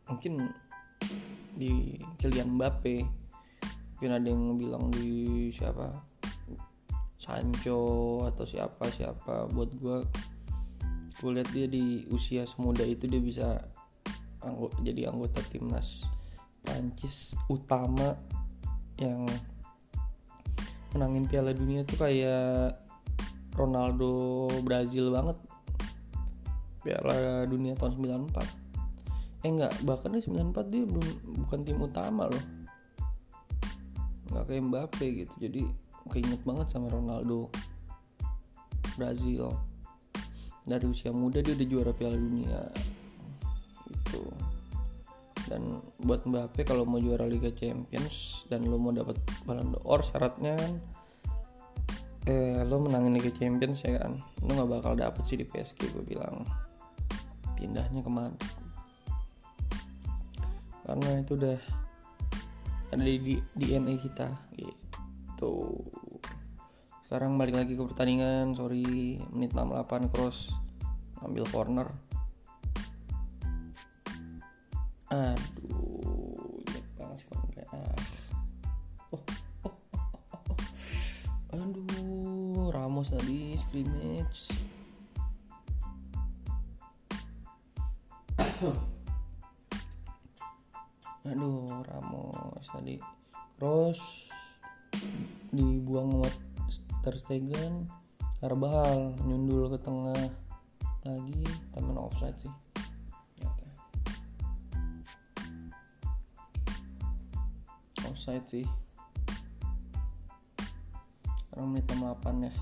mungkin 0.06 0.46
di 1.58 1.98
Kylian 2.22 2.54
Mbappe. 2.54 3.02
Mungkin 3.98 4.10
ada 4.14 4.26
yang 4.30 4.54
bilang 4.54 4.86
di 4.94 5.50
siapa? 5.50 5.90
Sancho 7.22 8.22
atau 8.26 8.42
siapa 8.42 8.90
siapa 8.90 9.46
buat 9.54 9.70
gue 9.78 9.98
gue 11.22 11.30
lihat 11.38 11.50
dia 11.54 11.70
di 11.70 12.02
usia 12.10 12.42
semuda 12.42 12.82
itu 12.82 13.06
dia 13.06 13.22
bisa 13.22 13.62
anggo, 14.42 14.74
jadi 14.82 15.06
anggota 15.06 15.38
timnas 15.46 16.02
Prancis 16.66 17.30
utama 17.46 18.18
yang 18.98 19.22
menangin 20.92 21.24
Piala 21.28 21.52
Dunia 21.56 21.82
tuh 21.84 21.98
kayak 22.00 22.78
Ronaldo 23.56 24.48
Brazil 24.64 25.12
banget. 25.12 25.38
Piala 26.82 27.46
Dunia 27.46 27.78
tahun 27.78 27.98
94 28.30 28.62
eh 29.42 29.50
enggak 29.50 29.74
bahkan 29.82 30.14
di 30.14 30.22
94 30.22 30.70
dia 30.70 30.82
belum 30.86 31.06
bukan 31.42 31.60
tim 31.66 31.78
utama 31.82 32.30
loh. 32.30 32.44
Nggak 34.30 34.44
kayak 34.46 34.62
Mbappe 34.70 35.06
gitu 35.06 35.34
jadi 35.42 35.62
keinget 36.14 36.42
banget 36.46 36.70
sama 36.70 36.86
Ronaldo 36.86 37.50
Brazil. 38.94 39.50
Dari 40.62 40.86
usia 40.86 41.10
muda 41.10 41.42
dia 41.42 41.58
udah 41.58 41.66
juara 41.66 41.90
Piala 41.90 42.14
Dunia. 42.14 42.70
Gitu 43.90 44.41
dan 45.52 45.84
buat 46.00 46.24
Mbappe 46.24 46.64
kalau 46.64 46.88
mau 46.88 46.96
juara 46.96 47.28
Liga 47.28 47.52
Champions 47.52 48.48
dan 48.48 48.64
lo 48.64 48.80
mau 48.80 48.96
dapat 48.96 49.20
Ballon 49.44 49.76
d'Or 49.76 50.00
syaratnya 50.00 50.56
kan 50.56 50.72
eh 52.24 52.64
lo 52.64 52.80
menangin 52.80 53.18
Liga 53.18 53.34
Champions 53.34 53.84
ya 53.84 54.00
kan? 54.00 54.16
Lo 54.46 54.50
nggak 54.56 54.70
bakal 54.80 54.92
dapet 54.96 55.22
sih 55.28 55.36
di 55.36 55.44
PSG 55.44 55.92
gue 55.92 56.04
bilang. 56.06 56.46
Pindahnya 57.58 58.00
ke 58.00 58.10
Madrid 58.10 58.62
karena 60.82 61.22
itu 61.22 61.38
udah 61.38 61.58
ada 62.92 63.02
di 63.06 63.38
DNA 63.54 63.94
kita 64.02 64.28
gitu. 64.58 65.78
Sekarang 67.06 67.38
balik 67.38 67.56
lagi 67.56 67.78
ke 67.78 67.82
pertandingan 67.86 68.52
sorry. 68.58 69.20
Menit 69.30 69.54
68 69.54 70.12
cross. 70.12 70.50
Ambil 71.22 71.46
corner 71.54 71.86
aduh 75.12 76.64
jelek 76.72 76.88
banget 76.96 77.20
sih 77.20 77.28
corner 77.28 77.68
ah. 77.76 77.92
Oh, 79.12 79.20
oh, 79.68 79.68
oh, 79.68 79.76
oh, 80.32 80.40
oh. 80.48 80.56
aduh 81.52 82.72
Ramos 82.72 83.12
tadi 83.12 83.60
scrimmage 83.60 84.48
aduh 91.28 91.68
Ramos 91.68 92.64
tadi 92.72 92.96
cross 93.60 94.32
dibuang 95.52 96.24
sama 96.24 96.32
Ter 97.04 97.20
Stegen. 97.20 97.84
Nyundul 99.28 99.76
ke 99.76 99.78
tengah 99.84 100.32
lagi 101.04 101.44
temen 101.74 101.98
offside 101.98 102.38
sih 102.40 102.71
offside 108.22 108.46
sih. 108.46 108.66
Sekarang 111.50 111.74
menit 111.74 111.90
68 111.90 112.46
ya. 112.46 112.54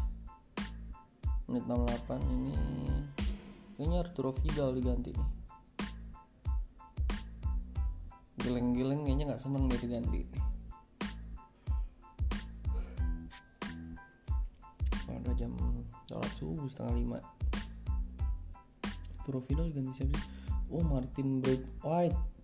Menit 1.52 1.64
68 1.68 2.16
ini 2.32 2.56
kayaknya 3.76 3.98
Arturo 4.00 4.32
Vidal 4.40 4.72
diganti 4.72 5.12
nih. 5.12 5.30
Geleng-geleng 8.40 9.04
kayaknya 9.04 9.36
nggak 9.36 9.42
seneng 9.44 9.68
dia 9.68 9.76
diganti. 9.84 10.24
Pada 15.04 15.30
jam 15.36 15.52
sholat 16.08 16.32
subuh 16.40 16.64
setengah 16.72 16.94
lima. 16.96 17.18
Arturo 19.20 19.44
Vidal 19.44 19.68
diganti 19.68 19.92
siapa 19.92 20.16
sih? 20.16 20.24
Oh 20.72 20.80
Martin 20.88 21.44
White 21.84 22.39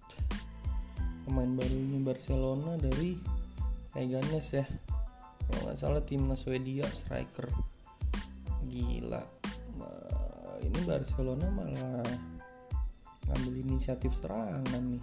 pemain 1.27 1.51
barunya 1.59 1.99
Barcelona 2.07 2.79
dari 2.79 3.19
Leganes 3.99 4.47
ya. 4.55 4.63
Kalau 5.51 5.61
nggak 5.67 5.79
salah 5.83 6.03
timnas 6.07 6.47
Swedia 6.47 6.87
striker. 6.87 7.51
Gila. 8.71 9.23
Ini 10.63 10.81
Barcelona 10.87 11.51
malah 11.51 12.07
ngambil 13.27 13.55
inisiatif 13.67 14.15
serangan 14.23 14.63
nih. 14.87 15.03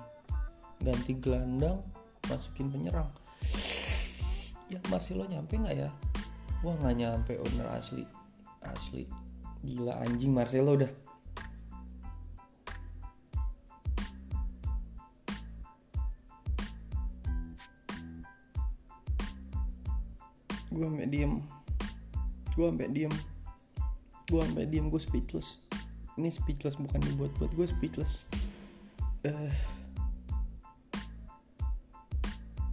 Ganti 0.80 1.20
gelandang 1.20 1.84
masukin 2.32 2.72
penyerang. 2.72 3.12
Ya 4.72 4.80
Marcelo 4.88 5.28
nyampe 5.28 5.60
nggak 5.60 5.76
ya? 5.76 5.92
Wah 6.64 6.76
nggak 6.80 6.96
nyampe 6.96 7.34
owner 7.40 7.68
asli. 7.76 8.08
Asli. 8.64 9.04
Gila 9.64 10.00
anjing 10.04 10.32
Marcelo 10.32 10.80
udah 10.80 10.92
gue 20.74 20.86
sampai 20.90 21.08
diem. 21.08 21.34
Gue 22.58 22.66
sampai 22.74 22.90
diem. 22.90 23.14
Gue 24.26 24.42
sampai 24.42 24.66
diem 24.66 24.90
gue 24.90 25.02
speechless. 25.02 25.62
Ini 26.18 26.34
speechless 26.34 26.82
bukan 26.82 27.00
dibuat 27.06 27.32
buat 27.38 27.54
gue 27.54 27.70
speechless. 27.70 28.26
Uh, 29.24 29.54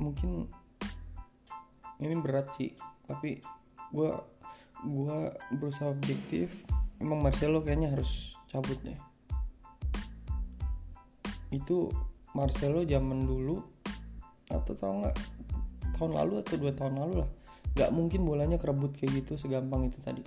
mungkin 0.01 0.49
ini 2.01 2.17
berat 2.19 2.49
sih 2.57 2.73
tapi 3.05 3.45
gue 3.93 4.11
gue 4.81 5.17
berusaha 5.61 5.93
objektif. 5.93 6.65
Emang 7.01 7.21
Marcelo 7.21 7.61
kayaknya 7.61 7.93
harus 7.93 8.33
cabut 8.49 8.81
deh. 8.81 8.97
Itu 11.53 11.93
Marcelo 12.33 12.85
zaman 12.89 13.29
dulu 13.29 13.61
atau 14.49 14.73
tau 14.75 14.93
nggak 15.05 15.17
tahun 16.01 16.13
lalu 16.17 16.35
atau 16.43 16.55
dua 16.59 16.73
tahun 16.75 16.95
lalu 16.97 17.15
lah 17.23 17.31
nggak 17.77 17.91
mungkin 17.95 18.27
bolanya 18.27 18.59
kerebut 18.59 18.97
kayak 18.99 19.25
gitu 19.25 19.39
segampang 19.39 19.87
itu 19.87 19.99
tadi. 20.03 20.23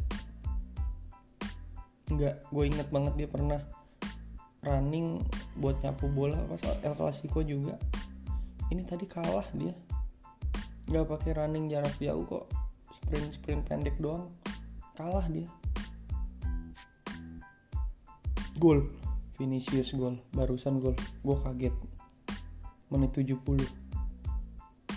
Nggak 2.12 2.48
gue 2.50 2.64
inget 2.64 2.88
banget 2.90 3.14
dia 3.20 3.28
pernah 3.28 3.60
running 4.64 5.20
buat 5.60 5.80
nyapu 5.84 6.08
bola 6.08 6.40
pas 6.48 6.64
El 6.84 6.96
Clasico 6.96 7.44
juga. 7.44 7.76
Ini 8.72 8.84
tadi 8.88 9.06
kalah 9.06 9.48
dia. 9.54 9.76
Nggak 10.88 11.06
pakai 11.10 11.32
running 11.36 11.68
jarak 11.68 11.94
jauh 12.00 12.24
kok. 12.24 12.48
Sprint 12.96 13.36
sprint 13.38 13.64
pendek 13.68 13.96
doang. 14.00 14.32
Kalah 14.96 15.28
dia. 15.28 15.48
Gol. 18.60 18.88
Vinicius 19.36 19.92
gol. 19.98 20.22
Barusan 20.32 20.80
gol. 20.80 20.96
Gue 21.26 21.36
kaget. 21.44 21.76
Menit 22.94 23.12
70 23.18 23.84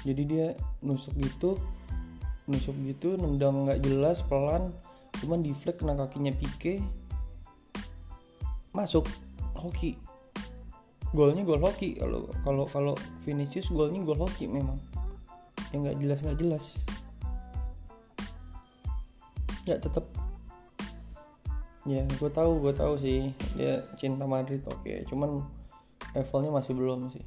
jadi 0.07 0.23
dia 0.23 0.47
nusuk 0.87 1.19
gitu 1.19 1.59
nusuk 2.47 2.75
gitu 2.87 3.19
nendang 3.19 3.67
nggak 3.67 3.83
jelas 3.83 4.23
pelan. 4.27 4.75
Cuman 5.23 5.43
di 5.43 5.53
flag 5.53 5.79
kena 5.79 5.95
kakinya 5.99 6.33
Pique. 6.35 6.83
Masuk 8.75 9.07
hoki. 9.57 9.99
Golnya 11.15 11.43
gol 11.43 11.63
hoki. 11.63 11.97
Kalau 11.99 12.29
kalau 12.47 12.65
kalau 12.69 12.95
Vinicius 13.27 13.71
golnya 13.71 14.03
gol 14.03 14.21
hoki 14.21 14.47
memang. 14.47 14.79
Yang 15.75 15.81
nggak 15.83 15.99
jelas 16.03 16.19
nggak 16.23 16.39
jelas. 16.39 16.65
Ya 19.67 19.77
tetap 19.83 20.07
ya 21.87 22.03
gue 22.03 22.31
tahu 22.31 22.63
gue 22.63 22.75
tahu 22.77 22.95
sih. 23.01 23.35
Dia 23.59 23.83
cinta 23.99 24.29
Madrid 24.29 24.63
oke. 24.69 25.07
Cuman 25.11 25.43
levelnya 26.15 26.51
masih 26.55 26.73
belum 26.77 27.11
sih. 27.11 27.25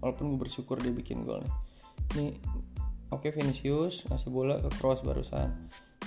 Walaupun 0.00 0.36
gue 0.36 0.48
bersyukur 0.48 0.80
dia 0.80 0.92
bikin 0.94 1.24
gol 1.28 1.42
nih 1.42 1.54
ini 2.14 2.26
oke 3.12 3.28
Vinicius 3.34 4.06
ngasih 4.08 4.30
bola 4.30 4.60
ke 4.60 4.70
cross 4.80 5.04
barusan. 5.04 5.50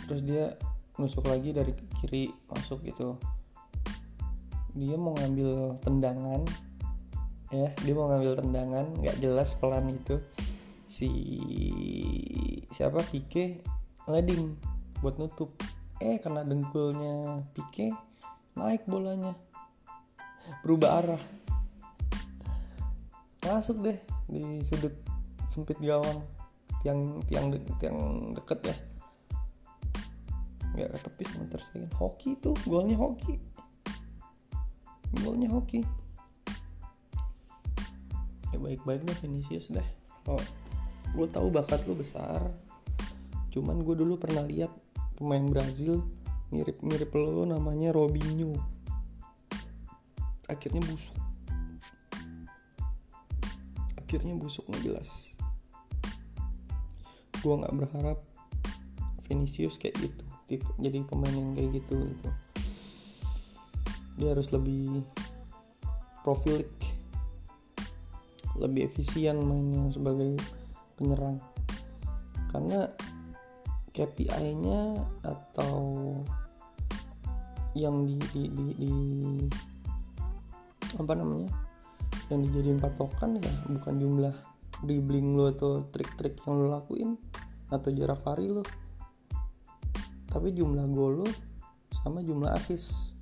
Terus 0.08 0.22
dia 0.24 0.56
nusuk 0.98 1.30
lagi 1.30 1.54
dari 1.54 1.74
kiri 2.02 2.34
masuk 2.50 2.82
gitu. 2.88 3.18
Dia 4.74 4.96
mau 4.98 5.14
ngambil 5.18 5.82
tendangan. 5.82 6.42
Ya 7.54 7.70
dia 7.82 7.94
mau 7.94 8.10
ngambil 8.10 8.34
tendangan. 8.40 8.86
Nggak 8.98 9.18
jelas 9.22 9.54
pelan 9.58 9.94
itu. 9.94 10.18
Si 10.88 11.10
siapa? 12.74 13.04
Pique 13.06 13.62
leading 14.10 14.58
buat 15.02 15.20
nutup. 15.22 15.54
Eh 15.98 16.22
kena 16.22 16.46
dengkulnya 16.46 17.46
Pique 17.54 17.94
naik 18.58 18.86
bolanya. 18.86 19.34
Berubah 20.66 21.04
arah. 21.04 21.24
Masuk 23.46 23.80
deh 23.80 23.98
di 24.28 24.60
sudut 24.66 24.92
sempit 25.48 25.80
gawang 25.80 26.37
tiang 26.82 27.22
tiang 27.26 27.54
de, 27.54 27.58
tiang 27.82 28.32
deket 28.34 28.60
ya. 28.74 28.76
Nggak 30.78 30.90
ketepis 31.00 31.28
sama 31.34 31.46
ter 31.50 31.62
Stegen 31.66 31.92
hoki 31.98 32.38
tuh 32.38 32.54
golnya 32.70 32.98
hoki. 32.98 33.42
Golnya 35.24 35.50
hoki. 35.50 35.82
Ya 38.54 38.58
baik-baik 38.62 39.02
deh 39.04 39.18
Vinicius 39.26 39.68
deh. 39.74 39.88
Oh 40.30 40.42
gue 41.18 41.28
tahu 41.28 41.50
bakat 41.50 41.82
lu 41.90 41.98
besar. 41.98 42.40
Cuman 43.50 43.82
gue 43.82 43.96
dulu 43.98 44.20
pernah 44.22 44.46
lihat 44.46 44.70
pemain 45.18 45.44
Brazil 45.50 46.06
mirip-mirip 46.54 47.10
lo 47.18 47.44
namanya 47.44 47.90
Robinho. 47.90 48.54
Akhirnya 50.48 50.80
busuk. 50.86 51.18
Akhirnya 53.98 54.38
busuk 54.40 54.64
nggak 54.72 54.84
jelas 54.88 55.27
gue 57.48 57.56
nggak 57.64 57.76
berharap 57.80 58.20
Vinicius 59.32 59.80
kayak 59.80 59.96
gitu 60.04 60.28
tipe 60.48 60.68
jadi 60.80 61.04
pemain 61.08 61.32
yang 61.32 61.56
kayak 61.56 61.84
gitu 61.84 61.96
gitu. 61.96 62.30
Dia 64.20 64.36
harus 64.36 64.52
lebih 64.52 65.04
profilik 66.24 66.68
lebih 68.58 68.90
efisien 68.90 69.38
mainnya 69.44 69.92
sebagai 69.94 70.36
penyerang. 70.98 71.38
Karena 72.50 72.90
KPI-nya 73.94 74.98
atau 75.22 75.76
yang 77.78 78.08
di, 78.10 78.18
di, 78.34 78.44
di, 78.50 78.66
di 78.74 78.94
apa 80.98 81.14
namanya 81.14 81.52
yang 82.34 82.42
dijadiin 82.42 82.82
patokan 82.82 83.38
ya 83.38 83.54
bukan 83.70 83.94
jumlah 84.02 84.36
dribbling 84.84 85.38
lo 85.38 85.50
atau 85.50 85.86
trik-trik 85.90 86.38
yang 86.46 86.62
lo 86.62 86.66
lakuin 86.74 87.18
atau 87.72 87.90
jarak 87.94 88.22
lari 88.26 88.48
lo. 88.52 88.64
Tapi 90.28 90.54
jumlah 90.54 90.86
gol 90.92 91.26
lo 91.26 91.30
sama 92.04 92.22
jumlah 92.22 92.54
assist. 92.54 93.16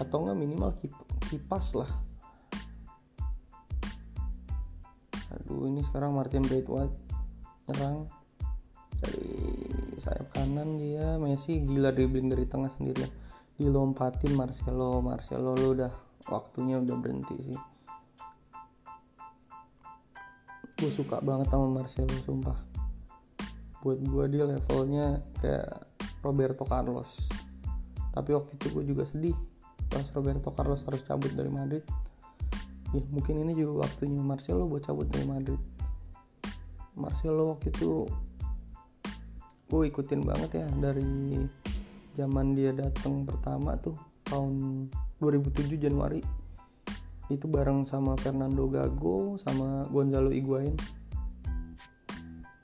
Atau 0.00 0.24
enggak 0.24 0.38
minimal 0.38 0.70
kipas 1.30 1.78
lah. 1.78 1.90
Aduh 5.32 5.68
ini 5.70 5.84
sekarang 5.86 6.16
Martin 6.16 6.42
Braithwaite 6.44 6.96
nyerang. 7.70 8.10
Dari 9.02 9.26
sayap 10.02 10.30
kanan 10.34 10.78
dia 10.78 11.18
Messi 11.18 11.62
gila 11.62 11.94
dribbling 11.94 12.30
dari 12.30 12.46
tengah 12.46 12.70
sendirian 12.74 13.10
dilompatin 13.54 14.34
Marcelo 14.34 14.98
Marcelo 14.98 15.54
lu 15.54 15.78
udah 15.78 15.92
waktunya 16.26 16.82
udah 16.82 16.96
berhenti 16.98 17.36
sih 17.50 17.58
gue 20.82 20.90
suka 20.90 21.22
banget 21.22 21.46
sama 21.46 21.70
Marcelo 21.70 22.10
sumpah. 22.26 22.58
Buat 23.86 24.02
gue 24.02 24.24
dia 24.34 24.42
levelnya 24.50 25.22
kayak 25.38 25.70
Roberto 26.26 26.66
Carlos. 26.66 27.30
Tapi 28.10 28.34
waktu 28.34 28.58
itu 28.58 28.66
gue 28.74 28.84
juga 28.90 29.06
sedih 29.06 29.38
pas 29.86 30.02
Roberto 30.10 30.50
Carlos 30.50 30.82
harus 30.82 31.06
cabut 31.06 31.30
dari 31.38 31.46
Madrid. 31.46 31.86
Ya 32.90 32.98
mungkin 33.14 33.46
ini 33.46 33.54
juga 33.54 33.86
waktunya 33.86 34.18
Marcelo 34.18 34.66
buat 34.66 34.82
cabut 34.82 35.06
dari 35.06 35.22
Madrid. 35.22 35.62
Marcelo 36.98 37.54
waktu 37.54 37.70
itu 37.70 38.10
gue 39.70 39.82
ikutin 39.86 40.26
banget 40.26 40.66
ya 40.66 40.68
dari 40.82 41.46
zaman 42.18 42.58
dia 42.58 42.74
datang 42.74 43.22
pertama 43.22 43.78
tuh 43.78 43.94
tahun 44.26 44.90
2007 45.22 45.78
Januari 45.78 46.41
itu 47.36 47.48
bareng 47.48 47.88
sama 47.88 48.16
Fernando 48.20 48.68
Gago 48.68 49.40
sama 49.40 49.88
Gonzalo 49.88 50.28
Higuain. 50.32 50.76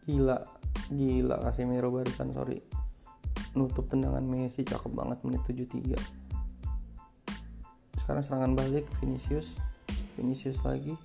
Gila 0.05 0.39
gila 0.89 1.37
Casemiro 1.45 1.89
barusan 1.93 2.33
sorry. 2.33 2.61
Nutup 3.57 3.89
tendangan 3.89 4.25
Messi 4.25 4.65
cakep 4.65 4.93
banget 4.93 5.19
menit 5.25 5.43
73 5.45 6.29
sekarang 8.09 8.25
serangan 8.25 8.53
balik 8.57 8.89
Vinicius. 9.05 9.61
Vinicius 10.17 10.57
lagi. 10.65 10.97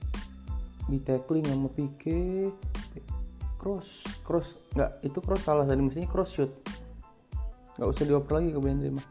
Di 0.88 1.04
tackling 1.04 1.44
sama 1.44 1.68
Pique. 1.68 2.48
Cross 3.60 4.24
cross. 4.24 4.56
Nggak 4.72 5.04
itu 5.04 5.20
cross 5.20 5.44
salah 5.44 5.68
tadi 5.68 5.84
mestinya 5.84 6.08
cross 6.08 6.32
shoot. 6.32 6.48
Nggak 7.76 7.90
usah 7.92 8.08
dioper 8.08 8.40
lagi 8.40 8.56
ke 8.56 8.60
Benzema. 8.64 9.04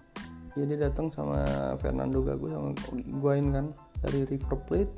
Jadi 0.57 0.73
ya, 0.73 0.89
datang 0.89 1.13
sama 1.13 1.45
Fernando 1.85 2.25
Gago 2.25 2.49
sama 2.49 2.73
Guain 3.21 3.53
kan 3.53 3.77
dari 4.03 4.27
River 4.27 4.59
Plate. 4.67 4.95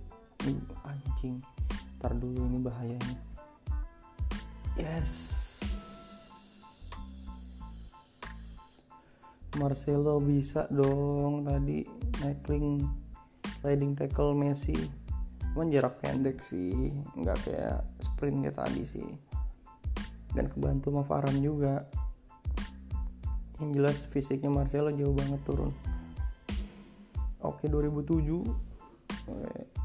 Anjing. 0.88 1.38
Ntar 2.00 2.16
dulu 2.16 2.48
ini 2.48 2.59
bahayanya. 2.61 3.16
Yes. 4.74 5.32
Marcelo 9.55 10.18
bisa 10.18 10.66
dong 10.66 11.46
tadi 11.46 11.86
naikling 12.26 12.82
sliding 13.62 13.94
tackle 13.94 14.34
Messi. 14.34 14.74
Cuman 15.55 15.70
jarak 15.70 16.02
pendek 16.02 16.42
sih 16.42 16.90
nggak 17.14 17.38
kayak 17.46 17.86
sprint 18.02 18.42
kayak 18.42 18.59
tadi 18.59 18.82
sih. 18.82 19.09
Dan 20.34 20.50
kebantu 20.50 20.90
sama 20.90 21.07
Farhan 21.07 21.38
juga. 21.38 21.86
Yang 23.62 23.70
jelas 23.78 23.96
fisiknya 24.11 24.50
Marcelo 24.50 24.90
jauh 24.90 25.14
banget 25.14 25.40
turun. 25.46 25.70
Oke 27.46 27.70
2007 27.70 28.11
eh, 28.11 28.74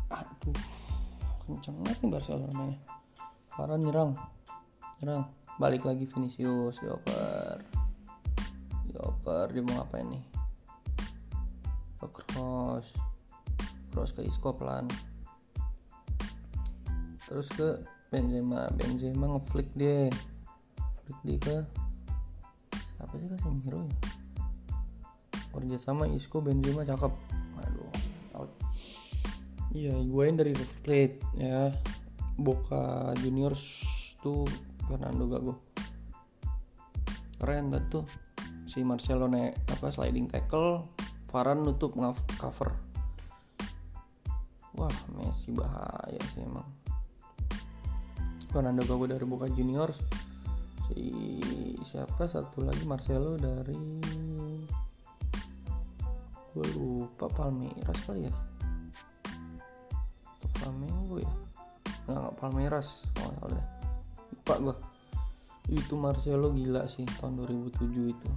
aduh 0.10 0.58
kenceng 1.46 1.78
banget 1.82 1.98
nih 2.04 2.12
Barcelona 2.12 2.48
namanya 2.54 2.80
Farhan 3.60 3.84
nyerang. 3.84 4.16
Nyerang. 5.04 5.28
Balik 5.60 5.84
lagi 5.84 6.08
Vinicius 6.08 6.80
dioper 6.80 7.60
dioper 8.88 9.52
dia 9.52 9.60
mau 9.68 9.84
ngapain 9.84 10.08
nih? 10.08 10.24
Ke 12.00 12.08
cross. 12.08 12.88
Cross 13.92 14.16
ke 14.16 14.24
Isco 14.24 14.56
pelan. 14.56 14.88
Terus 17.28 17.52
ke 17.52 17.84
Benzema. 18.08 18.72
Benzema 18.80 19.36
ngeflick 19.36 19.68
dia. 19.76 20.08
Flick 21.04 21.20
dia 21.28 21.38
ke 21.44 21.58
siapa 22.96 23.16
sih 23.20 23.28
Casemiro 23.28 23.84
ya? 23.84 23.96
Kerja 25.52 25.78
sama 25.84 26.08
Isco 26.08 26.40
Benzema 26.40 26.88
cakep. 26.88 27.12
Aduh 27.60 27.99
iya 29.74 29.94
gue 29.94 30.24
dari 30.34 30.52
River 30.54 30.80
Plate 30.82 31.18
ya. 31.38 31.70
Boca 32.40 33.12
Juniors 33.20 33.64
tuh 34.24 34.48
Fernando 34.88 35.28
Gago. 35.28 35.54
Keren 37.38 37.72
tuh. 37.92 38.08
Si 38.70 38.86
Marcelo 38.86 39.28
naik 39.28 39.60
apa 39.70 39.92
sliding 39.92 40.32
tackle. 40.32 40.88
Varane 41.30 41.62
nutup 41.62 41.94
cover. 42.40 42.74
Wah 44.80 44.96
Messi 45.14 45.52
bahaya 45.52 46.22
sih 46.34 46.42
emang. 46.42 46.66
Fernando 48.50 48.82
Gago 48.88 49.06
dari 49.06 49.26
Boca 49.28 49.46
Juniors. 49.52 50.02
Si 50.90 51.38
siapa 51.86 52.26
satu 52.26 52.66
lagi? 52.66 52.82
Marcelo 52.88 53.38
dari 53.38 54.02
gue 56.50 56.66
lupa 56.74 57.30
Palmeiras 57.30 58.10
kali 58.10 58.26
ya 58.26 58.34
nggak 62.10 62.20
nggak 62.26 62.36
Palmeiras. 62.42 63.06
Oh 63.22 63.32
salah 63.38 63.80
lupa 64.50 64.54
gue 64.58 64.76
itu 65.78 65.94
Marcelo 65.94 66.50
gila 66.50 66.90
sih 66.90 67.06
tahun 67.22 67.46
2007 67.46 67.86
itu. 68.18 68.30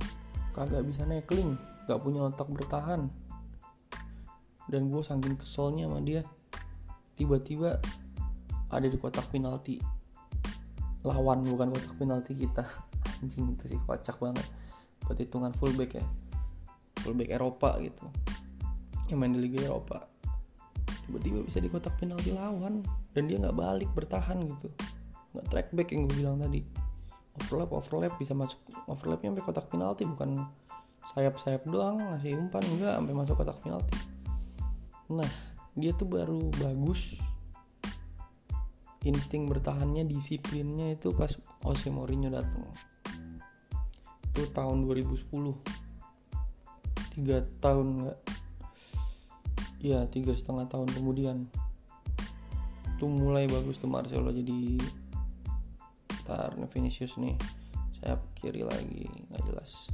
Kagak 0.52 0.84
bisa 0.84 1.08
neckling 1.08 1.56
gak 1.88 2.04
punya 2.04 2.28
otak 2.28 2.52
bertahan. 2.52 3.08
Dan 4.68 4.92
gue 4.92 5.00
saking 5.00 5.40
keselnya 5.40 5.88
sama 5.88 6.04
dia 6.04 6.20
tiba-tiba 7.16 7.80
ada 8.68 8.84
di 8.84 9.00
kotak 9.00 9.24
penalti. 9.32 9.80
Lawan 11.08 11.40
bukan 11.48 11.72
kotak 11.72 11.96
penalti 11.96 12.36
kita. 12.36 12.68
Anjing 13.24 13.56
itu 13.56 13.72
sih 13.72 13.80
kocak 13.88 14.20
banget. 14.20 14.44
Buat 15.08 15.16
hitungan 15.16 15.56
fullback 15.56 15.96
ya. 15.96 16.04
Fullback 17.00 17.32
Eropa 17.32 17.80
gitu. 17.80 18.04
Yang 19.08 19.16
main 19.16 19.32
di 19.32 19.40
Liga 19.40 19.64
Eropa 19.64 20.11
tiba-tiba 21.12 21.44
bisa 21.44 21.60
di 21.60 21.68
kotak 21.68 22.00
penalti 22.00 22.32
lawan 22.32 22.80
dan 23.12 23.28
dia 23.28 23.36
nggak 23.36 23.52
balik 23.52 23.92
bertahan 23.92 24.40
gitu. 24.48 24.72
Nggak 25.36 25.46
track 25.52 25.68
back 25.76 25.88
yang 25.92 26.08
gue 26.08 26.16
bilang 26.16 26.40
tadi. 26.40 26.64
Overlap 27.36 27.76
overlap 27.76 28.16
bisa 28.16 28.32
masuk 28.32 28.56
overlapnya 28.88 29.36
sampai 29.36 29.44
kotak 29.44 29.68
penalti 29.68 30.08
bukan 30.08 30.48
sayap-sayap 31.12 31.68
doang 31.68 32.00
ngasih 32.00 32.32
umpan 32.40 32.64
enggak 32.64 32.96
sampai 32.96 33.12
masuk 33.12 33.36
kotak 33.36 33.60
penalti. 33.60 33.92
Nah 35.12 35.28
dia 35.76 35.92
tuh 35.92 36.08
baru 36.08 36.48
bagus. 36.56 37.20
Insting 39.04 39.52
bertahannya 39.52 40.08
disiplinnya 40.08 40.96
itu 40.96 41.12
pas 41.12 41.36
Jose 41.60 41.92
Mourinho 41.92 42.32
datang 42.32 42.72
itu 44.32 44.48
tahun 44.48 44.88
2010 44.88 45.28
tiga 47.12 47.44
tahun 47.60 47.86
nggak 48.00 48.18
ya 49.82 50.06
tiga 50.06 50.32
setengah 50.32 50.70
tahun 50.70 50.88
kemudian. 50.94 51.50
Tuh 53.02 53.10
mulai 53.10 53.50
bagus 53.50 53.82
tuh 53.82 53.90
Marcelo 53.90 54.30
jadi 54.30 54.78
tar 56.22 56.54
Vinicius 56.70 57.18
nih. 57.18 57.34
Saya 57.98 58.22
kiri 58.38 58.62
lagi 58.62 59.10
nggak 59.28 59.42
jelas. 59.50 59.90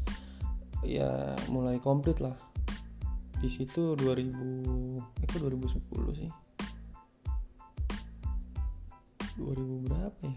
Ya 0.85 1.35
mulai 1.49 1.81
komplit 1.81 2.21
lah. 2.21 2.37
Di 3.41 3.49
situ 3.49 3.97
2000 3.97 5.25
itu 5.25 5.35
2010 5.41 6.21
sih? 6.21 6.31
2000 9.41 9.87
berapa 9.89 10.21
ya? 10.27 10.37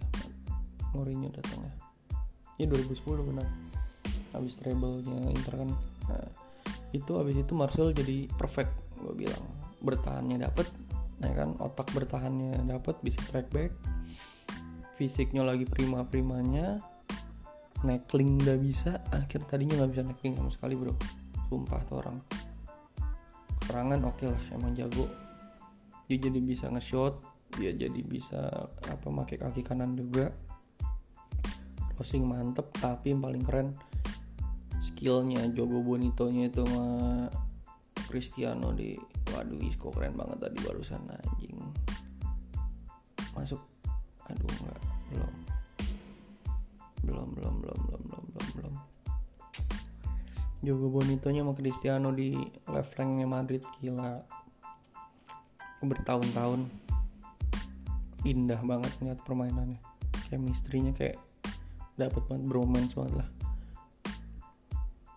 Mourinho 0.95 1.27
datangnya 1.33 1.73
ya? 2.59 2.65
2010 2.69 3.27
benar. 3.27 3.47
Habis 4.31 4.53
treble-nya 4.55 5.33
Inter 5.33 5.53
kan. 5.65 5.69
Nah, 6.07 6.29
itu 6.93 7.11
habis 7.17 7.35
itu 7.35 7.51
Marcel 7.57 7.89
jadi 7.91 8.29
perfect 8.37 8.80
gue 9.01 9.27
bilang 9.27 9.43
bertahannya 9.81 10.37
dapet 10.41 10.67
ya 11.21 11.33
kan? 11.33 11.57
Otak 11.57 11.89
bertahannya 11.93 12.61
dapet 12.65 12.97
bisa 13.01 13.21
track 13.29 13.49
back. 13.49 13.71
Fisiknya 14.97 15.41
lagi 15.41 15.65
prima 15.65 16.05
primanya 16.05 16.77
neckling 17.81 18.41
udah 18.41 18.57
bisa. 18.61 19.01
Akhir 19.09 19.45
tadinya 19.49 19.81
nggak 19.81 19.91
bisa 19.91 20.03
neckling 20.05 20.33
sama 20.37 20.51
sekali 20.53 20.73
bro. 20.77 20.93
Sumpah 21.49 21.81
tuh 21.85 21.97
orang. 22.01 22.17
Serangan 23.65 23.99
oke 24.05 24.17
okay 24.21 24.27
lah 24.29 24.43
emang 24.53 24.73
jago. 24.77 25.09
Dia 26.05 26.17
jadi 26.17 26.39
bisa 26.43 26.67
nge-shot 26.69 27.31
dia 27.51 27.75
jadi 27.75 27.99
bisa 27.99 28.47
apa 28.87 29.07
pakai 29.11 29.37
kaki 29.41 29.61
kanan 29.65 29.99
juga. 29.99 30.31
Crossing 31.97 32.23
mantep 32.23 32.71
tapi 32.79 33.11
yang 33.13 33.21
paling 33.21 33.43
keren 33.43 33.69
skillnya 34.81 35.45
Jogo 35.53 35.85
Bonito 35.85 36.25
nya 36.33 36.49
itu 36.49 36.65
sama 36.65 37.29
Cristiano 38.11 38.75
di 38.75 38.91
waduh 39.31 39.63
Isco 39.63 39.87
keren 39.95 40.19
banget 40.19 40.43
tadi 40.43 40.59
barusan 40.67 41.07
anjing. 41.07 41.55
Masuk. 43.31 43.63
Aduh 44.27 44.51
enggak. 44.59 44.81
Belum. 45.07 45.33
Belum 47.07 47.27
belum 47.31 47.55
belum 47.63 47.79
belum 47.87 48.01
belum 48.03 48.23
belum 48.35 48.47
belum. 48.59 48.75
Jogo 50.61 50.87
Bonito 50.91 51.31
nya 51.31 51.47
sama 51.47 51.55
Cristiano 51.55 52.11
di 52.11 52.35
left 52.67 52.99
flanknya 52.99 53.31
Madrid 53.31 53.63
gila. 53.79 54.19
Bertahun-tahun. 55.79 56.67
Indah 58.27 58.59
banget 58.59 58.91
ngeliat 58.99 59.23
permainannya. 59.23 59.79
Chemistry-nya 60.27 60.91
kayak 60.91 61.15
dapat 61.95 62.27
banget 62.27 62.43
bromance 62.51 62.91
banget 62.91 63.23
lah. 63.23 63.29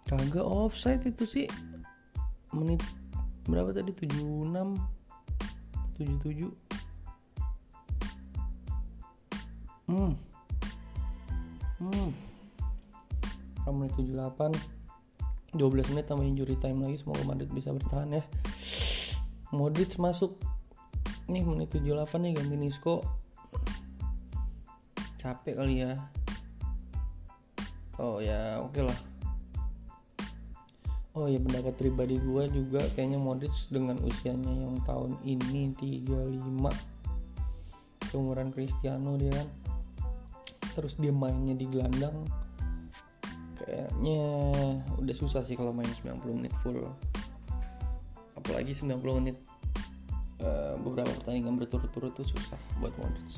Kagak 0.06 0.46
offside 0.46 1.02
itu 1.10 1.26
sih 1.26 1.46
menit. 2.54 2.80
Berapa 3.50 3.74
tadi? 3.74 3.92
76 3.92 4.78
77 5.98 6.48
hmm. 9.90 10.14
Hmm. 11.82 12.10
Menit? 13.68 13.92
78 13.98 14.74
12 15.54 15.90
menit 15.94 16.06
tambah 16.10 16.26
injury 16.26 16.58
time 16.58 16.82
lagi 16.82 16.98
semoga 16.98 17.22
Madrid 17.22 17.50
bisa 17.54 17.70
bertahan 17.70 18.18
ya. 18.18 18.24
Modric 19.54 19.94
masuk. 20.02 20.34
Nih 21.30 21.46
menit 21.46 21.70
78 21.70 22.10
nih 22.22 22.32
ganti 22.34 22.56
Nisco. 22.58 23.06
Capek 25.22 25.62
kali 25.62 25.86
ya. 25.86 25.94
Oh 28.02 28.18
ya 28.18 28.58
oke 28.58 28.74
okay 28.74 28.82
lah 28.90 29.13
oh 31.14 31.30
ya 31.30 31.38
pendapat 31.38 31.78
pribadi 31.78 32.18
gue 32.18 32.44
juga 32.50 32.82
kayaknya 32.94 33.18
Modric 33.18 33.54
dengan 33.70 33.98
usianya 34.02 34.50
yang 34.50 34.82
tahun 34.82 35.14
ini 35.22 35.74
35 35.78 38.10
seumuran 38.10 38.50
Cristiano 38.50 39.14
dia 39.18 39.34
kan. 39.34 39.48
Terus 40.74 40.98
dia 40.98 41.14
mainnya 41.14 41.54
di 41.54 41.70
gelandang 41.70 42.26
kayaknya 43.62 44.26
udah 44.98 45.14
susah 45.14 45.46
sih 45.46 45.54
kalau 45.54 45.70
main 45.70 45.86
90 45.86 46.18
menit 46.34 46.50
full. 46.62 46.82
Apalagi 48.34 48.74
90 48.74 48.98
menit 49.22 49.38
Eh, 50.44 50.76
beberapa 50.76 51.08
pertandingan 51.08 51.56
berturut-turut 51.56 52.12
tuh 52.12 52.28
susah 52.28 52.60
buat 52.76 52.92
Modric. 53.00 53.32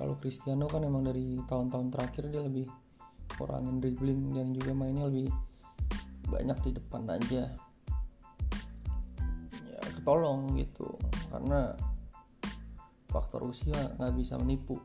Kalau 0.00 0.16
Cristiano 0.16 0.64
kan 0.64 0.80
emang 0.80 1.04
dari 1.04 1.36
tahun-tahun 1.44 1.92
terakhir 1.92 2.32
dia 2.32 2.40
lebih 2.40 2.64
kurangin 3.36 3.84
dribbling 3.84 4.32
dan 4.32 4.48
juga 4.56 4.72
mainnya 4.72 5.12
lebih 5.12 5.28
banyak 6.26 6.58
di 6.66 6.70
depan 6.76 7.02
aja. 7.10 7.50
Ya 9.66 9.80
ketolong 9.94 10.54
gitu. 10.58 10.86
Karena 11.30 11.72
faktor 13.10 13.48
usia 13.48 13.96
nggak 13.96 14.14
bisa 14.18 14.36
menipu. 14.36 14.78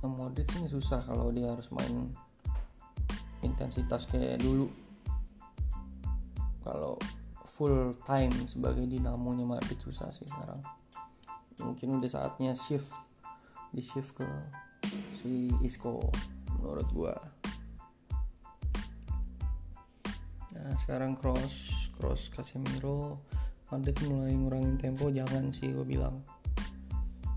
Nah, 0.00 0.08
Modric 0.08 0.48
ini 0.56 0.66
susah 0.66 1.04
kalau 1.04 1.28
dia 1.28 1.52
harus 1.52 1.68
main 1.70 2.10
intensitas 3.44 4.08
kayak 4.08 4.40
dulu. 4.40 4.68
Kalau 6.64 6.96
full 7.44 7.92
time 8.08 8.32
sebagai 8.48 8.88
dinamonya 8.88 9.44
Madrid 9.44 9.76
susah 9.76 10.08
sih 10.12 10.24
sekarang. 10.24 10.64
Mungkin 11.60 12.00
udah 12.00 12.08
saatnya 12.08 12.56
shift 12.56 12.88
di 13.70 13.84
shift 13.84 14.16
ke 14.16 14.28
si 15.20 15.52
Isco 15.60 16.08
menurut 16.56 16.88
gua 16.90 17.14
nah 20.60 20.76
sekarang 20.76 21.16
cross 21.16 21.88
cross 21.96 22.28
Casemiro. 22.28 23.24
Madrid 23.70 23.94
mulai 24.10 24.34
ngurangin 24.34 24.74
tempo 24.82 25.06
jangan 25.14 25.54
sih 25.54 25.70
gue 25.70 25.86
bilang. 25.86 26.26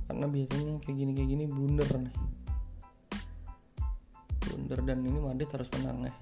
Karena 0.09 0.25
biasanya 0.25 0.81
kayak 0.81 0.97
gini 0.97 1.11
kayak 1.13 1.29
gini 1.29 1.45
blunder 1.45 1.89
nih. 1.93 2.15
Blunder 4.41 4.79
dan 4.81 5.05
ini 5.05 5.19
Madrid 5.21 5.49
harus 5.53 5.69
menang 5.77 6.09
ya. 6.09 6.13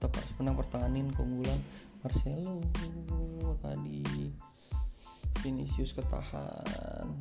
Tetap 0.00 0.12
harus 0.16 0.32
menang 0.40 0.56
pertahanin 0.56 1.08
keunggulan 1.12 1.60
Marcelo 2.00 2.60
tadi. 3.60 4.32
Vinicius 5.44 5.92
ketahan. 5.92 7.12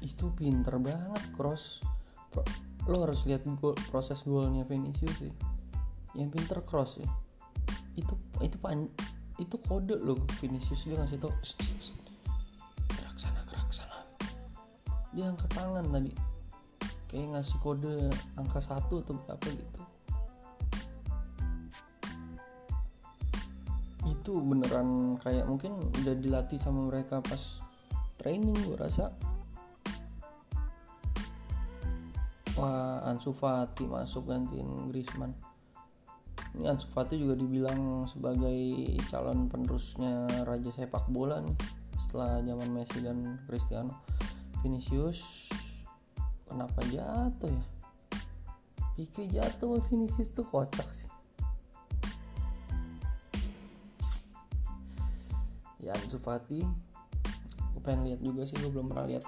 Itu 0.00 0.32
pinter 0.32 0.80
banget 0.80 1.22
cross 1.36 1.84
lo 2.90 3.06
harus 3.06 3.22
lihat 3.28 3.46
gol, 3.62 3.78
proses 3.90 4.26
golnya 4.26 4.66
Vinicius 4.66 5.14
sih. 5.22 5.32
Yang 6.12 6.28
pinter 6.38 6.60
cross 6.66 6.98
ya 7.00 7.08
itu 7.96 8.14
itu 8.40 8.56
pan 8.56 8.88
itu 9.40 9.56
kode 9.68 9.96
lo 10.00 10.16
Vinicius. 10.40 10.84
Dia 10.88 10.96
ngasih 11.00 11.18
tau 11.20 11.32
gerak 12.92 13.16
sana 13.16 13.40
gerak 13.48 13.70
sana. 13.72 13.96
Dia 15.12 15.28
angkat 15.28 15.50
tangan 15.52 15.84
tadi. 15.92 16.12
Kayak 17.12 17.28
ngasih 17.36 17.58
kode 17.60 18.08
angka 18.40 18.60
satu 18.64 19.04
atau 19.04 19.12
berapa 19.16 19.46
gitu. 19.52 19.80
Itu 24.08 24.32
beneran 24.40 25.20
kayak 25.20 25.44
mungkin 25.44 25.76
udah 26.02 26.14
dilatih 26.16 26.56
sama 26.56 26.88
mereka 26.88 27.20
pas 27.20 27.60
training 28.16 28.54
gue 28.64 28.78
rasa 28.78 29.12
wah 32.56 33.00
Ansu 33.08 33.32
Fati 33.32 33.88
masuk 33.88 34.28
gantiin 34.28 34.92
Griezmann. 34.92 35.32
Ini 36.52 36.68
Ansu 36.68 36.84
Fati 36.92 37.16
juga 37.16 37.32
dibilang 37.32 38.04
sebagai 38.04 38.60
calon 39.08 39.48
penerusnya 39.48 40.44
raja 40.44 40.68
sepak 40.68 41.08
bola 41.08 41.40
nih 41.40 41.56
setelah 42.04 42.44
zaman 42.44 42.68
Messi 42.76 42.98
dan 43.00 43.40
Cristiano. 43.48 44.04
Vinicius 44.60 45.48
kenapa 46.44 46.84
jatuh 46.92 47.50
ya? 47.50 47.64
Pique 48.92 49.24
jatuh 49.32 49.80
Vinicius 49.88 50.30
tuh 50.36 50.44
kocak 50.44 50.86
sih. 50.92 51.08
Ya 55.82 55.96
Ansu 55.96 56.20
Fati 56.20 56.60
gue 57.72 57.80
pengen 57.80 58.06
lihat 58.06 58.20
juga 58.20 58.44
sih 58.44 58.54
gue 58.60 58.68
belum 58.68 58.92
pernah 58.92 59.08
lihat 59.08 59.24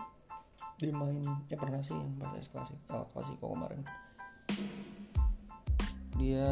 dia 0.85 0.93
main 0.93 1.17
ya 1.49 1.57
pernah 1.57 1.81
sih 1.81 1.97
yang 1.97 2.13
pas 2.21 2.37
klasik 2.53 2.77
El 2.93 3.09
Clasico 3.09 3.57
kemarin. 3.57 3.81
Dia 6.21 6.49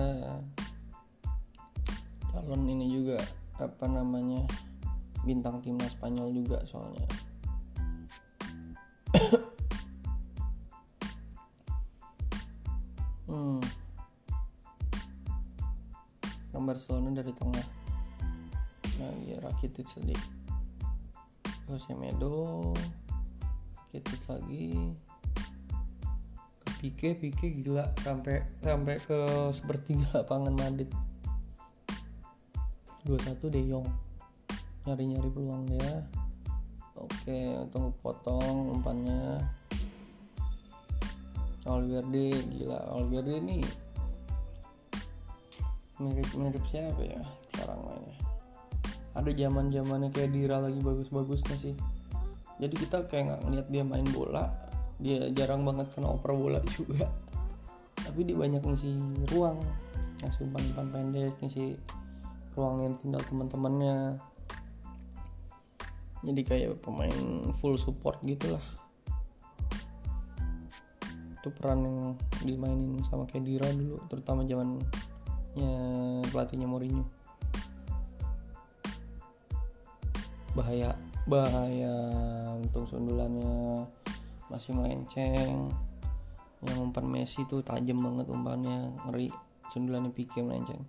calon 2.33 2.65
ini 2.65 2.89
juga 2.89 3.21
apa 3.61 3.85
namanya 3.85 4.49
bintang 5.29 5.61
timnas 5.61 5.93
Spanyol 5.93 6.33
juga 6.33 6.65
soalnya. 6.65 7.05
Hmm. 13.33 13.65
Orang 16.53 16.69
Barcelona 16.69 17.17
dari 17.17 17.33
tengah. 17.33 17.65
Nah 19.01 19.13
iya 19.25 19.41
Rakitic 19.41 19.89
sedih. 19.89 20.21
Jose 21.65 21.97
Rakitic 23.93 24.25
lagi. 24.25 24.97
Ke 26.97 27.13
Pique 27.13 27.61
gila. 27.61 27.93
Sampai 28.01 28.41
sampai 28.65 28.97
ke 28.97 29.21
sepertiga 29.53 30.09
lapangan 30.17 30.57
Madrid. 30.57 30.89
21 33.05 33.53
De 33.53 33.61
Jong. 33.69 33.85
Nyari-nyari 34.89 35.29
peluang 35.29 35.69
dia. 35.69 36.09
Oke 36.97 37.69
tunggu 37.69 37.93
potong 38.01 38.81
umpannya. 38.81 39.45
Valverde 41.69 42.33
gila. 42.49 42.97
Valverde 42.97 43.45
ini 43.45 43.61
mirip-mirip 46.01 46.65
siapa 46.73 47.05
ya? 47.05 47.21
Sekarang 47.53 47.85
mainnya. 47.85 48.17
Ada 49.13 49.37
zaman 49.37 49.69
zamannya 49.69 50.09
kayak 50.09 50.33
Dira 50.33 50.65
lagi 50.65 50.81
bagus-bagusnya 50.81 51.61
sih 51.61 51.77
jadi 52.63 52.75
kita 52.79 53.11
kayak 53.11 53.25
nggak 53.27 53.41
ngeliat 53.43 53.67
dia 53.75 53.83
main 53.83 54.07
bola 54.15 54.47
dia 55.03 55.27
jarang 55.35 55.67
banget 55.67 55.91
kena 55.91 56.15
oper 56.15 56.31
bola 56.39 56.63
juga. 56.79 57.11
Tapi 57.99 58.23
dia 58.23 58.39
banyak 58.39 58.63
ngisi 58.63 58.95
ruang 59.35 59.59
ngasih 60.23 60.47
umpan-umpan 60.47 60.87
pendek 60.95 61.35
ngisi 61.43 61.75
ruang 62.55 62.87
yang 62.87 62.95
tinggal 63.03 63.23
teman-temannya. 63.27 63.97
Jadi 66.23 66.41
kayak 66.47 66.79
pemain 66.87 67.51
full 67.59 67.75
support 67.75 68.23
gitulah. 68.23 68.63
Itu 71.43 71.51
peran 71.51 71.83
yang 71.83 71.99
dimainin 72.47 73.03
sama 73.11 73.27
Kedira 73.27 73.67
dulu 73.75 73.99
terutama 74.07 74.47
zamannya 74.47 74.87
pelatihnya 76.31 76.71
Mourinho. 76.71 77.03
Bahaya 80.55 80.95
bahaya. 81.29 81.97
Untuk 82.59 82.87
sundulannya 82.87 83.87
masih 84.49 84.73
melenceng 84.77 85.73
yang 86.63 86.79
umpan 86.79 87.07
Messi 87.11 87.43
tuh 87.51 87.63
tajam 87.65 87.99
banget 87.99 88.31
umpannya. 88.31 88.95
Ngeri 89.09 89.29
sundulannya 89.73 90.11
Pique 90.15 90.43
melenceng 90.45 90.83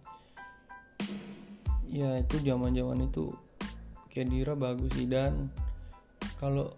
ya 1.93 2.17
itu 2.17 2.41
zaman 2.41 2.73
zaman 2.73 3.05
itu 3.05 3.29
Kedira 4.09 4.57
bagus 4.57 4.89
sih. 4.97 5.05
Dan 5.05 5.53
kalau 6.41 6.73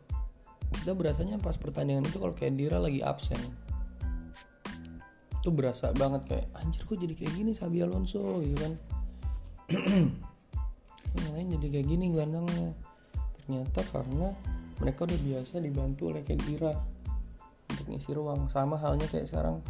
kita 0.75 0.91
berasanya 0.91 1.39
pas 1.39 1.55
pertandingan 1.55 2.03
itu 2.03 2.19
kalau 2.19 2.35
Kedira 2.35 2.77
lagi 2.77 2.99
absen 2.99 3.39
itu 5.39 5.53
berasa 5.53 5.93
banget 5.93 6.25
kayak 6.25 6.47
anjir 6.57 6.81
kok 6.89 6.97
jadi 6.97 7.13
kayak 7.13 7.33
gini 7.37 7.51
Sabi 7.55 7.79
Alonso? 7.85 8.43
Gitu 8.43 8.57
kan. 8.59 8.73
Yang 11.15 11.31
lain 11.31 11.47
jadi 11.59 11.67
kayak 11.79 11.87
gini 11.87 12.05
gelandangnya 12.11 12.75
ternyata 13.45 13.85
karena 13.93 14.33
mereka 14.81 15.05
udah 15.05 15.19
biasa 15.21 15.61
dibantu 15.61 16.09
oleh 16.09 16.25
Kedira 16.25 16.73
untuk 17.69 17.85
ngisi 17.93 18.11
ruang. 18.11 18.49
Sama 18.49 18.75
halnya 18.81 19.05
kayak 19.05 19.29
sekarang 19.29 19.61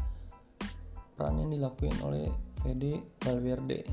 peran 1.19 1.35
yang 1.43 1.51
dilakuin 1.51 1.95
oleh 2.01 2.31
Fede 2.63 3.03
Valverde. 3.21 3.83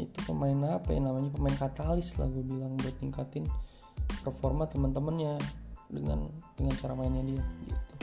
Itu 0.00 0.18
pemain 0.24 0.80
apa 0.80 0.94
ya? 0.94 1.02
Namanya 1.02 1.30
pemain 1.34 1.56
katalis 1.58 2.16
lah 2.16 2.30
gue 2.30 2.46
bilang 2.46 2.78
buat 2.78 2.96
tingkatin 3.02 3.44
performa 4.24 4.64
teman-temannya 4.70 5.36
dengan 5.90 6.30
dengan 6.54 6.74
cara 6.78 6.94
mainnya 6.94 7.26
dia 7.26 7.42
gitu. 7.66 7.94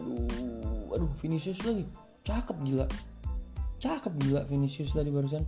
Aduh 0.00 0.96
aduh 0.96 1.10
Vinicius 1.20 1.60
lagi. 1.62 1.84
Cakep 2.26 2.56
gila. 2.66 2.86
Cakep 3.78 4.12
gila 4.26 4.42
Vinicius 4.50 4.90
tadi 4.90 5.12
barusan 5.12 5.46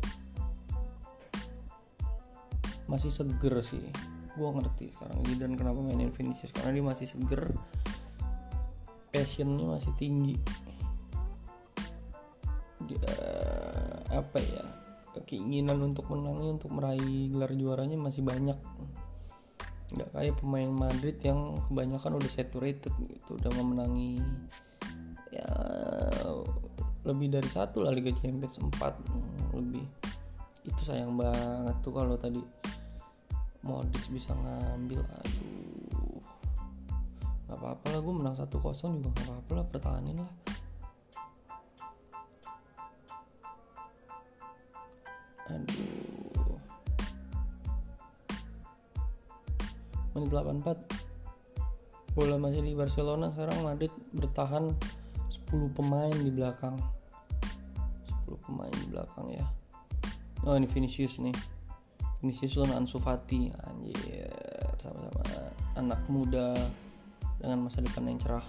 masih 2.91 3.14
seger 3.14 3.55
sih. 3.62 3.86
Gue 4.34 4.51
ngerti 4.51 4.91
sekarang 4.91 5.22
dan 5.38 5.55
kenapa 5.55 5.78
mainin 5.78 6.11
Vinicius 6.11 6.51
karena 6.51 6.74
dia 6.74 6.84
masih 6.84 7.07
seger. 7.07 7.55
Passionnya 9.14 9.78
masih 9.78 9.95
tinggi. 9.95 10.34
Dia 12.82 13.14
apa 14.11 14.43
ya 14.43 14.66
keinginan 15.26 15.78
untuk 15.84 16.11
menangnya 16.11 16.59
untuk 16.59 16.74
meraih 16.74 17.30
gelar 17.30 17.55
juaranya 17.55 17.95
masih 17.95 18.26
banyak. 18.26 18.59
Nggak 19.91 20.11
kayak 20.14 20.34
pemain 20.38 20.70
Madrid 20.70 21.18
yang 21.22 21.59
kebanyakan 21.66 22.18
udah 22.18 22.30
saturated 22.30 22.95
gitu 22.99 23.38
udah 23.38 23.51
memenangi 23.59 24.22
ya 25.30 25.51
lebih 27.07 27.30
dari 27.30 27.47
satu 27.51 27.82
lah 27.82 27.95
Liga 27.95 28.14
Champions 28.14 28.59
4 28.59 29.55
lebih. 29.55 29.82
Itu 30.62 30.82
sayang 30.86 31.18
banget 31.18 31.76
tuh 31.82 31.91
kalau 31.91 32.14
tadi 32.14 32.38
Modric 33.61 34.08
bisa 34.08 34.32
ngambil 34.32 35.04
aduh. 35.04 36.20
Nggak 37.44 37.58
apa-apa 37.61 37.86
lah 37.92 38.00
gue 38.00 38.14
menang 38.14 38.36
1-0 38.38 38.56
juga 39.02 39.08
nggak 39.12 39.26
apa-apa 39.28 39.52
lah 39.52 39.66
pertahanin 39.68 40.16
lah. 40.24 40.32
Aduh. 45.50 46.56
Menit 50.16 50.30
84 50.32 52.16
bola 52.16 52.34
masih 52.40 52.66
di 52.66 52.74
Barcelona 52.74 53.30
sekarang 53.30 53.62
Madrid 53.62 53.92
bertahan 54.11 54.72
10 55.28 55.76
pemain 55.76 56.16
di 56.16 56.32
belakang. 56.32 56.80
10 58.24 58.41
pemain 58.41 58.72
di 58.72 58.87
belakang 58.88 59.26
ya. 59.30 59.46
Oh 60.49 60.57
ini 60.57 60.64
Vinicius 60.64 61.20
nih 61.20 61.59
Vinicius 62.21 62.61
lawan 62.61 62.84
Ansu 62.84 63.01
Fati 63.01 63.49
anjir. 63.64 64.29
Sama-sama 64.76 65.25
anak 65.72 66.05
muda 66.13 66.53
dengan 67.41 67.64
masa 67.64 67.80
depan 67.80 68.13
yang 68.13 68.21
cerah. 68.21 68.45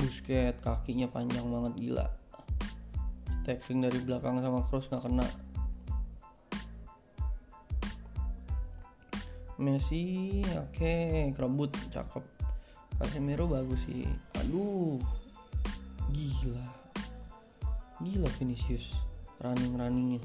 Busket 0.00 0.56
kakinya 0.64 1.12
panjang 1.12 1.44
banget 1.44 1.72
gila. 1.76 2.08
Tackling 3.44 3.84
dari 3.84 4.00
belakang 4.00 4.40
sama 4.40 4.64
cross 4.64 4.88
nggak 4.88 5.04
kena. 5.04 5.28
Messi 9.60 10.40
oke 10.56 10.72
okay. 10.72 11.28
kerebut 11.36 11.76
cakep. 11.92 12.24
Casemiro 12.96 13.44
bagus 13.44 13.84
sih. 13.84 14.08
Aduh 14.40 14.96
gila 16.12 16.81
gila 18.02 18.28
Vinicius 18.38 18.92
running 19.42 19.74
runningnya. 19.74 20.22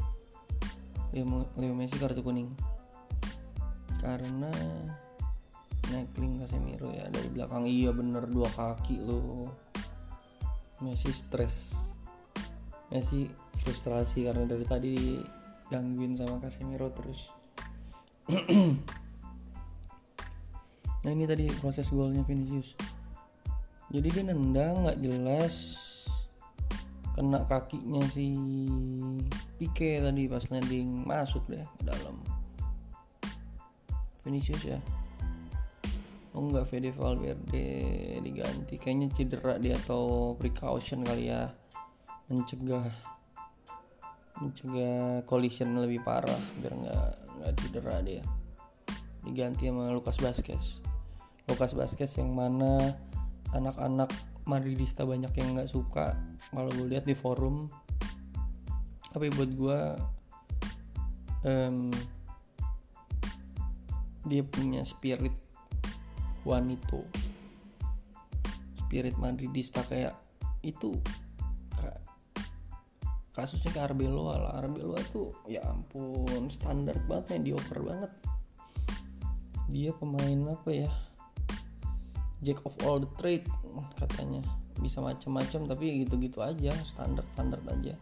Leo, 1.13 1.73
Messi 1.73 1.97
kartu 1.97 2.21
kuning. 2.21 2.53
Karena 3.97 4.51
neckling 5.89 6.37
Casemiro 6.43 6.93
ya 6.93 7.09
dari 7.09 7.27
belakang. 7.33 7.65
Iya 7.65 7.89
bener 7.95 8.29
dua 8.29 8.45
kaki 8.53 9.01
lo. 9.01 9.49
Messi 10.85 11.09
stres. 11.09 11.73
Messi 12.93 13.25
frustrasi 13.57 14.29
karena 14.29 14.45
dari 14.45 14.65
tadi 14.67 14.93
gangguin 15.73 16.13
sama 16.13 16.37
Casemiro 16.37 16.93
terus. 16.93 17.21
Nah 20.97 21.15
ini 21.15 21.23
tadi 21.23 21.47
proses 21.63 21.87
golnya 21.87 22.19
Vinicius. 22.27 22.75
Jadi 23.87 24.07
dia 24.11 24.27
nendang 24.27 24.83
nggak 24.83 24.99
jelas 24.99 25.86
kena 27.17 27.41
kakinya 27.49 28.05
si 28.13 28.37
Pique 29.57 29.97
tadi 29.97 30.29
pas 30.29 30.45
landing 30.53 31.01
masuk 31.01 31.49
deh 31.49 31.65
ke 31.81 31.83
dalam. 31.89 32.21
Vinicius 34.21 34.61
ya? 34.61 34.77
Oh 36.37 36.45
enggak 36.45 36.69
Fede 36.69 36.93
Valverde 36.93 37.65
diganti. 38.21 38.77
Kayaknya 38.77 39.07
cedera 39.17 39.57
dia 39.57 39.73
atau 39.81 40.37
precaution 40.37 41.01
kali 41.01 41.33
ya. 41.33 41.49
Mencegah 42.29 42.85
mencegah 44.37 45.25
collision 45.25 45.73
lebih 45.73 46.05
parah 46.05 46.37
biar 46.61 46.73
nggak 46.77 47.09
nggak 47.41 47.53
cedera 47.57 47.97
dia. 48.05 48.21
Diganti 49.25 49.65
sama 49.65 49.89
Lukas 49.89 50.21
Vazquez. 50.21 50.85
Lukas 51.49 51.73
Vazquez 51.73 52.13
yang 52.21 52.37
mana 52.37 52.93
anak-anak 53.57 54.13
Madridista 54.47 55.03
banyak 55.03 55.35
yang 55.35 55.59
nggak 55.59 55.69
suka 55.69 56.15
kalau 56.49 56.71
gue 56.71 56.87
lihat 56.87 57.03
di 57.03 57.13
forum. 57.13 57.67
Tapi 59.11 59.27
buat 59.35 59.51
gue 59.51 59.79
um, 61.43 61.91
dia 64.23 64.43
punya 64.47 64.87
spirit 64.87 65.35
wanito. 66.47 67.03
Spirit 68.87 69.19
Madridista 69.19 69.83
kayak 69.83 70.15
itu 70.63 70.95
kasusnya 73.37 73.69
ke 73.69 73.79
Arbeloa 73.83 74.35
lah. 74.41 74.53
Arbeloa 74.57 74.97
tuh 75.13 75.29
ya 75.45 75.61
ampun 75.69 76.49
standar 76.49 76.97
banget 77.05 77.37
mediocre 77.37 77.83
banget. 77.85 78.11
Dia 79.69 79.93
pemain 79.93 80.57
apa 80.57 80.69
ya 80.73 80.89
jack 82.41 82.61
of 82.65 82.73
all 82.85 83.01
the 83.01 83.09
trade 83.17 83.45
katanya. 83.97 84.41
Bisa 84.77 85.01
macam-macam 85.01 85.65
tapi 85.65 86.05
gitu-gitu 86.05 86.41
aja 86.45 86.73
standar 86.85 87.25
standar 87.33 87.61
aja. 87.69 87.97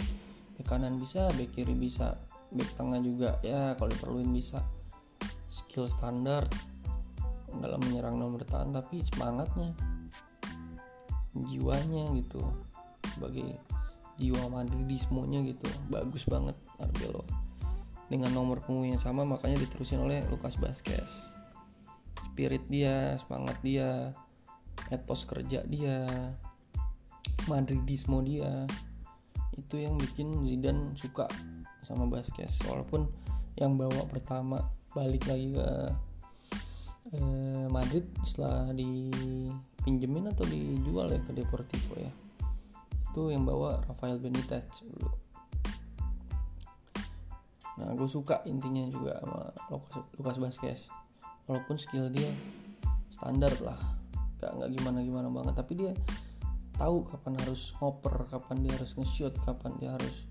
Bek 0.56 0.66
kanan 0.68 1.00
bisa 1.00 1.32
bek 1.36 1.56
kiri 1.56 1.76
bisa 1.76 2.20
bek 2.52 2.68
tengah 2.76 3.00
juga. 3.00 3.40
Ya 3.44 3.76
kalau 3.80 3.92
diperluin 3.92 4.32
bisa. 4.32 4.60
Skill 5.48 5.88
standar 5.88 6.44
dalam 7.56 7.80
menyerang 7.88 8.20
nomor 8.20 8.44
bertahan 8.44 8.76
tapi 8.76 9.00
semangatnya 9.08 9.72
jiwanya 11.36 12.12
gitu. 12.20 12.44
Sebagai 13.16 13.56
jiwa 14.20 14.52
madridismonya 14.52 15.48
gitu. 15.48 15.68
Bagus 15.88 16.28
banget 16.28 16.56
Arbelo. 16.80 17.24
Dengan 18.12 18.32
nomor 18.36 18.60
punggung 18.64 18.92
yang 18.92 19.02
sama 19.02 19.24
makanya 19.24 19.64
diterusin 19.64 20.04
oleh 20.04 20.24
Lukas 20.28 20.60
Vazquez. 20.60 21.08
Spirit 22.32 22.68
dia 22.68 23.16
semangat 23.24 23.56
dia 23.64 24.12
etos 24.94 25.26
kerja 25.26 25.64
dia 25.66 26.06
madridismo 27.48 28.22
dia. 28.22 28.66
Itu 29.56 29.80
yang 29.80 29.96
bikin 29.96 30.44
Zidane 30.44 30.94
suka 31.00 31.28
sama 31.88 32.10
Vazquez 32.12 32.52
walaupun 32.68 33.08
yang 33.56 33.80
bawa 33.80 34.04
pertama 34.12 34.60
balik 34.92 35.24
lagi 35.32 35.56
ke 35.56 35.70
eh, 37.16 37.66
Madrid 37.72 38.04
setelah 38.26 38.72
dipinjemin 38.76 40.32
atau 40.32 40.44
dijual 40.50 41.14
ya 41.16 41.20
ke 41.24 41.32
Deportivo 41.32 41.96
ya. 41.96 42.12
Itu 43.12 43.32
yang 43.32 43.48
bawa 43.48 43.80
Rafael 43.88 44.20
Benitez 44.20 44.68
dulu. 44.84 45.08
Nah 47.76 47.92
gue 47.92 48.08
suka 48.08 48.44
intinya 48.48 48.88
juga 48.88 49.20
sama 49.20 49.42
Lucas, 49.72 50.04
Lucas 50.16 50.80
walaupun 51.46 51.76
skill 51.78 52.08
dia 52.10 52.32
standar 53.12 53.52
lah 53.62 53.78
gak 54.46 54.52
nggak 54.62 54.70
gimana 54.78 55.00
gimana 55.02 55.28
banget. 55.34 55.54
Tapi 55.58 55.74
dia 55.74 55.92
tahu 56.78 57.08
kapan 57.08 57.34
harus 57.42 57.74
ngoper 57.80 58.28
kapan 58.30 58.58
dia 58.62 58.74
harus 58.76 58.92
nge-shoot 59.00 59.34
kapan 59.48 59.72
dia 59.80 59.96
harus 59.96 60.28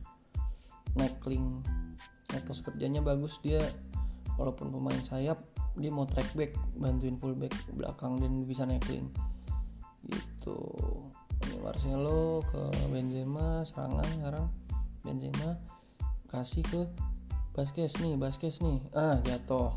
neckling 0.95 1.65
etos 2.36 2.61
kerjanya 2.61 3.01
bagus 3.01 3.41
dia 3.41 3.61
walaupun 4.36 4.69
pemain 4.70 5.01
sayap 5.03 5.41
dia 5.74 5.91
mau 5.91 6.07
track 6.07 6.36
back 6.39 6.55
bantuin 6.78 7.19
fullback 7.19 7.55
belakang 7.74 8.20
dan 8.23 8.47
bisa 8.47 8.62
neckling 8.62 9.11
gitu. 10.07 10.61
Ini 11.45 11.57
Marcelo 11.65 12.45
ke 12.45 12.62
Benzema 12.93 13.65
serangan 13.65 14.05
sekarang. 14.05 14.47
Benzema 15.01 15.57
kasih 16.28 16.65
ke 16.65 16.82
Baskes 17.57 17.99
nih 18.05 18.15
Baskes 18.20 18.61
nih. 18.61 18.78
Ah 18.93 19.19
jatuh. 19.24 19.73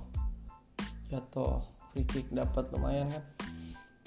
Jatuh. 1.09 1.63
Free 1.95 2.05
kick 2.05 2.27
dapat 2.29 2.67
lumayan 2.75 3.07
kan 3.09 3.23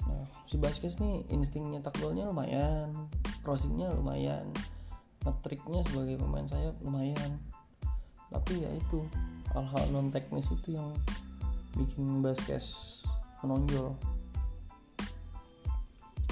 nah 0.09 0.25
si 0.49 0.57
Baskes 0.57 0.97
nih 0.97 1.25
insting 1.29 1.69
nyetak 1.69 1.97
lumayan 2.01 2.89
crossingnya 3.41 3.89
lumayan 3.93 4.49
ngetriknya 5.21 5.85
sebagai 5.85 6.17
pemain 6.17 6.47
sayap 6.49 6.75
lumayan. 6.81 7.37
Tapi 8.31 8.63
ya 8.63 8.69
itu 8.73 9.05
hal-hal 9.53 9.83
non 9.93 10.09
teknis 10.09 10.49
itu 10.49 10.73
yang 10.77 10.89
bikin 11.77 12.25
Baskes 12.25 12.99
menonjol. 13.45 13.93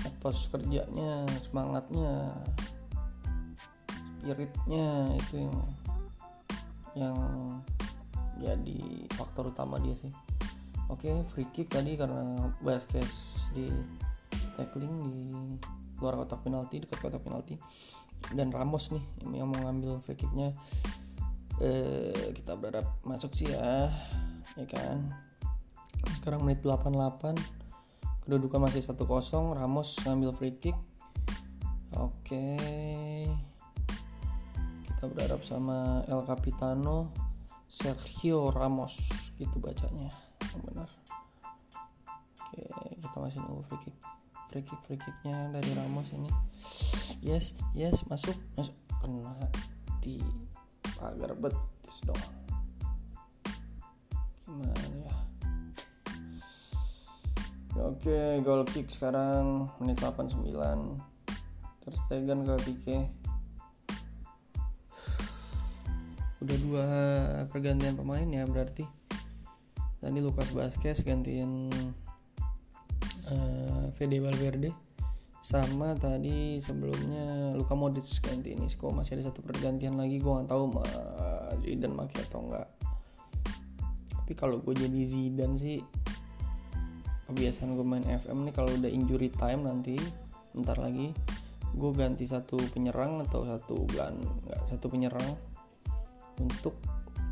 Etos 0.06 0.48
kerjanya 0.50 1.28
semangatnya 1.44 2.34
spiritnya 4.20 5.16
itu 5.16 5.36
yang 5.44 5.54
yang 6.98 7.18
jadi 8.40 8.80
faktor 9.14 9.52
utama 9.52 9.78
dia 9.84 9.96
sih. 10.00 10.12
Oke 10.90 11.22
free 11.30 11.50
kick 11.54 11.70
tadi 11.70 11.94
karena 11.94 12.50
Vasquez 12.66 13.29
di 13.54 13.68
tackling 14.60 14.96
di 15.06 15.16
luar 16.00 16.16
kotak 16.24 16.44
penalti 16.44 16.84
dekat 16.84 17.00
kotak 17.00 17.22
penalti. 17.24 17.56
Dan 18.36 18.52
Ramos 18.52 18.92
nih 18.92 19.04
yang 19.32 19.48
mau 19.48 19.60
ngambil 19.64 20.04
free 20.04 20.20
kicknya. 20.20 20.52
Eh, 21.60 22.32
kita 22.36 22.56
berharap 22.56 23.04
masuk 23.04 23.36
sih 23.36 23.52
ya 23.52 23.92
ya 24.56 24.66
kan? 24.68 25.12
Sekarang 26.20 26.44
menit 26.44 26.64
88 26.64 27.36
kedudukan 28.28 28.60
masih 28.64 28.84
1-0 28.84 29.56
Ramos 29.56 29.96
ngambil 30.04 30.32
free 30.36 30.56
kick. 30.60 30.78
Oke. 31.96 32.56
Kita 34.84 35.04
berharap 35.10 35.42
sama 35.48 36.04
El 36.12 36.22
Capitano 36.28 37.12
Sergio 37.72 38.52
Ramos 38.52 39.00
gitu 39.40 39.64
bacanya. 39.64 40.12
Yang 40.52 40.64
benar 40.68 40.99
oke 42.50 42.66
kita 42.98 43.18
masih 43.22 43.40
nunggu 43.46 43.62
free 43.70 43.82
kick 43.86 43.98
free 44.50 44.66
kick 44.66 44.82
free 44.90 44.98
kicknya 44.98 45.54
dari 45.54 45.70
Ramos 45.78 46.10
ini 46.10 46.32
yes 47.22 47.54
yes 47.78 48.02
masuk 48.10 48.34
masuk 48.58 48.74
kena 48.98 49.38
di 50.02 50.18
pagar 50.98 51.38
betis 51.38 52.02
dong 52.02 52.18
gimana 54.50 54.74
ya 55.06 55.14
Oke, 57.80 58.44
goal 58.44 58.68
kick 58.68 58.92
sekarang 58.92 59.72
menit 59.80 60.04
89. 60.04 60.52
Terus 61.80 62.00
Stegen 62.04 62.44
ke 62.44 62.54
Pique. 62.68 62.98
Udah 66.44 66.58
dua 66.60 66.88
pergantian 67.48 67.96
pemain 67.96 68.28
ya 68.28 68.44
berarti. 68.44 68.84
Tadi 70.04 70.20
Lukas 70.20 70.52
Vazquez 70.52 71.08
gantiin 71.08 71.72
uh, 73.32 73.86
Fede 73.94 74.18
Valverde 74.22 74.72
sama 75.40 75.96
tadi 75.96 76.60
sebelumnya 76.62 77.56
Luka 77.56 77.74
Modric 77.74 78.06
ganti 78.22 78.54
ini. 78.54 78.68
Isco 78.68 78.92
masih 78.92 79.18
ada 79.18 79.32
satu 79.32 79.42
pergantian 79.42 79.98
lagi? 79.98 80.20
Gue 80.20 80.34
nggak 80.36 80.50
tahu 80.52 80.64
ma 80.70 80.84
Zidane 81.64 81.96
pakai 81.96 82.22
atau 82.28 82.42
enggak 82.46 82.68
tapi 84.30 84.38
kalau 84.38 84.62
gue 84.62 84.78
jadi 84.78 85.02
Zidane 85.10 85.58
sih 85.58 85.82
kebiasaan 87.26 87.74
gue 87.74 87.82
main 87.82 88.06
FM 88.06 88.46
nih 88.46 88.54
kalau 88.54 88.70
udah 88.78 88.86
injury 88.86 89.34
time 89.34 89.66
nanti 89.66 89.98
ntar 90.54 90.78
lagi 90.78 91.10
gue 91.74 91.92
ganti 91.98 92.30
satu 92.30 92.62
penyerang 92.70 93.26
atau 93.26 93.42
satu 93.50 93.90
gelan 93.90 94.22
nggak 94.22 94.62
satu 94.70 94.86
penyerang 94.86 95.34
untuk 96.38 96.78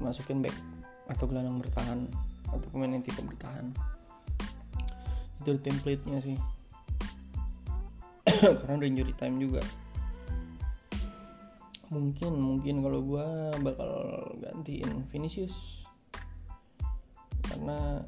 masukin 0.02 0.42
back 0.42 0.58
atau 1.06 1.30
gelandang 1.30 1.62
bertahan 1.62 2.10
atau 2.50 2.66
pemain 2.74 2.90
yang 2.90 3.06
tipe 3.06 3.22
bertahan 3.22 3.70
itu 5.48 5.64
template-nya 5.64 6.20
sih. 6.20 6.36
Karena 8.60 8.76
udah 8.76 8.88
injury 8.92 9.16
time 9.16 9.40
juga. 9.40 9.64
Mungkin 11.88 12.36
mungkin 12.36 12.84
kalau 12.84 13.00
gue 13.00 13.28
bakal 13.64 13.92
gantiin 14.44 15.08
Vinicius. 15.08 15.88
Karena 17.48 18.04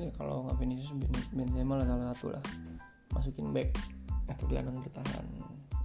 ya 0.00 0.08
kalau 0.16 0.48
nggak 0.48 0.56
Vinicius 0.56 0.96
Benzema 1.28 1.76
lah 1.76 1.84
salah 1.84 2.06
satu 2.16 2.32
lah. 2.32 2.44
Masukin 3.12 3.52
back 3.52 3.76
atau 4.32 4.48
gelandang 4.48 4.80
bertahan. 4.80 5.24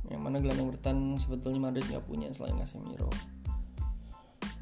Yang 0.07 0.21
mana 0.23 0.39
gelandang 0.39 0.71
bertahan 0.71 1.19
sebetulnya 1.19 1.59
Madrid 1.67 1.83
nggak 1.91 2.07
punya 2.07 2.31
selain 2.31 2.55
Casemiro. 2.63 3.11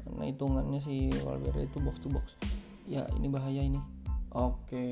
Karena 0.02 0.26
hitungannya 0.26 0.82
si 0.82 1.06
Valverde 1.22 1.70
itu 1.70 1.78
box 1.78 2.02
to 2.02 2.10
box. 2.10 2.34
Ya 2.90 3.06
ini 3.14 3.30
bahaya 3.30 3.62
ini 3.62 3.78
oke 4.34 4.84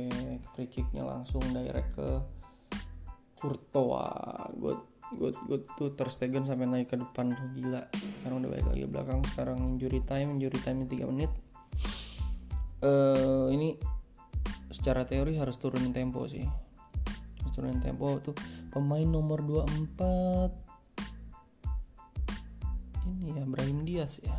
free 0.54 0.70
kicknya 0.70 1.06
langsung 1.06 1.42
direct 1.54 1.94
ke 1.94 2.08
Courtois. 3.38 4.50
Good 4.58 4.80
good 5.14 5.36
good. 5.46 5.62
Tuh 5.78 5.94
terstegen 5.94 6.44
sampai 6.44 6.66
naik 6.66 6.90
ke 6.90 6.96
depan. 6.98 7.32
Tuh 7.32 7.48
gila. 7.54 7.86
Sekarang 7.94 8.42
udah 8.42 8.50
baik 8.50 8.66
lagi 8.66 8.84
belakang. 8.90 9.20
Sekarang 9.30 9.58
injury 9.62 10.02
time 10.02 10.36
injury 10.36 10.58
time 10.60 10.84
3 10.84 11.10
menit. 11.10 11.30
Uh, 12.78 13.50
ini 13.50 13.74
secara 14.70 15.02
teori 15.06 15.38
harus 15.38 15.56
turunin 15.58 15.94
tempo 15.94 16.26
sih. 16.26 16.42
Harus 16.42 17.52
turunin 17.54 17.80
tempo. 17.80 18.18
Tuh 18.18 18.34
pemain 18.74 19.06
nomor 19.06 19.40
24 19.40 20.68
ini 23.08 23.40
ya 23.40 23.44
Brahim 23.48 23.88
Diaz 23.88 24.20
ya. 24.20 24.36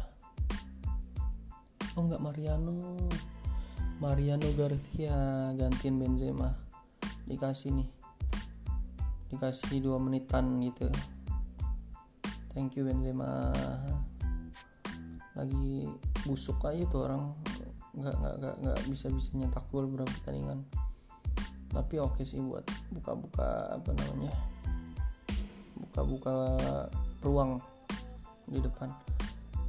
Oh 1.98 2.06
nggak 2.06 2.22
Mariano 2.22 3.10
Mariano 4.00 4.48
Garcia 4.56 5.52
gantiin 5.60 6.00
Benzema. 6.00 6.56
Dikasih 7.28 7.76
nih. 7.76 7.90
Dikasih 9.28 9.84
dua 9.84 10.00
menitan 10.00 10.56
gitu. 10.64 10.88
Thank 12.56 12.80
you 12.80 12.88
Benzema. 12.88 13.52
Lagi 15.36 15.84
busuk 16.24 16.64
aja 16.64 16.80
tuh 16.88 17.12
orang. 17.12 17.36
Nggak 17.92 18.16
nggak 18.16 18.36
nggak 18.40 18.56
nggak 18.64 18.80
bisa 18.88 19.12
bisa 19.12 19.30
nyetak 19.36 19.68
gol 19.68 19.92
berapa 19.92 20.08
pertandingan. 20.08 20.64
Tapi 21.68 22.00
oke 22.00 22.24
sih 22.24 22.40
buat 22.40 22.64
buka-buka 22.96 23.78
apa 23.84 23.92
namanya 24.00 24.32
buka-buka 25.76 26.56
peluang 27.20 27.60
di 28.48 28.64
depan. 28.64 28.96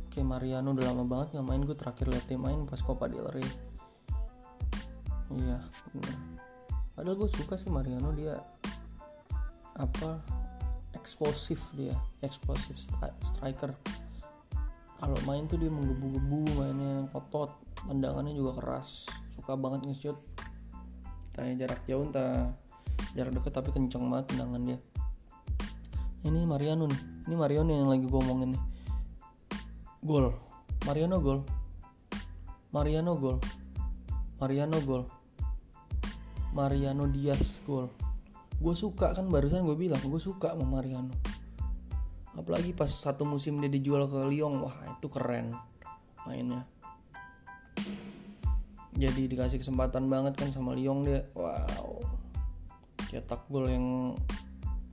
Kayak 0.07 0.39
Mariano 0.39 0.70
udah 0.70 0.86
lama 0.86 1.02
banget 1.02 1.35
nggak 1.35 1.47
main. 1.51 1.62
Gue 1.66 1.74
terakhir 1.74 2.07
liat 2.07 2.31
dia 2.31 2.39
main 2.39 2.62
pas 2.62 2.78
Copa 2.78 3.11
del 3.11 3.27
Rey 3.35 3.70
iya 5.39 5.59
bener. 5.94 6.16
Padahal 6.94 7.16
gue 7.16 7.31
suka 7.31 7.55
sih 7.55 7.70
Mariano 7.70 8.11
dia 8.12 8.35
apa 9.78 10.20
eksplosif 10.98 11.62
dia 11.78 11.94
eksplosif 12.20 12.77
striker. 13.23 13.70
Kalau 15.01 15.16
main 15.24 15.48
tuh 15.48 15.57
dia 15.57 15.73
menggebu-gebu 15.73 16.61
mainnya 16.61 17.09
otot 17.15 17.57
tendangannya 17.86 18.36
juga 18.36 18.61
keras. 18.61 19.09
Suka 19.32 19.57
banget 19.57 19.86
nge-shoot. 19.89 20.19
Tanya 21.32 21.65
jarak 21.65 21.81
jauh 21.86 22.05
entah 22.05 22.52
jarak 23.16 23.32
dekat 23.32 23.52
tapi 23.55 23.70
kenceng 23.73 24.11
banget 24.11 24.35
tendangan 24.35 24.61
dia. 24.66 24.78
Ini 26.27 26.44
Mariano 26.44 26.85
nih 26.85 27.01
ini 27.31 27.35
Mariano 27.39 27.70
yang 27.70 27.89
lagi 27.89 28.05
gue 28.05 28.20
omongin 28.20 28.59
nih. 28.59 28.62
Gol. 30.05 30.35
Mariano 30.85 31.16
gol. 31.23 31.47
Mariano 32.74 33.16
gol. 33.16 33.39
Mariano 34.36 34.78
gol 34.85 35.20
Mariano 36.51 37.06
Diaz 37.06 37.62
gol. 37.62 37.86
Gue 38.59 38.74
suka 38.74 39.14
kan 39.14 39.31
barusan 39.31 39.62
gue 39.62 39.78
bilang 39.78 40.02
gue 40.02 40.18
suka 40.18 40.51
sama 40.51 40.66
Mariano. 40.66 41.14
Apalagi 42.35 42.74
pas 42.74 42.90
satu 42.90 43.22
musim 43.22 43.62
dia 43.62 43.70
dijual 43.70 44.10
ke 44.10 44.18
Lyon 44.27 44.59
wah 44.59 44.74
itu 44.90 45.06
keren 45.06 45.55
mainnya. 46.27 46.66
Jadi 48.98 49.31
dikasih 49.31 49.62
kesempatan 49.62 50.10
banget 50.10 50.35
kan 50.35 50.51
sama 50.51 50.74
Lyon 50.74 51.06
dia. 51.06 51.22
Wow. 51.39 52.02
Cetak 53.06 53.47
gol 53.47 53.70
yang 53.70 54.18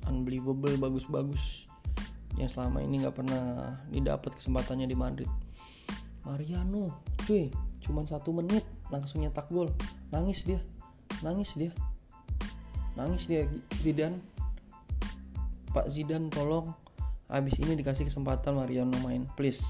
unbelievable 0.06 0.78
bagus-bagus. 0.78 1.66
Yang 2.38 2.54
selama 2.54 2.86
ini 2.86 3.02
nggak 3.02 3.18
pernah 3.18 3.74
didapat 3.90 4.38
kesempatannya 4.38 4.86
di 4.86 4.94
Madrid. 4.94 5.30
Mariano 6.22 7.02
cuy 7.26 7.50
cuman 7.82 8.06
satu 8.06 8.30
menit 8.30 8.62
langsung 8.94 9.26
nyetak 9.26 9.50
gol. 9.50 9.74
Nangis 10.14 10.46
dia 10.46 10.62
nangis 11.22 11.54
dia. 11.58 11.72
Nangis 12.98 13.30
dia 13.30 13.46
Zidane 13.82 14.18
Pak 15.78 15.94
Zidane 15.94 16.34
tolong. 16.34 16.74
Abis 17.30 17.60
ini 17.60 17.78
dikasih 17.78 18.10
kesempatan 18.10 18.58
Mariano 18.58 18.98
main. 19.04 19.30
Please. 19.38 19.62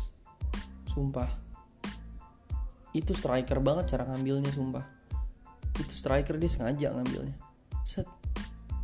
Sumpah. 0.88 1.28
Itu 2.96 3.12
striker 3.12 3.60
banget 3.60 3.92
cara 3.92 4.08
ngambilnya 4.08 4.54
sumpah. 4.56 4.86
Itu 5.76 5.94
striker 5.94 6.40
dia 6.40 6.48
sengaja 6.48 6.96
ngambilnya. 6.96 7.36
Set. 7.84 8.08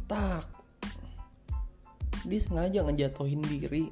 Tak. 0.09 0.51
Dia 2.27 2.41
sengaja 2.43 2.83
ngejatuhin 2.83 3.39
diri 3.45 3.87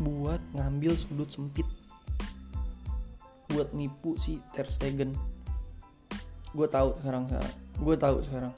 buat 0.00 0.40
ngambil 0.54 0.96
sudut 0.96 1.28
sempit. 1.28 1.68
Buat 3.52 3.76
nipu 3.76 4.16
si 4.16 4.40
Ter 4.56 4.70
Stegen 4.72 5.12
gue 6.52 6.68
tahu 6.68 6.96
sekarang 7.00 7.28
gue 7.78 7.96
tahu 7.96 8.18
sekarang. 8.26 8.54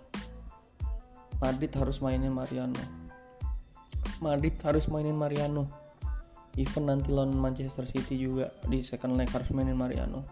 Madrid 1.41 1.73
harus 1.73 2.05
mainin 2.05 2.33
Mariano. 2.33 2.85
Madrid 4.21 4.53
harus 4.61 4.85
mainin 4.93 5.17
Mariano. 5.17 5.65
Even 6.61 6.85
nanti 6.93 7.09
lawan 7.09 7.33
Manchester 7.33 7.89
City 7.89 8.21
juga 8.21 8.53
di 8.69 8.85
second 8.85 9.17
leg 9.17 9.33
harus 9.33 9.49
mainin 9.57 9.77
Mariano. 9.77 10.25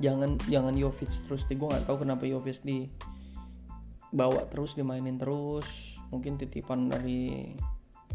Jangan 0.00 0.40
jangan 0.48 0.72
Jovic 0.72 1.12
terus 1.28 1.44
deh. 1.44 1.56
Gue 1.60 1.68
nggak 1.68 1.84
tahu 1.84 2.08
kenapa 2.08 2.24
Jovic 2.24 2.64
di 2.64 2.88
bawa 4.08 4.48
terus 4.48 4.72
dimainin 4.72 5.20
terus. 5.20 6.00
Mungkin 6.08 6.40
titipan 6.40 6.88
dari 6.88 7.52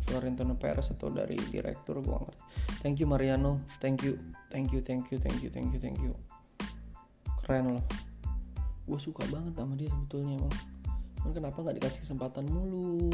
Florentino 0.02 0.58
Perez 0.58 0.90
atau 0.90 1.14
dari 1.14 1.38
direktur 1.54 2.02
gue 2.02 2.18
ngerti. 2.18 2.44
Thank 2.82 3.06
you 3.06 3.08
Mariano. 3.10 3.62
Thank 3.78 4.02
you 4.02 4.18
thank 4.50 4.74
you 4.74 4.82
thank 4.82 5.14
you 5.14 5.22
thank 5.22 5.46
you 5.46 5.50
thank 5.54 5.70
you 5.70 5.80
thank 5.82 6.00
you. 6.02 6.18
Keren 7.46 7.78
loh 7.78 8.07
gue 8.88 9.00
suka 9.00 9.28
banget 9.28 9.54
sama 9.60 9.76
dia 9.76 9.92
sebetulnya 9.92 10.40
emang 10.40 10.56
Cuman 11.28 11.44
kenapa 11.44 11.58
nggak 11.60 11.78
dikasih 11.84 12.00
kesempatan 12.08 12.46
mulu? 12.48 13.12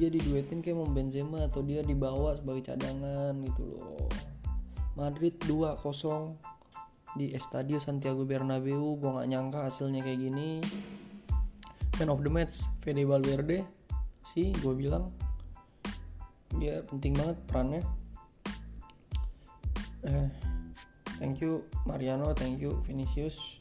Dia 0.00 0.08
diduetin 0.08 0.64
kayak 0.64 0.80
mau 0.80 0.88
Benzema 0.88 1.44
atau 1.44 1.60
dia 1.60 1.84
dibawa 1.84 2.32
sebagai 2.32 2.72
cadangan 2.72 3.36
gitu 3.44 3.76
loh. 3.76 4.08
Madrid 4.96 5.36
2-0 5.44 5.84
di 7.20 7.36
Estadio 7.36 7.76
Santiago 7.76 8.24
Bernabeu 8.24 8.96
gue 8.96 9.10
nggak 9.10 9.28
nyangka 9.28 9.58
hasilnya 9.68 10.00
kayak 10.00 10.16
gini. 10.16 10.64
Man 12.00 12.08
of 12.08 12.24
the 12.24 12.32
match 12.32 12.64
Fede 12.80 13.04
Valverde. 13.04 13.68
Sih 14.32 14.48
gue 14.64 14.72
bilang 14.72 15.12
dia 16.56 16.80
penting 16.88 17.12
banget 17.20 17.36
perannya. 17.44 17.82
Eh, 20.08 20.32
thank 21.20 21.44
you 21.44 21.68
Mariano. 21.84 22.32
Thank 22.32 22.64
you 22.64 22.80
Vinicius 22.88 23.60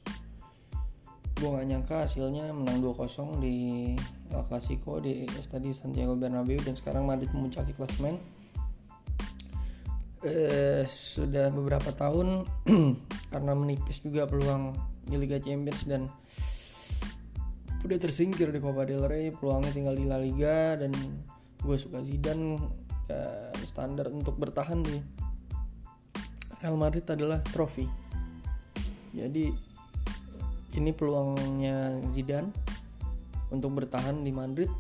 gue 1.43 1.51
gak 1.51 1.67
nyangka 1.67 1.97
hasilnya 2.07 2.55
menang 2.55 2.79
2-0 2.79 3.43
di 3.43 3.91
El 4.31 4.43
Clasico 4.47 5.03
di 5.03 5.27
Estadio 5.27 5.75
Santiago 5.75 6.15
Bernabeu 6.15 6.55
dan 6.63 6.79
sekarang 6.79 7.03
Madrid 7.03 7.35
memuncaki 7.35 7.75
klasmen 7.75 8.15
eh, 10.23 10.87
sudah 10.87 11.51
beberapa 11.51 11.91
tahun 11.91 12.47
karena 13.35 13.51
menipis 13.59 13.99
juga 13.99 14.23
peluang 14.23 14.71
di 15.03 15.19
Liga 15.19 15.35
Champions 15.35 15.83
dan 15.83 16.07
udah 17.83 17.99
tersingkir 17.99 18.47
di 18.47 18.63
Copa 18.63 18.87
del 18.87 19.03
Rey 19.03 19.35
peluangnya 19.35 19.75
tinggal 19.75 19.99
di 19.99 20.07
La 20.07 20.15
Liga 20.15 20.79
dan 20.79 20.95
gue 21.59 21.75
suka 21.75 21.99
Zidane 22.07 22.55
ya, 23.11 23.51
standar 23.67 24.07
untuk 24.07 24.39
bertahan 24.39 24.79
di 24.79 24.95
Real 26.63 26.79
Madrid 26.79 27.03
adalah 27.11 27.43
trofi. 27.51 27.83
Jadi 29.11 29.72
ini 30.73 30.91
peluangnya 30.93 32.01
Zidane 32.13 32.49
untuk 33.53 33.77
bertahan 33.77 34.25
di 34.25 34.31
Madrid. 34.33 34.71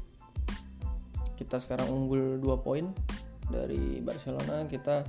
Kita 1.37 1.61
sekarang 1.61 1.89
unggul 1.89 2.41
2 2.41 2.65
poin 2.65 2.89
dari 3.49 4.01
Barcelona. 4.01 4.65
Kita 4.65 5.05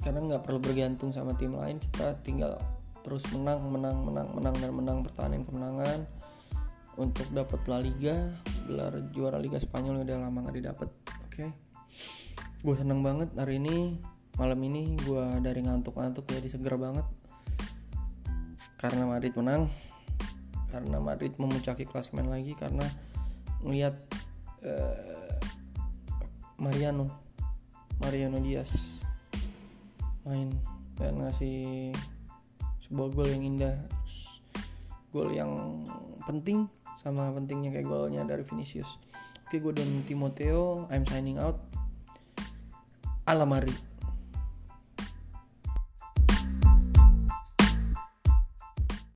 sekarang 0.00 0.28
nggak 0.28 0.44
perlu 0.44 0.60
bergantung 0.60 1.10
sama 1.16 1.32
tim 1.34 1.56
lain. 1.56 1.80
Kita 1.80 2.20
tinggal 2.20 2.60
terus 3.00 3.22
menang 3.30 3.62
menang 3.70 4.02
menang 4.02 4.28
menang 4.34 4.54
dan 4.60 4.70
menang 4.74 4.98
pertahanan 5.06 5.42
kemenangan. 5.46 6.00
Untuk 6.96 7.28
dapat 7.32 7.60
La 7.68 7.78
Liga 7.80 8.16
gelar 8.66 8.92
juara 9.12 9.38
Liga 9.38 9.60
Spanyol 9.60 10.02
udah 10.02 10.16
lama 10.16 10.38
nggak 10.42 10.56
didapat 10.58 10.88
oke. 10.90 11.30
Okay. 11.30 11.48
gue 12.64 12.74
seneng 12.74 13.04
banget 13.04 13.30
hari 13.38 13.62
ini 13.62 14.00
malam 14.36 14.58
ini 14.66 14.98
gue 15.06 15.24
dari 15.38 15.62
ngantuk-ngantuk 15.62 16.26
jadi 16.26 16.50
seger 16.50 16.74
banget 16.74 17.06
karena 18.76 19.08
Madrid 19.08 19.32
menang 19.36 19.72
karena 20.68 20.98
Madrid 21.00 21.32
memuncaki 21.40 21.88
klasmen 21.88 22.28
lagi 22.28 22.52
karena 22.52 22.84
melihat 23.64 23.96
uh, 24.60 25.40
Mariano 26.60 27.08
Mariano 28.00 28.38
Diaz 28.44 29.00
main 30.28 30.52
dan 31.00 31.22
ngasih 31.22 31.92
sebuah 32.88 33.08
gol 33.14 33.28
yang 33.30 33.42
indah 33.46 33.76
gol 35.14 35.32
yang 35.32 35.80
penting 36.28 36.68
sama 37.00 37.30
pentingnya 37.30 37.70
kayak 37.70 37.86
golnya 37.86 38.26
dari 38.26 38.42
Vinicius. 38.42 38.98
Oke 39.46 39.62
gue 39.62 39.70
dan 39.70 40.02
Timoteo 40.04 40.90
I'm 40.90 41.06
signing 41.06 41.38
out. 41.38 41.62
Alamari 43.30 43.85